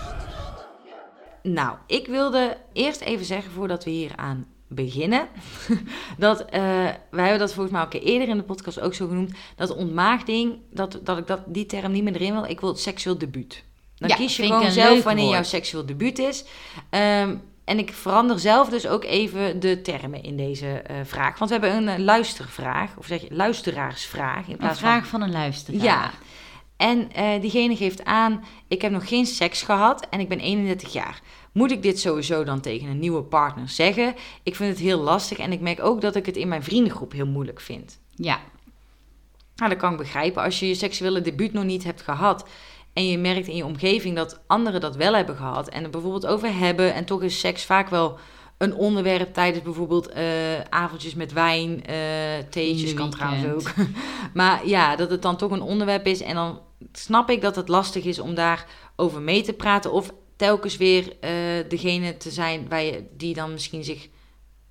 Nou, 1.43 1.77
ik 1.87 2.07
wilde 2.07 2.57
eerst 2.73 3.01
even 3.01 3.25
zeggen 3.25 3.51
voordat 3.51 3.83
we 3.83 3.89
hier 3.89 4.11
aan 4.15 4.47
beginnen. 4.67 5.27
dat, 6.17 6.45
eh, 6.45 6.61
wij 7.09 7.23
hebben 7.23 7.39
dat 7.39 7.53
volgens 7.53 7.75
mij 7.75 7.81
een 7.81 7.89
keer 7.89 8.01
eerder 8.01 8.27
in 8.27 8.37
de 8.37 8.43
podcast 8.43 8.79
ook 8.79 8.93
zo 8.93 9.07
genoemd. 9.07 9.31
Dat 9.55 9.75
ontmaagding, 9.75 10.57
dat, 10.71 10.99
dat 11.03 11.17
ik 11.17 11.27
dat, 11.27 11.41
die 11.45 11.65
term 11.65 11.91
niet 11.91 12.03
meer 12.03 12.15
erin 12.15 12.33
wil. 12.33 12.45
Ik 12.45 12.59
wil 12.59 12.69
het 12.69 12.79
seksueel 12.79 13.17
debuut. 13.17 13.63
Dan 13.95 14.09
Ja, 14.09 14.15
kies 14.15 14.37
je 14.37 14.43
gewoon 14.43 14.65
een 14.65 14.71
zelf 14.71 15.03
wanneer 15.03 15.29
jouw 15.29 15.43
seksueel 15.43 15.85
debuut 15.85 16.19
is. 16.19 16.45
Ehm, 16.89 17.35
en 17.63 17.77
ik 17.77 17.93
verander 17.93 18.39
zelf 18.39 18.69
dus 18.69 18.87
ook 18.87 19.03
even 19.03 19.59
de 19.59 19.81
termen 19.81 20.23
in 20.23 20.37
deze 20.37 20.67
eh, 20.67 20.95
vraag. 21.03 21.39
Want 21.39 21.51
we 21.51 21.57
hebben 21.57 21.87
een 21.87 21.95
eh, 21.95 22.03
luistervraag, 22.03 22.97
of 22.97 23.05
zeg 23.05 23.21
je 23.21 23.27
luisteraarsvraag. 23.31 24.45
In 24.45 24.51
Een 24.51 24.57
plaats 24.57 24.79
vraag 24.79 25.07
van 25.07 25.21
een 25.21 25.31
luisteraar. 25.31 25.81
Ja. 25.81 26.11
En 26.79 27.11
eh, 27.11 27.41
diegene 27.41 27.75
geeft 27.75 28.03
aan: 28.03 28.43
Ik 28.67 28.81
heb 28.81 28.91
nog 28.91 29.07
geen 29.07 29.25
seks 29.25 29.61
gehad 29.61 30.07
en 30.09 30.19
ik 30.19 30.29
ben 30.29 30.39
31 30.39 30.93
jaar. 30.93 31.21
Moet 31.51 31.71
ik 31.71 31.81
dit 31.81 31.99
sowieso 31.99 32.43
dan 32.43 32.59
tegen 32.59 32.89
een 32.89 32.99
nieuwe 32.99 33.21
partner 33.21 33.69
zeggen? 33.69 34.15
Ik 34.43 34.55
vind 34.55 34.69
het 34.69 34.79
heel 34.79 34.99
lastig 34.99 35.37
en 35.37 35.51
ik 35.51 35.59
merk 35.59 35.83
ook 35.83 36.01
dat 36.01 36.15
ik 36.15 36.25
het 36.25 36.37
in 36.37 36.47
mijn 36.47 36.63
vriendengroep 36.63 37.11
heel 37.11 37.27
moeilijk 37.27 37.59
vind. 37.59 37.99
Ja. 38.15 38.39
Nou, 39.55 39.69
dat 39.69 39.79
kan 39.79 39.91
ik 39.91 39.97
begrijpen. 39.97 40.43
Als 40.43 40.59
je 40.59 40.67
je 40.67 40.75
seksuele 40.75 41.21
debuut 41.21 41.53
nog 41.53 41.63
niet 41.63 41.83
hebt 41.83 42.01
gehad 42.01 42.49
en 42.93 43.07
je 43.07 43.17
merkt 43.17 43.47
in 43.47 43.55
je 43.55 43.65
omgeving 43.65 44.15
dat 44.15 44.39
anderen 44.47 44.81
dat 44.81 44.95
wel 44.95 45.15
hebben 45.15 45.35
gehad 45.35 45.69
en 45.69 45.83
er 45.83 45.89
bijvoorbeeld 45.89 46.25
over 46.25 46.57
hebben 46.57 46.93
en 46.93 47.05
toch 47.05 47.23
is 47.23 47.39
seks 47.39 47.65
vaak 47.65 47.89
wel 47.89 48.17
een 48.59 48.73
onderwerp 48.75 49.33
tijdens 49.33 49.63
bijvoorbeeld 49.63 50.07
eh, 50.09 50.23
avondjes 50.69 51.13
met 51.15 51.33
wijn, 51.33 51.85
eh 51.85 51.95
theetjes 52.49 52.93
kan 52.93 53.09
trouwens 53.09 53.45
ook. 53.45 53.73
maar 54.33 54.67
ja, 54.67 54.95
dat 54.95 55.09
het 55.09 55.21
dan 55.21 55.37
toch 55.37 55.51
een 55.51 55.61
onderwerp 55.61 56.05
is 56.05 56.21
en 56.21 56.35
dan 56.35 56.59
snap 56.91 57.29
ik 57.29 57.41
dat 57.41 57.55
het 57.55 57.67
lastig 57.67 58.03
is 58.03 58.19
om 58.19 58.35
daarover 58.35 59.21
mee 59.21 59.41
te 59.41 59.53
praten 59.53 59.91
of 59.91 60.11
telkens 60.35 60.77
weer 60.77 61.13
eh, 61.19 61.31
degene 61.69 62.17
te 62.17 62.29
zijn 62.31 62.65
waar 62.69 62.81
je, 62.83 63.03
die 63.17 63.33
dan 63.33 63.51
misschien 63.51 63.83
zich 63.83 64.07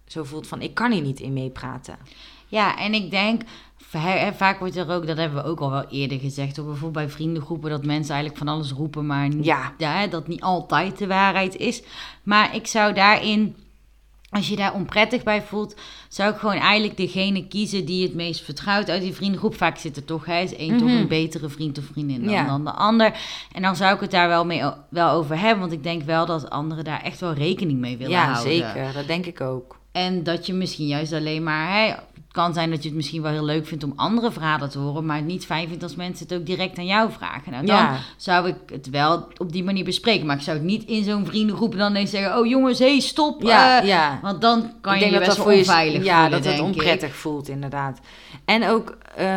zo 0.07 0.25
voelt 0.25 0.47
van 0.47 0.61
ik 0.63 0.75
kan 0.75 0.93
hier 0.93 1.03
niet 1.03 1.21
in 1.21 1.33
meepraten. 1.33 1.99
Ja, 2.47 2.79
en 2.79 2.95
ik 2.95 3.11
denk, 3.11 3.43
va- 3.77 4.33
vaak 4.33 4.59
wordt 4.59 4.77
er 4.77 4.91
ook, 4.91 5.07
dat 5.07 5.17
hebben 5.17 5.43
we 5.43 5.49
ook 5.51 5.61
al 5.61 5.71
wel 5.71 5.85
eerder 5.91 6.19
gezegd, 6.19 6.59
ook 6.59 6.67
bijvoorbeeld 6.67 7.07
bij 7.07 7.15
vriendengroepen, 7.15 7.71
dat 7.71 7.85
mensen 7.85 8.15
eigenlijk 8.15 8.45
van 8.45 8.55
alles 8.55 8.71
roepen, 8.73 9.07
maar 9.07 9.29
niet, 9.29 9.45
Ja. 9.45 9.75
ja, 9.79 10.07
dat 10.07 10.29
niet 10.29 10.41
altijd 10.41 10.99
de 10.99 11.07
waarheid 11.07 11.57
is. 11.57 11.83
Maar 12.23 12.55
ik 12.55 12.67
zou 12.67 12.93
daarin, 12.95 13.57
als 14.31 14.49
je 14.49 14.57
daar 14.57 14.75
onprettig 14.75 15.23
bij 15.23 15.43
voelt, 15.43 15.75
zou 16.09 16.33
ik 16.33 16.39
gewoon 16.39 16.57
eigenlijk 16.57 16.97
degene 16.97 17.47
kiezen 17.47 17.85
die 17.85 18.03
het 18.03 18.15
meest 18.15 18.41
vertrouwt 18.45 18.89
uit 18.91 19.03
die 19.03 19.15
vriendengroep. 19.15 19.55
Vaak 19.55 19.77
zit 19.79 19.97
er 19.97 20.05
toch, 20.05 20.25
hè, 20.25 20.41
is 20.41 20.57
één 20.57 20.79
toch 20.79 20.89
Mhm. 20.89 20.97
een 20.97 21.09
betere 21.09 21.49
vriend 21.49 21.79
of 21.79 21.85
vriendin 21.85 22.23
dan, 22.25 22.33
Ja. 22.33 22.47
dan 22.47 22.65
de 22.65 22.73
ander. 22.73 23.13
En 23.53 23.63
dan 23.63 23.77
zou 23.77 23.95
ik 23.95 24.01
het 24.01 24.11
daar 24.11 24.29
wel, 24.29 24.45
mee, 24.45 24.63
wel 24.89 25.11
over 25.11 25.39
hebben, 25.39 25.61
want 25.61 25.73
ik 25.73 25.83
denk 25.83 26.03
wel 26.03 26.27
dat 26.27 26.51
anderen 26.51 26.85
daar 26.85 27.03
echt 27.03 27.21
wel 27.21 27.33
rekening 27.33 27.79
mee 27.79 27.97
willen 27.97 28.13
ja, 28.13 28.25
houden. 28.33 28.53
zeker. 28.53 28.93
Dat 28.95 29.07
denk 29.07 29.27
ik 29.27 29.41
ook. 29.41 29.77
En 29.93 30.23
dat 30.23 30.47
je 30.47 30.53
misschien 30.53 30.87
juist 30.87 31.13
alleen 31.13 31.43
maar. 31.43 32.03
Kan 32.39 32.55
zijn 32.55 32.71
dat 32.71 32.83
je 32.83 32.89
het 32.89 32.97
misschien 32.97 33.23
wel 33.23 33.33
heel 33.33 33.45
leuk 33.45 33.67
vindt 33.67 33.85
om 33.85 33.93
andere 33.97 34.33
verhalen 34.33 34.71
te 34.71 34.79
horen, 34.79 35.07
maar 35.07 35.17
het 35.17 35.25
niet 35.25 35.47
fijn 35.47 35.69
vindt 35.69 35.83
als 35.83 35.95
mensen 35.97 36.27
het 36.29 36.39
ook 36.39 36.47
direct 36.47 36.79
aan 36.79 36.87
jou 36.87 37.11
vragen. 37.13 37.53
Nou, 37.53 37.67
dan 37.67 37.77
Ja. 37.77 37.99
zou 38.17 38.49
ik 38.49 38.55
het 38.67 38.91
wel 38.91 39.29
op 39.37 39.53
die 39.53 39.65
manier 39.65 39.85
bespreken. 39.85 40.27
Maar 40.27 40.37
ik 40.37 40.43
zou 40.43 40.57
het 40.57 40.67
niet 40.67 40.85
in 40.85 41.05
zo'n 41.05 41.27
vriendengroep 41.27 41.77
dan 41.77 41.91
ineens 41.91 42.11
zeggen: 42.11 42.39
Oh 42.39 42.47
jongens, 42.47 42.79
hé, 42.79 42.87
hey, 42.91 43.01
stop. 43.01 43.43
Ja, 43.43 43.81
eh, 43.81 43.87
ja. 43.89 44.19
Want 44.23 44.41
dan 44.41 44.73
kan 44.81 44.95
ik 44.95 45.01
je 45.05 45.11
dat 45.11 45.19
best 45.19 45.37
wel 45.37 45.45
voor 45.45 45.53
je 45.55 45.59
onveilig 45.59 46.05
ja, 46.05 46.21
voelen, 46.21 46.43
dat 46.43 46.51
het 46.51 46.59
ik. 46.61 46.65
onprettig 46.65 47.15
voelt 47.15 47.49
inderdaad. 47.49 47.99
En 48.45 48.69
ook 48.69 48.97
eh, 49.17 49.29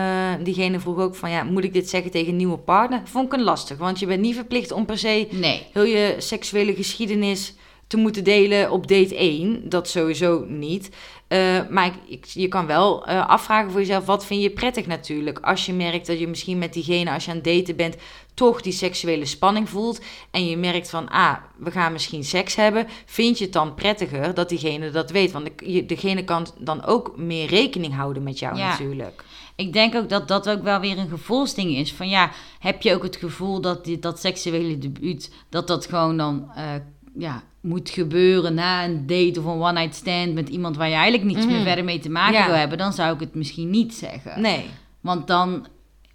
diegene 0.43 0.79
vroeg 0.79 0.97
ook 0.97 1.15
van 1.15 1.29
ja, 1.31 1.43
moet 1.43 1.63
ik 1.63 1.73
dit 1.73 1.89
zeggen 1.89 2.11
tegen 2.11 2.29
een 2.29 2.35
nieuwe 2.35 2.57
partner? 2.57 3.01
Vond 3.03 3.25
ik 3.25 3.33
een 3.33 3.43
lastig, 3.43 3.77
want 3.77 3.99
je 3.99 4.05
bent 4.05 4.21
niet 4.21 4.35
verplicht 4.35 4.71
om 4.71 4.85
per 4.85 4.97
se 4.97 5.27
Nee. 5.31 5.67
heel 5.73 5.83
je 5.83 6.15
seksuele 6.17 6.75
geschiedenis 6.75 7.53
te 7.87 7.97
moeten 7.97 8.23
delen 8.23 8.71
op 8.71 8.87
date 8.87 9.15
1. 9.17 9.69
Dat 9.69 9.87
sowieso 9.89 10.45
niet. 10.47 10.89
Eh, 11.31 11.59
maar 11.69 11.85
ik, 11.85 11.93
ik- 12.07 12.25
je 12.25 12.47
kan 12.47 12.65
wel 12.65 13.05
eh, 13.05 13.27
afvragen 13.27 13.71
voor 13.71 13.79
jezelf, 13.79 14.05
wat 14.05 14.25
vind 14.25 14.41
je 14.41 14.49
prettig 14.49 14.85
natuurlijk? 14.87 15.39
Als 15.39 15.65
je 15.65 15.73
merkt 15.73 16.07
dat 16.07 16.19
je 16.19 16.27
misschien 16.27 16.57
met 16.57 16.73
diegene, 16.73 17.11
als 17.11 17.25
je 17.25 17.29
aan 17.31 17.37
het 17.37 17.45
daten 17.45 17.75
bent, 17.75 17.95
toch 18.33 18.61
die 18.61 18.71
seksuele 18.73 19.25
spanning 19.25 19.69
voelt. 19.69 20.01
En 20.31 20.45
je 20.47 20.57
merkt 20.57 20.89
van, 20.89 21.09
ah, 21.09 21.35
we 21.57 21.71
gaan 21.71 21.91
misschien 21.91 22.23
seks 22.23 22.55
hebben. 22.55 22.87
Vind 23.05 23.37
je 23.37 23.43
het 23.43 23.53
dan 23.53 23.73
prettiger 23.73 24.33
dat 24.33 24.49
diegene 24.49 24.89
dat 24.89 25.11
weet? 25.11 25.31
Want 25.31 25.49
de- 25.55 25.85
degene 25.85 26.23
kan 26.23 26.47
dan 26.59 26.85
ook 26.85 27.13
meer 27.17 27.47
rekening 27.47 27.95
houden 27.95 28.23
met 28.23 28.39
jou 28.39 28.57
Ja. 28.57 28.69
natuurlijk. 28.69 29.23
Ik 29.55 29.73
denk 29.73 29.95
ook 29.95 30.09
dat 30.09 30.27
dat 30.27 30.49
ook 30.49 30.63
wel 30.63 30.79
weer 30.79 30.97
een 30.97 31.09
gevoelsding 31.09 31.75
is. 31.75 31.93
Van 31.93 32.09
ja, 32.09 32.31
heb 32.59 32.81
je 32.81 32.93
ook 32.95 33.03
het 33.03 33.15
gevoel 33.15 33.61
dat 33.61 33.85
dit, 33.85 34.01
dat 34.01 34.19
seksuele 34.19 34.77
debuut, 34.77 35.31
dat 35.49 35.67
dat 35.67 35.85
gewoon 35.85 36.17
dan 36.17 36.51
eh, 36.55 36.63
ja, 37.17 37.43
moet 37.61 37.89
gebeuren 37.89 38.53
na 38.53 38.83
een 38.85 39.07
date 39.07 39.39
of 39.39 39.45
een 39.45 39.61
one-night 39.61 39.95
stand 39.95 40.33
met 40.33 40.49
iemand 40.49 40.77
waar 40.77 40.87
je 40.89 40.93
eigenlijk 40.95 41.23
niets 41.23 41.45
Mhm. 41.45 41.55
meer 41.55 41.63
verder 41.63 41.83
mee 41.83 41.99
te 41.99 42.09
maken 42.09 42.33
Ja. 42.39 42.45
wil 42.45 42.55
hebben, 42.55 42.77
dan 42.77 42.93
zou 42.93 43.13
ik 43.13 43.19
het 43.19 43.35
misschien 43.35 43.69
niet 43.69 43.93
zeggen. 43.93 44.41
Nee, 44.41 44.65
Want 45.01 45.27
dan 45.27 45.67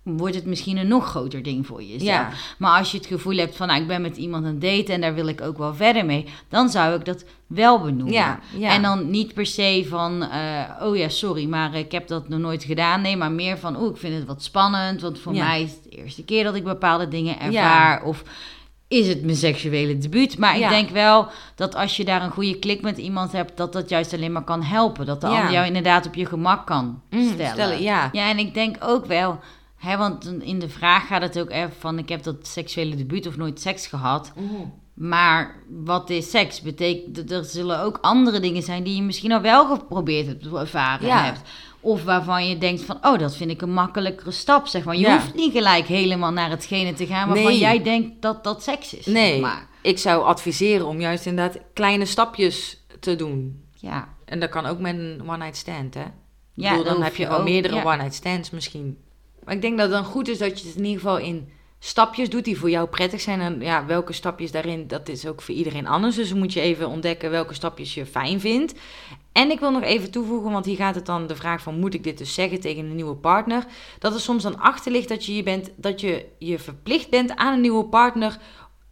wordt 0.02 0.34
het 0.34 0.46
misschien 0.46 0.76
een 0.76 0.88
nog 0.88 1.06
groter 1.08 1.42
ding 1.42 1.66
voor 1.66 1.82
jezelf. 1.82 2.02
Ja. 2.02 2.30
Maar 2.58 2.78
als 2.78 2.90
je 2.90 2.96
het 2.98 3.06
gevoel 3.06 3.36
hebt 3.36 3.56
van, 3.56 3.66
nou, 3.66 3.80
ik 3.80 3.86
ben 3.86 4.02
met 4.02 4.16
iemand 4.16 4.44
aan 4.44 4.50
het 4.50 4.60
daten 4.60 4.94
en 4.94 5.00
daar 5.00 5.14
wil 5.14 5.26
ik 5.26 5.40
ook 5.40 5.58
wel 5.58 5.74
verder 5.74 6.04
mee, 6.04 6.24
dan 6.48 6.68
zou 6.68 6.94
ik 6.98 7.04
dat 7.04 7.24
wel 7.46 7.80
benoemen. 7.80 8.12
Ja, 8.12 8.38
ja. 8.58 8.70
En 8.70 8.82
dan 8.82 9.10
niet 9.10 9.34
per 9.34 9.46
se 9.46 9.86
van, 9.88 10.22
eh, 10.22 10.60
oh 10.82 10.96
ja, 10.96 11.08
sorry, 11.08 11.46
maar 11.48 11.74
ik 11.74 11.92
heb 11.92 12.08
dat 12.08 12.28
nog 12.28 12.38
nooit 12.40 12.64
gedaan. 12.64 13.00
Nee, 13.00 13.16
maar 13.16 13.32
meer 13.32 13.58
van, 13.58 13.76
oh, 13.76 13.90
ik 13.90 13.96
vind 13.96 14.14
het 14.14 14.24
wat 14.26 14.42
spannend, 14.42 15.00
want 15.00 15.18
voor 15.18 15.32
mij 15.32 15.62
is 15.62 15.70
het 15.70 15.82
de 15.82 15.90
eerste 15.96 16.24
keer 16.24 16.44
dat 16.44 16.54
ik 16.54 16.64
bepaalde 16.64 17.08
dingen 17.08 17.40
ervaar. 17.40 18.02
Of 18.04 18.22
is 18.88 19.08
het 19.08 19.22
mijn 19.22 19.36
seksuele 19.36 19.98
debuut? 19.98 20.38
Maar 20.38 20.58
Ja. 20.58 20.64
ik 20.64 20.70
denk 20.70 20.90
wel 20.90 21.28
dat 21.54 21.74
als 21.74 21.96
je 21.96 22.04
daar 22.04 22.22
een 22.22 22.30
goede 22.30 22.58
klik 22.58 22.82
met 22.82 22.98
iemand 22.98 23.32
hebt, 23.32 23.56
dat 23.56 23.72
dat 23.72 23.88
juist 23.88 24.12
alleen 24.14 24.32
maar 24.32 24.44
kan 24.44 24.62
helpen. 24.62 25.06
Dat 25.06 25.20
de 25.20 25.26
Ja. 25.26 25.36
ander 25.38 25.52
jou 25.52 25.66
inderdaad 25.66 26.06
op 26.06 26.14
je 26.14 26.26
gemak 26.26 26.66
kan 26.66 27.02
Mm, 27.10 27.28
stellen. 27.32 27.52
stellen, 27.52 27.82
ja. 27.82 28.08
Ja, 28.12 28.28
en 28.30 28.38
ik 28.38 28.54
denk 28.54 28.76
ook 28.80 29.06
wel, 29.06 29.38
hè, 29.76 29.96
want 29.96 30.32
in 30.40 30.58
de 30.58 30.68
vraag 30.68 31.06
gaat 31.06 31.22
het 31.22 31.38
ook 31.38 31.50
even 31.50 31.72
van: 31.78 31.98
ik 31.98 32.08
heb 32.08 32.22
dat 32.22 32.46
seksuele 32.46 32.96
debuut 32.96 33.26
of 33.26 33.36
nooit 33.36 33.60
seks 33.60 33.86
gehad. 33.86 34.32
Maar 34.94 35.54
wat 35.68 36.10
is 36.10 36.30
seks? 36.30 36.60
Betekent 36.60 37.30
er 37.30 37.44
zullen 37.44 37.80
ook 37.80 37.98
andere 38.00 38.40
dingen 38.40 38.62
zijn 38.62 38.82
die 38.82 38.96
je 38.96 39.02
misschien 39.02 39.32
al 39.32 39.40
wel 39.40 39.66
geprobeerd 39.66 40.26
hebt 40.26 40.46
ervaren 40.46 41.06
Ja. 41.06 41.24
hebt. 41.24 41.40
Of 41.80 42.04
waarvan 42.04 42.48
je 42.48 42.58
denkt 42.58 42.82
van, 42.82 42.98
oh, 43.02 43.18
dat 43.18 43.36
vind 43.36 43.50
ik 43.50 43.62
een 43.62 43.72
makkelijkere 43.72 44.30
stap, 44.30 44.66
zeg 44.66 44.84
maar. 44.84 44.94
Je 44.96 45.00
Ja. 45.00 45.12
hoeft 45.18 45.34
niet 45.34 45.52
gelijk 45.52 45.86
helemaal 45.86 46.30
naar 46.32 46.50
hetgene 46.50 46.92
te 46.92 47.06
gaan 47.06 47.28
waarvan 47.28 47.46
Nee. 47.50 47.58
jij 47.58 47.82
denkt 47.82 48.22
dat 48.22 48.44
dat 48.44 48.62
seks 48.62 48.94
is. 48.94 49.06
nee. 49.06 49.40
Maar 49.40 49.68
Ik 49.82 49.98
zou 49.98 50.24
adviseren 50.24 50.86
om 50.86 51.00
juist 51.00 51.26
inderdaad 51.26 51.62
kleine 51.72 52.04
stapjes 52.04 52.84
te 53.00 53.16
doen. 53.16 53.64
ja, 53.74 54.08
En 54.24 54.40
dat 54.40 54.48
kan 54.50 54.66
ook 54.66 54.78
met 54.78 54.94
een 54.98 55.22
one-night 55.26 55.56
stand, 55.56 55.94
hè? 55.94 56.04
ja 56.54 56.70
bedoel, 56.70 56.84
dan 56.92 57.02
heb 57.02 57.16
je 57.16 57.28
al 57.28 57.38
ook- 57.38 57.44
meerdere 57.44 57.74
ja. 57.74 57.82
one-night 57.84 58.14
stands 58.14 58.50
misschien. 58.50 58.98
Maar 59.44 59.54
ik 59.54 59.60
denk 59.60 59.78
dat 59.78 59.86
het 59.90 59.94
dan 60.02 60.04
goed 60.04 60.28
is 60.28 60.38
dat 60.38 60.60
je 60.60 60.66
het 60.66 60.76
in 60.76 60.84
ieder 60.84 61.00
geval 61.00 61.18
in 61.18 61.48
stapjes 61.78 62.30
doet 62.30 62.44
die 62.44 62.58
voor 62.58 62.70
jou 62.70 62.88
prettig 62.88 63.20
zijn. 63.20 63.40
En 63.40 63.60
ja, 63.60 63.86
welke 63.86 64.12
stapjes 64.12 64.50
daarin, 64.50 64.86
dat 64.86 65.08
is 65.08 65.26
ook 65.26 65.42
voor 65.42 65.54
iedereen 65.54 65.86
anders. 65.86 66.16
Dus 66.16 66.28
dan 66.28 66.38
moet 66.38 66.52
je 66.52 66.60
even 66.60 66.88
ontdekken 66.88 67.30
welke 67.30 67.54
stapjes 67.54 67.94
je 67.94 68.06
fijn 68.06 68.40
vindt. 68.40 68.74
En 69.32 69.50
ik 69.50 69.60
wil 69.60 69.70
nog 69.70 69.82
even 69.82 70.10
toevoegen, 70.10 70.50
want 70.50 70.64
hier 70.64 70.76
gaat 70.76 70.94
het 70.94 71.06
dan 71.06 71.26
de 71.26 71.36
vraag 71.36 71.62
van... 71.62 71.78
moet 71.78 71.94
ik 71.94 72.04
dit 72.04 72.18
dus 72.18 72.34
zeggen 72.34 72.60
tegen 72.60 72.84
een 72.84 72.94
nieuwe 72.94 73.16
partner? 73.16 73.66
Dat 73.98 74.14
er 74.14 74.20
soms 74.20 74.42
dan 74.42 74.58
achter 74.58 74.92
ligt 74.92 75.08
dat 75.08 75.24
je 75.24 75.36
je, 75.36 75.42
bent, 75.42 75.70
dat 75.76 76.00
je 76.00 76.26
je 76.38 76.58
verplicht 76.58 77.10
bent 77.10 77.36
aan 77.36 77.52
een 77.52 77.60
nieuwe 77.60 77.84
partner... 77.84 78.38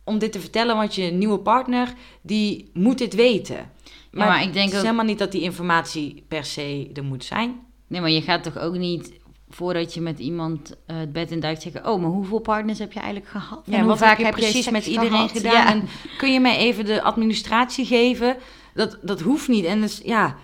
om 0.05 0.19
dit 0.19 0.33
te 0.33 0.41
vertellen, 0.41 0.77
want 0.77 0.95
je 0.95 1.03
nieuwe 1.03 1.39
partner, 1.39 1.93
die 2.23 2.71
moet 2.73 2.99
dit 2.99 3.15
weten. 3.15 3.73
Maar, 4.11 4.29
maar 4.29 4.43
ik 4.43 4.53
denk 4.53 4.65
het 4.65 4.73
is 4.73 4.79
ook- 4.79 4.85
helemaal 4.85 5.05
niet 5.05 5.19
dat 5.19 5.33
die 5.33 5.43
informatie 5.43 6.25
per 6.29 6.45
se 6.45 6.91
er 6.95 7.05
moet 7.05 7.25
zijn. 7.25 7.61
Nee, 7.87 8.01
maar 8.01 8.11
je 8.11 8.23
gaat 8.23 8.43
toch 8.43 8.59
ook 8.59 8.77
niet 8.77 9.13
voordat 9.55 9.95
je 9.95 10.01
met 10.01 10.19
iemand 10.19 10.77
eh, 10.87 10.97
het 10.97 11.13
bed 11.13 11.31
in 11.31 11.41
duikt 11.41 11.63
zeggen... 11.63 11.91
oh, 11.91 12.01
maar 12.01 12.11
hoeveel 12.11 12.39
partners 12.39 12.79
heb 12.79 12.93
je 12.93 13.01
eigenlijk 13.01 13.31
gehad? 13.31 13.63
Ja, 13.65 13.73
En 13.73 13.79
hoe 13.79 13.89
wat 13.89 13.99
vaak 13.99 14.19
heb 14.19 14.27
je 14.37 14.41
precies 14.43 14.71
met 14.71 14.87
iedereen 14.87 15.11
gehad? 15.11 15.31
gedaan? 15.31 15.53
Ja. 15.53 15.67
En 15.67 15.89
kun 16.19 16.33
je 16.33 16.41
mij 16.41 16.57
even 16.57 16.85
de 16.85 17.03
administratie 17.03 17.85
geven? 17.85 18.37
Dat, 18.75 18.99
dat 19.03 19.21
hoeft 19.21 19.49
niet. 19.49 19.65
En 19.65 19.81
dus, 19.81 20.01
ja, 20.05 20.37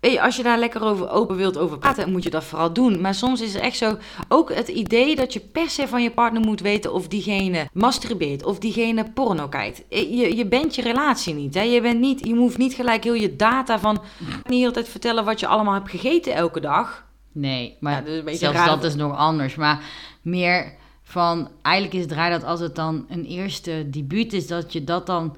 je, 0.00 0.22
als 0.22 0.36
je 0.36 0.42
daar 0.42 0.58
lekker 0.58 0.82
over 0.84 1.10
open 1.10 1.36
wilt 1.36 1.58
over 1.58 1.78
praten, 1.78 2.12
moet 2.12 2.22
je 2.22 2.30
dat 2.30 2.44
vooral 2.44 2.72
doen. 2.72 3.00
Maar 3.00 3.14
soms 3.14 3.40
is 3.40 3.54
het 3.54 3.62
echt 3.62 3.76
zo, 3.76 3.96
ook 4.28 4.54
het 4.54 4.68
idee 4.68 5.16
dat 5.16 5.32
je 5.32 5.40
per 5.40 5.70
se 5.70 5.88
van 5.88 6.02
je 6.02 6.10
partner 6.10 6.42
moet 6.42 6.60
weten 6.60 6.92
of 6.92 7.08
diegene 7.08 7.68
masturbeert, 7.72 8.44
of 8.44 8.58
diegene 8.58 9.10
porno 9.10 9.48
kijkt. 9.48 9.84
Eh, 9.88 10.18
Je, 10.18 10.36
je 10.36 10.46
bent 10.46 10.74
je 10.74 10.82
relatie 10.82 11.34
niet. 11.34 11.54
Hè? 11.54 11.62
Je, 11.62 11.80
bent 11.80 12.00
niet. 12.00 12.26
je 12.26 12.34
hoeft 12.34 12.58
niet 12.58 12.74
gelijk 12.74 13.04
heel 13.04 13.14
je 13.14 13.36
data 13.36 13.78
van, 13.78 14.02
niet 14.48 14.66
altijd 14.66 14.88
vertellen 14.88 15.24
wat 15.24 15.40
je 15.40 15.46
allemaal 15.46 15.74
hebt 15.74 15.90
gegeten 15.90 16.34
elke 16.34 16.60
dag. 16.60 17.08
Nee, 17.32 17.76
maar 17.80 17.92
Ja, 17.92 18.00
dat 18.00 18.08
is 18.08 18.18
een 18.18 18.24
beetje 18.24 18.38
zelfs 18.38 18.56
raar. 18.58 18.66
dat 18.66 18.84
is 18.84 18.94
nog 18.94 19.16
anders. 19.16 19.54
Maar 19.54 19.84
meer 20.22 20.72
van, 21.02 21.48
eigenlijk 21.62 21.94
is 21.96 22.02
het 22.02 22.12
raar 22.12 22.30
dat 22.30 22.44
als 22.44 22.60
het 22.60 22.74
dan 22.74 23.06
een 23.08 23.24
eerste 23.24 23.86
debuut 23.90 24.32
is, 24.32 24.46
dat 24.46 24.72
je 24.72 24.84
dat 24.84 25.06
dan 25.06 25.36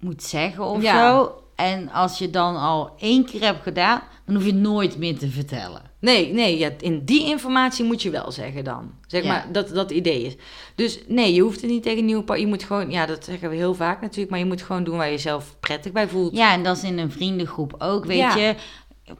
moet 0.00 0.22
zeggen 0.22 0.64
of 0.64 0.82
Ja. 0.82 1.10
zo. 1.10 1.36
En 1.56 1.90
als 1.90 2.18
je 2.18 2.30
dan 2.30 2.56
al 2.56 2.90
één 2.98 3.24
keer 3.24 3.40
hebt 3.40 3.62
gedaan, 3.62 4.00
dan 4.26 4.34
hoef 4.34 4.44
je 4.44 4.54
nooit 4.54 4.98
meer 4.98 5.18
te 5.18 5.28
vertellen. 5.28 5.90
Nee, 6.00 6.32
nee, 6.32 6.58
ja, 6.58 6.70
in 6.80 7.04
die 7.04 7.24
informatie 7.26 7.84
moet 7.84 8.02
je 8.02 8.10
wel 8.10 8.30
zeggen 8.32 8.64
dan. 8.64 8.90
Zeg 9.06 9.22
Ja. 9.22 9.28
maar, 9.28 9.46
dat 9.52 9.68
dat 9.68 9.90
idee 9.90 10.22
is. 10.22 10.36
Dus 10.74 10.98
nee, 11.08 11.34
je 11.34 11.40
hoeft 11.40 11.60
het 11.60 11.70
niet 11.70 11.82
tegen 11.82 11.98
een 11.98 12.04
nieuwe 12.04 12.22
partner. 12.22 12.46
Je 12.48 12.52
moet 12.54 12.62
gewoon, 12.64 12.90
ja, 12.90 13.06
dat 13.06 13.24
zeggen 13.24 13.50
we 13.50 13.56
heel 13.56 13.74
vaak 13.74 14.00
natuurlijk, 14.00 14.30
maar 14.30 14.38
je 14.38 14.44
moet 14.44 14.62
gewoon 14.62 14.84
doen 14.84 14.96
waar 14.96 15.06
je 15.06 15.12
jezelf 15.12 15.56
prettig 15.60 15.92
bij 15.92 16.08
voelt. 16.08 16.36
Ja, 16.36 16.52
en 16.52 16.62
dat 16.62 16.76
is 16.76 16.82
in 16.82 16.98
een 16.98 17.10
vriendengroep 17.12 17.74
ook, 17.78 18.04
weet 18.04 18.16
Ja. 18.18 18.36
je. 18.36 18.54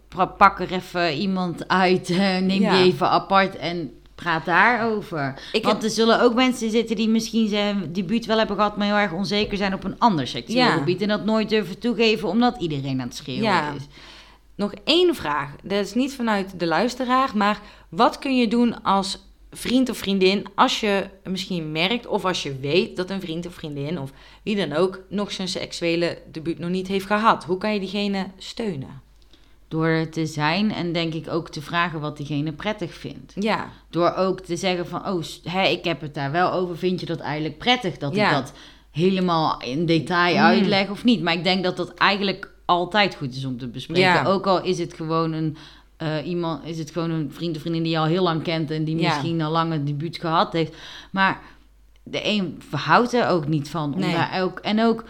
Pa- 0.08 0.26
Pak 0.26 0.60
er 0.60 0.72
even 0.72 1.14
iemand 1.14 1.68
uit, 1.68 2.08
neem 2.08 2.50
Ja. 2.60 2.76
die 2.76 2.92
even 2.92 3.10
apart 3.10 3.56
en 3.56 3.92
praat 4.14 4.44
daarover. 4.44 5.42
Ik 5.52 5.64
Want 5.64 5.84
er 5.84 5.90
zullen 5.90 6.20
ook 6.22 6.34
mensen 6.34 6.70
zitten 6.70 6.96
die 6.96 7.08
misschien 7.08 7.48
zijn 7.48 7.92
debuut 7.92 8.26
wel 8.26 8.38
hebben 8.38 8.56
gehad, 8.56 8.76
maar 8.76 8.86
heel 8.86 8.96
erg 8.96 9.12
onzeker 9.12 9.56
zijn 9.56 9.74
op 9.74 9.84
een 9.84 9.98
ander 9.98 10.26
seksueel 10.26 10.58
Ja. 10.64 10.70
gebied. 10.76 11.02
En 11.02 11.08
dat 11.08 11.24
nooit 11.24 11.48
durven 11.48 11.78
toegeven, 11.78 12.28
omdat 12.28 12.56
iedereen 12.60 13.00
aan 13.00 13.06
het 13.06 13.16
schreeuwen 13.16 13.42
Ja. 13.44 13.72
is. 13.72 13.82
Nog 14.54 14.72
één 14.84 15.14
vraag. 15.14 15.50
Dat 15.62 15.84
is 15.84 15.94
niet 15.94 16.14
vanuit 16.14 16.60
de 16.60 16.66
luisteraar, 16.66 17.30
maar 17.34 17.60
wat 17.88 18.18
kun 18.18 18.36
je 18.36 18.48
doen 18.48 18.82
als 18.82 19.18
vriend 19.50 19.90
of 19.90 19.96
vriendin 19.96 20.44
als 20.54 20.80
je 20.80 21.08
misschien 21.24 21.72
merkt 21.72 22.06
of 22.06 22.24
als 22.24 22.42
je 22.42 22.58
weet 22.58 22.96
dat 22.96 23.10
een 23.10 23.20
vriend 23.20 23.46
of 23.46 23.54
vriendin 23.54 23.98
of 24.00 24.10
wie 24.42 24.56
dan 24.56 24.72
ook 24.72 25.00
nog 25.08 25.32
zijn 25.32 25.48
seksuele 25.48 26.18
debuut 26.32 26.58
nog 26.58 26.70
niet 26.70 26.88
heeft 26.88 27.06
gehad? 27.06 27.44
Hoe 27.44 27.58
kan 27.58 27.74
je 27.74 27.80
diegene 27.80 28.26
steunen? 28.38 29.00
Door 29.72 29.86
er 29.86 30.10
te 30.10 30.26
zijn 30.26 30.72
en 30.72 30.92
denk 30.92 31.14
ik 31.14 31.28
ook 31.30 31.48
te 31.48 31.62
vragen 31.62 32.00
wat 32.00 32.16
diegene 32.16 32.52
prettig 32.52 32.94
vindt. 32.94 33.32
Ja, 33.34 33.68
Door 33.90 34.14
ook 34.14 34.40
te 34.40 34.56
zeggen 34.56 34.86
van, 34.86 35.08
oh, 35.08 35.22
hè, 35.44 35.62
ik 35.66 35.84
heb 35.84 36.00
het 36.00 36.14
daar 36.14 36.30
wel 36.32 36.52
over. 36.52 36.78
Vind 36.78 37.00
je 37.00 37.06
dat 37.06 37.20
eigenlijk 37.20 37.58
prettig 37.58 37.96
dat 37.98 38.14
Ja. 38.14 38.26
ik 38.28 38.32
dat 38.34 38.52
helemaal 38.90 39.60
in 39.62 39.86
detail 39.86 40.34
Mm. 40.34 40.40
uitleg 40.40 40.90
of 40.90 41.04
niet? 41.04 41.22
Maar 41.22 41.32
ik 41.34 41.44
denk 41.44 41.64
dat 41.64 41.76
dat 41.76 41.94
eigenlijk 41.94 42.50
altijd 42.64 43.14
goed 43.14 43.34
is 43.36 43.44
om 43.44 43.58
te 43.58 43.68
bespreken. 43.68 44.02
Ja. 44.02 44.24
Ook 44.24 44.46
al 44.46 44.62
is 44.62 44.78
het 44.78 44.94
gewoon 44.94 45.32
een 45.32 45.56
eh, 45.96 46.26
iemand, 46.26 46.64
is 46.66 46.78
het 46.78 46.90
gewoon 46.90 47.10
een 47.10 47.30
vriend 47.32 47.54
of 47.54 47.60
vriendin 47.60 47.82
die 47.82 47.92
je 47.92 47.98
al 47.98 48.04
heel 48.04 48.22
lang 48.22 48.42
kent 48.42 48.70
en 48.70 48.84
die 48.84 48.96
Ja. 48.98 49.08
misschien 49.08 49.42
al 49.42 49.50
lang 49.50 49.72
een 49.72 49.84
debuut 49.84 50.16
gehad 50.18 50.52
heeft. 50.52 50.76
Maar 51.10 51.40
de 52.02 52.20
een 52.28 52.62
verhoudt 52.68 53.12
er 53.12 53.28
ook 53.28 53.48
niet 53.48 53.68
van. 53.70 53.94
Om 53.94 54.00
Nee. 54.00 54.12
daar 54.12 54.42
ook, 54.42 54.58
en 54.58 54.82
ook, 54.84 55.04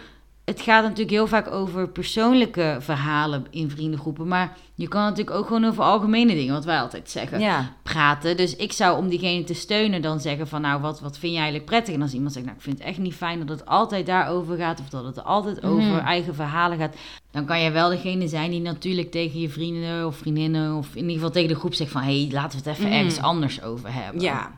het 0.45 0.61
gaat 0.61 0.83
natuurlijk 0.83 1.09
heel 1.09 1.27
vaak 1.27 1.51
over 1.51 1.87
persoonlijke 1.89 2.77
verhalen 2.79 3.45
in 3.49 3.69
vriendengroepen. 3.69 4.27
Maar 4.27 4.57
je 4.75 4.87
kan 4.87 5.01
natuurlijk 5.01 5.37
ook 5.37 5.47
gewoon 5.47 5.65
over 5.65 5.83
algemene 5.83 6.33
dingen, 6.33 6.53
wat 6.53 6.65
wij 6.65 6.79
altijd 6.79 7.09
zeggen 7.09 7.39
ja, 7.39 7.73
praten. 7.83 8.37
Dus 8.37 8.55
ik 8.55 8.71
zou 8.71 8.97
om 8.97 9.09
diegene 9.09 9.43
te 9.43 9.53
steunen 9.53 10.01
dan 10.01 10.19
zeggen 10.19 10.47
van 10.47 10.61
nou, 10.61 10.81
wat, 10.81 10.99
wat 10.99 11.17
vind 11.17 11.31
je 11.31 11.37
eigenlijk 11.37 11.69
prettig? 11.69 11.93
En 11.95 12.01
als 12.01 12.13
iemand 12.13 12.33
zegt, 12.33 12.45
nou, 12.45 12.57
ik 12.57 12.63
vind 12.63 12.77
het 12.77 12.87
echt 12.87 12.97
niet 12.97 13.13
fijn 13.13 13.39
dat 13.39 13.49
het 13.49 13.65
altijd 13.65 14.05
daarover 14.05 14.57
gaat 14.57 14.79
of 14.79 14.89
dat 14.89 15.05
het 15.05 15.23
altijd 15.23 15.61
Mhm. 15.61 15.71
over 15.71 15.97
eigen 15.99 16.35
verhalen 16.35 16.77
gaat. 16.77 16.95
Dan 17.31 17.45
kan 17.45 17.59
je 17.61 17.71
wel 17.71 17.89
degene 17.89 18.27
zijn 18.27 18.51
die 18.51 18.61
natuurlijk 18.61 19.11
tegen 19.11 19.39
je 19.39 19.49
vrienden 19.49 20.05
of 20.07 20.15
vriendinnen 20.17 20.75
of 20.75 20.87
in 20.89 21.01
ieder 21.01 21.13
geval 21.13 21.29
tegen 21.31 21.49
de 21.49 21.55
groep 21.55 21.73
zegt 21.73 21.91
van 21.91 22.01
hé, 22.01 22.21
hey, 22.21 22.31
laten 22.31 22.63
we 22.63 22.69
het 22.69 22.77
even 22.77 22.89
Mhm. 22.89 22.97
ergens 22.99 23.19
anders 23.19 23.61
over 23.61 23.93
hebben. 23.93 24.21
ja. 24.21 24.51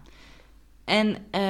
En 0.86 1.18
eh, 1.32 1.42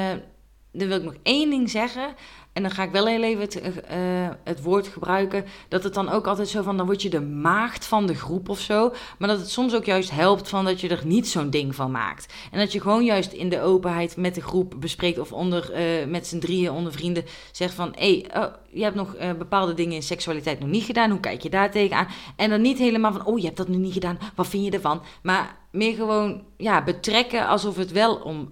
dan 0.72 0.88
wil 0.88 0.98
ik 0.98 1.04
nog 1.04 1.16
één 1.24 1.50
ding 1.50 1.70
zeggen. 1.70 2.14
En 2.56 2.62
dan 2.62 2.72
ga 2.72 2.84
ik 2.84 2.91
wel 2.91 3.06
heel 3.06 3.24
even 3.24 3.41
het, 3.41 3.82
eh, 3.82 3.97
het 4.43 4.62
woord 4.62 4.88
gebruiken. 4.88 5.45
Dat 5.68 5.84
het 5.84 5.93
dan 5.93 6.10
ook 6.10 6.28
altijd 6.28 6.47
zo 6.47 6.62
van, 6.62 6.78
dan 6.78 6.86
word 6.86 7.01
je 7.01 7.10
de 7.10 7.22
maagd 7.22 7.86
van 7.86 8.06
de 8.06 8.14
groep 8.14 8.49
of 8.49 8.60
zo. 8.60 8.93
Maar 9.18 9.30
dat 9.30 9.39
het 9.39 9.49
soms 9.49 9.76
ook 9.76 9.86
juist 9.86 10.12
helpt 10.12 10.49
van 10.49 10.66
dat 10.66 10.82
je 10.82 10.88
er 10.88 11.01
niet 11.06 11.28
zo'n 11.28 11.49
ding 11.49 11.76
van 11.76 11.91
maakt. 11.91 12.34
En 12.51 12.60
dat 12.60 12.72
je 12.72 12.82
gewoon 12.82 13.06
juist 13.06 13.32
in 13.32 13.49
de 13.49 13.62
openheid 13.62 14.18
met 14.18 14.36
de 14.36 14.41
groep 14.41 14.76
bespreekt. 14.80 15.20
Of 15.20 15.32
onder, 15.32 15.72
eh, 15.72 16.08
met 16.08 16.28
z'n 16.28 16.39
drieën 16.39 16.72
onder 16.72 16.91
vrienden 16.91 17.26
zegt 17.51 17.74
van... 17.74 17.93
Hé, 17.95 18.24
hey, 18.32 18.43
oh, 18.43 18.53
je 18.70 18.84
hebt 18.84 18.95
nog 18.95 19.16
eh, 19.16 19.34
bepaalde 19.34 19.74
dingen 19.74 19.95
in 19.95 20.03
seksualiteit 20.03 20.60
nog 20.60 20.70
niet 20.70 20.84
gedaan. 20.84 21.10
Hoe 21.10 21.20
kijk 21.20 21.41
je 21.41 21.49
daar 21.49 21.72
tegenaan? 21.72 22.08
En 22.36 22.49
dan 22.49 22.62
niet 22.62 22.78
helemaal 22.78 23.12
van, 23.12 23.26
oh, 23.26 23.39
je 23.39 23.45
hebt 23.45 23.58
dat 23.58 23.68
nu 23.68 23.78
niet 23.78 23.93
gedaan. 23.93 24.20
Wat 24.36 24.47
vind 24.47 24.66
je 24.66 24.72
ervan? 24.72 25.01
Maar 25.24 25.58
meer 25.72 25.95
gewoon 25.95 26.43
ja, 26.58 26.84
betrekken 26.84 27.47
alsof 27.47 27.76
het 27.76 27.91
wel 27.91 28.16
om... 28.16 28.49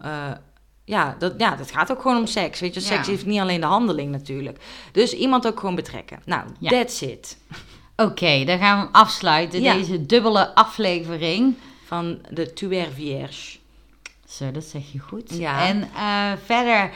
eh, 0.86 0.94
ja, 0.96 1.16
dat, 1.20 1.34
ja, 1.38 1.56
dat 1.56 1.72
gaat 1.72 1.92
ook 1.92 2.02
gewoon 2.02 2.18
om 2.18 2.28
seks. 2.28 2.60
Weet 2.60 2.74
je, 2.74 2.80
seks 2.80 3.08
heeft 3.08 3.26
niet 3.26 3.40
alleen 3.40 3.62
de 3.62 3.68
handeling 3.68 4.12
natuurlijk. 4.12 4.58
Dus 4.92 5.14
iemand 5.14 5.48
ook 5.48 5.60
gewoon 5.60 5.76
betrekken. 5.76 6.20
Nou, 6.26 6.44
that's 6.62 7.02
it. 7.02 7.38
Oké, 7.96 8.44
dan 8.46 8.58
gaan 8.58 8.78
we 8.78 8.84
hem 8.84 8.94
afsluiten. 8.94 9.62
Deze 9.62 10.06
dubbele 10.06 10.56
aflevering. 10.56 11.56
Van 11.86 12.20
de 12.30 12.54
Tuer 12.54 12.88
Vierge. 12.96 13.58
Zo, 14.28 14.52
dat 14.52 14.64
zeg 14.64 14.92
je 14.92 15.00
goed. 15.00 15.34
Ja. 15.38 15.68
En 15.68 15.90
eh, 15.96 16.32
verder, 16.46 16.92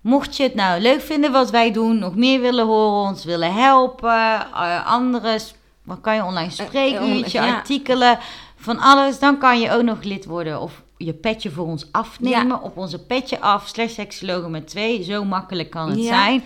mocht 0.00 0.36
je 0.36 0.42
het 0.42 0.54
nou 0.54 0.80
leuk 0.80 1.00
vinden 1.00 1.32
wat 1.32 1.50
wij 1.50 1.72
doen, 1.72 1.98
nog 1.98 2.14
meer 2.16 2.40
willen 2.40 2.66
horen, 2.66 3.08
ons 3.08 3.24
willen 3.24 3.54
helpen, 3.54 4.46
eh 4.54 4.86
andere, 4.86 5.38
wat 5.82 6.00
kan 6.00 6.14
je 6.14 6.24
online 6.24 6.52
on- 7.00 7.24
ja. 7.26 7.54
artikelen, 7.54 8.18
van 8.56 8.78
alles, 8.78 9.18
dan 9.18 9.38
kan 9.38 9.60
je 9.60 9.70
ook 9.70 9.82
nog 9.82 10.02
lid 10.02 10.24
worden 10.24 10.60
of 10.60 10.82
je 10.98 11.12
petje 11.12 11.50
voor 11.50 11.66
ons 11.66 11.86
afnemen 11.92 12.62
op 12.62 12.76
onze 12.76 12.98
petje 13.04 13.40
af, 13.40 13.68
slash 13.68 13.92
seksologen 13.94 14.50
met 14.50 14.68
twee. 14.68 15.02
Zo 15.02 15.24
makkelijk 15.24 15.70
kan 15.70 15.88
het 15.90 15.98
Ja. 15.98 16.04
zijn. 16.04 16.44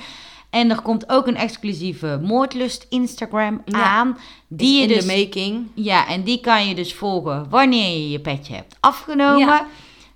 En 0.50 0.70
er 0.70 0.82
komt 0.82 1.08
ook 1.08 1.26
een 1.26 1.36
exclusieve 1.36 2.20
Moordlust 2.22 2.86
Instagram 2.88 3.62
Ja. 3.64 3.82
aan. 3.82 4.18
Die 4.48 4.76
je 4.76 4.82
in 4.82 4.88
dus 4.88 5.06
de 5.06 5.16
making. 5.24 5.66
ja, 5.74 6.08
en 6.08 6.22
die 6.22 6.40
kan 6.40 6.68
je 6.68 6.74
dus 6.74 6.94
volgen 6.94 7.46
wanneer 7.50 7.90
je 7.90 8.10
je 8.10 8.20
petje 8.20 8.54
hebt 8.54 8.76
afgenomen. 8.80 9.66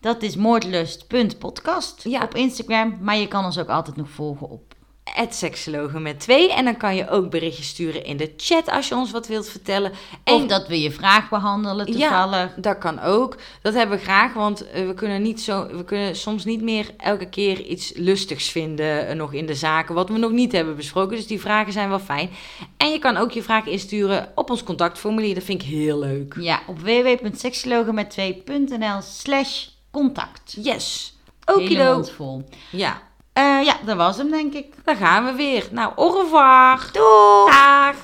Dat 0.01 0.22
is 0.22 0.37
moordlust.podcast 0.37 2.05
Ja. 2.05 2.22
op 2.22 2.34
Instagram. 2.34 2.99
Maar 3.01 3.16
je 3.16 3.28
kan 3.28 3.45
ons 3.45 3.59
ook 3.59 3.68
altijd 3.68 3.97
nog 3.97 4.09
volgen 4.11 4.51
op. 4.51 4.74
Het 5.15 5.35
seksologen 5.35 6.03
met 6.03 6.21
twee. 6.21 6.53
En 6.53 6.65
dan 6.65 6.77
kan 6.77 6.97
je 6.97 7.09
ook 7.09 7.31
berichtjes 7.31 7.69
sturen 7.69 8.05
in 8.05 8.17
de 8.17 8.33
chat 8.37 8.71
als 8.71 8.89
je 8.89 8.95
ons 8.95 9.11
wat 9.11 9.27
wilt 9.27 9.49
vertellen. 9.49 9.93
En 10.25 10.35
Of 10.35 10.47
dat 10.47 10.69
we 10.69 10.81
je 10.81 10.91
vraag 10.91 11.29
behandelen 11.29 11.87
toevallig. 11.87 12.55
Ja, 12.57 12.61
dat 12.61 12.79
kan 12.79 13.01
ook. 13.01 13.37
Dat 13.63 13.75
hebben 13.75 13.99
we 13.99 14.05
graag, 14.05 14.33
want 14.33 14.71
eh, 14.71 14.87
we 14.87 14.95
kunnen, 14.95 15.23
niet 15.23 15.41
zo, 15.41 15.67
we 15.67 15.85
kunnen 15.85 16.17
soms 16.17 16.45
niet 16.45 16.63
meer 16.63 16.91
elke 16.97 17.29
keer 17.29 17.61
iets 17.61 17.93
lustigs 17.95 18.49
vinden 18.49 19.09
eh, 19.09 19.15
nog 19.17 19.33
in 19.33 19.47
de 19.47 19.55
zaken, 19.55 19.95
wat 19.95 20.09
we 20.09 20.19
nog 20.19 20.31
niet 20.31 20.53
hebben 20.53 20.77
besproken. 20.77 21.17
Dus 21.17 21.27
die 21.27 21.41
vragen 21.41 21.73
zijn 21.73 21.89
wel 21.89 21.99
fijn. 21.99 22.31
En 22.77 22.91
je 22.91 22.99
kan 22.99 23.17
ook 23.17 23.31
je 23.31 23.43
vragen 23.43 23.73
insturen 23.73 24.33
op 24.35 24.51
ons 24.51 24.63
contactformulier. 24.63 25.35
Dat 25.35 25.45
vind 25.45 25.63
ik 25.63 25.69
heel 25.69 25.99
leuk. 25.99 26.37
Ja, 26.41 26.61
op 26.67 26.79
www.seksologenmet2.nl 26.81 29.01
slash 29.03 29.67
contact. 29.91 30.57
Yes. 30.63 31.15
Hele 31.45 31.61
Okido. 31.61 31.93
mond 31.93 32.11
vol. 32.11 32.45
Ja, 32.71 33.03
ja, 33.43 33.76
dat 33.84 33.97
was 33.97 34.16
hem 34.16 34.30
denk 34.30 34.53
ik. 34.55 34.74
daar 34.84 34.97
gaan 34.97 35.24
we 35.24 35.32
weer. 35.32 35.68
Nou, 35.70 35.93
au 35.97 36.20
revoir. 36.20 36.89
Doei! 36.93 37.51
Dag. 37.51 37.95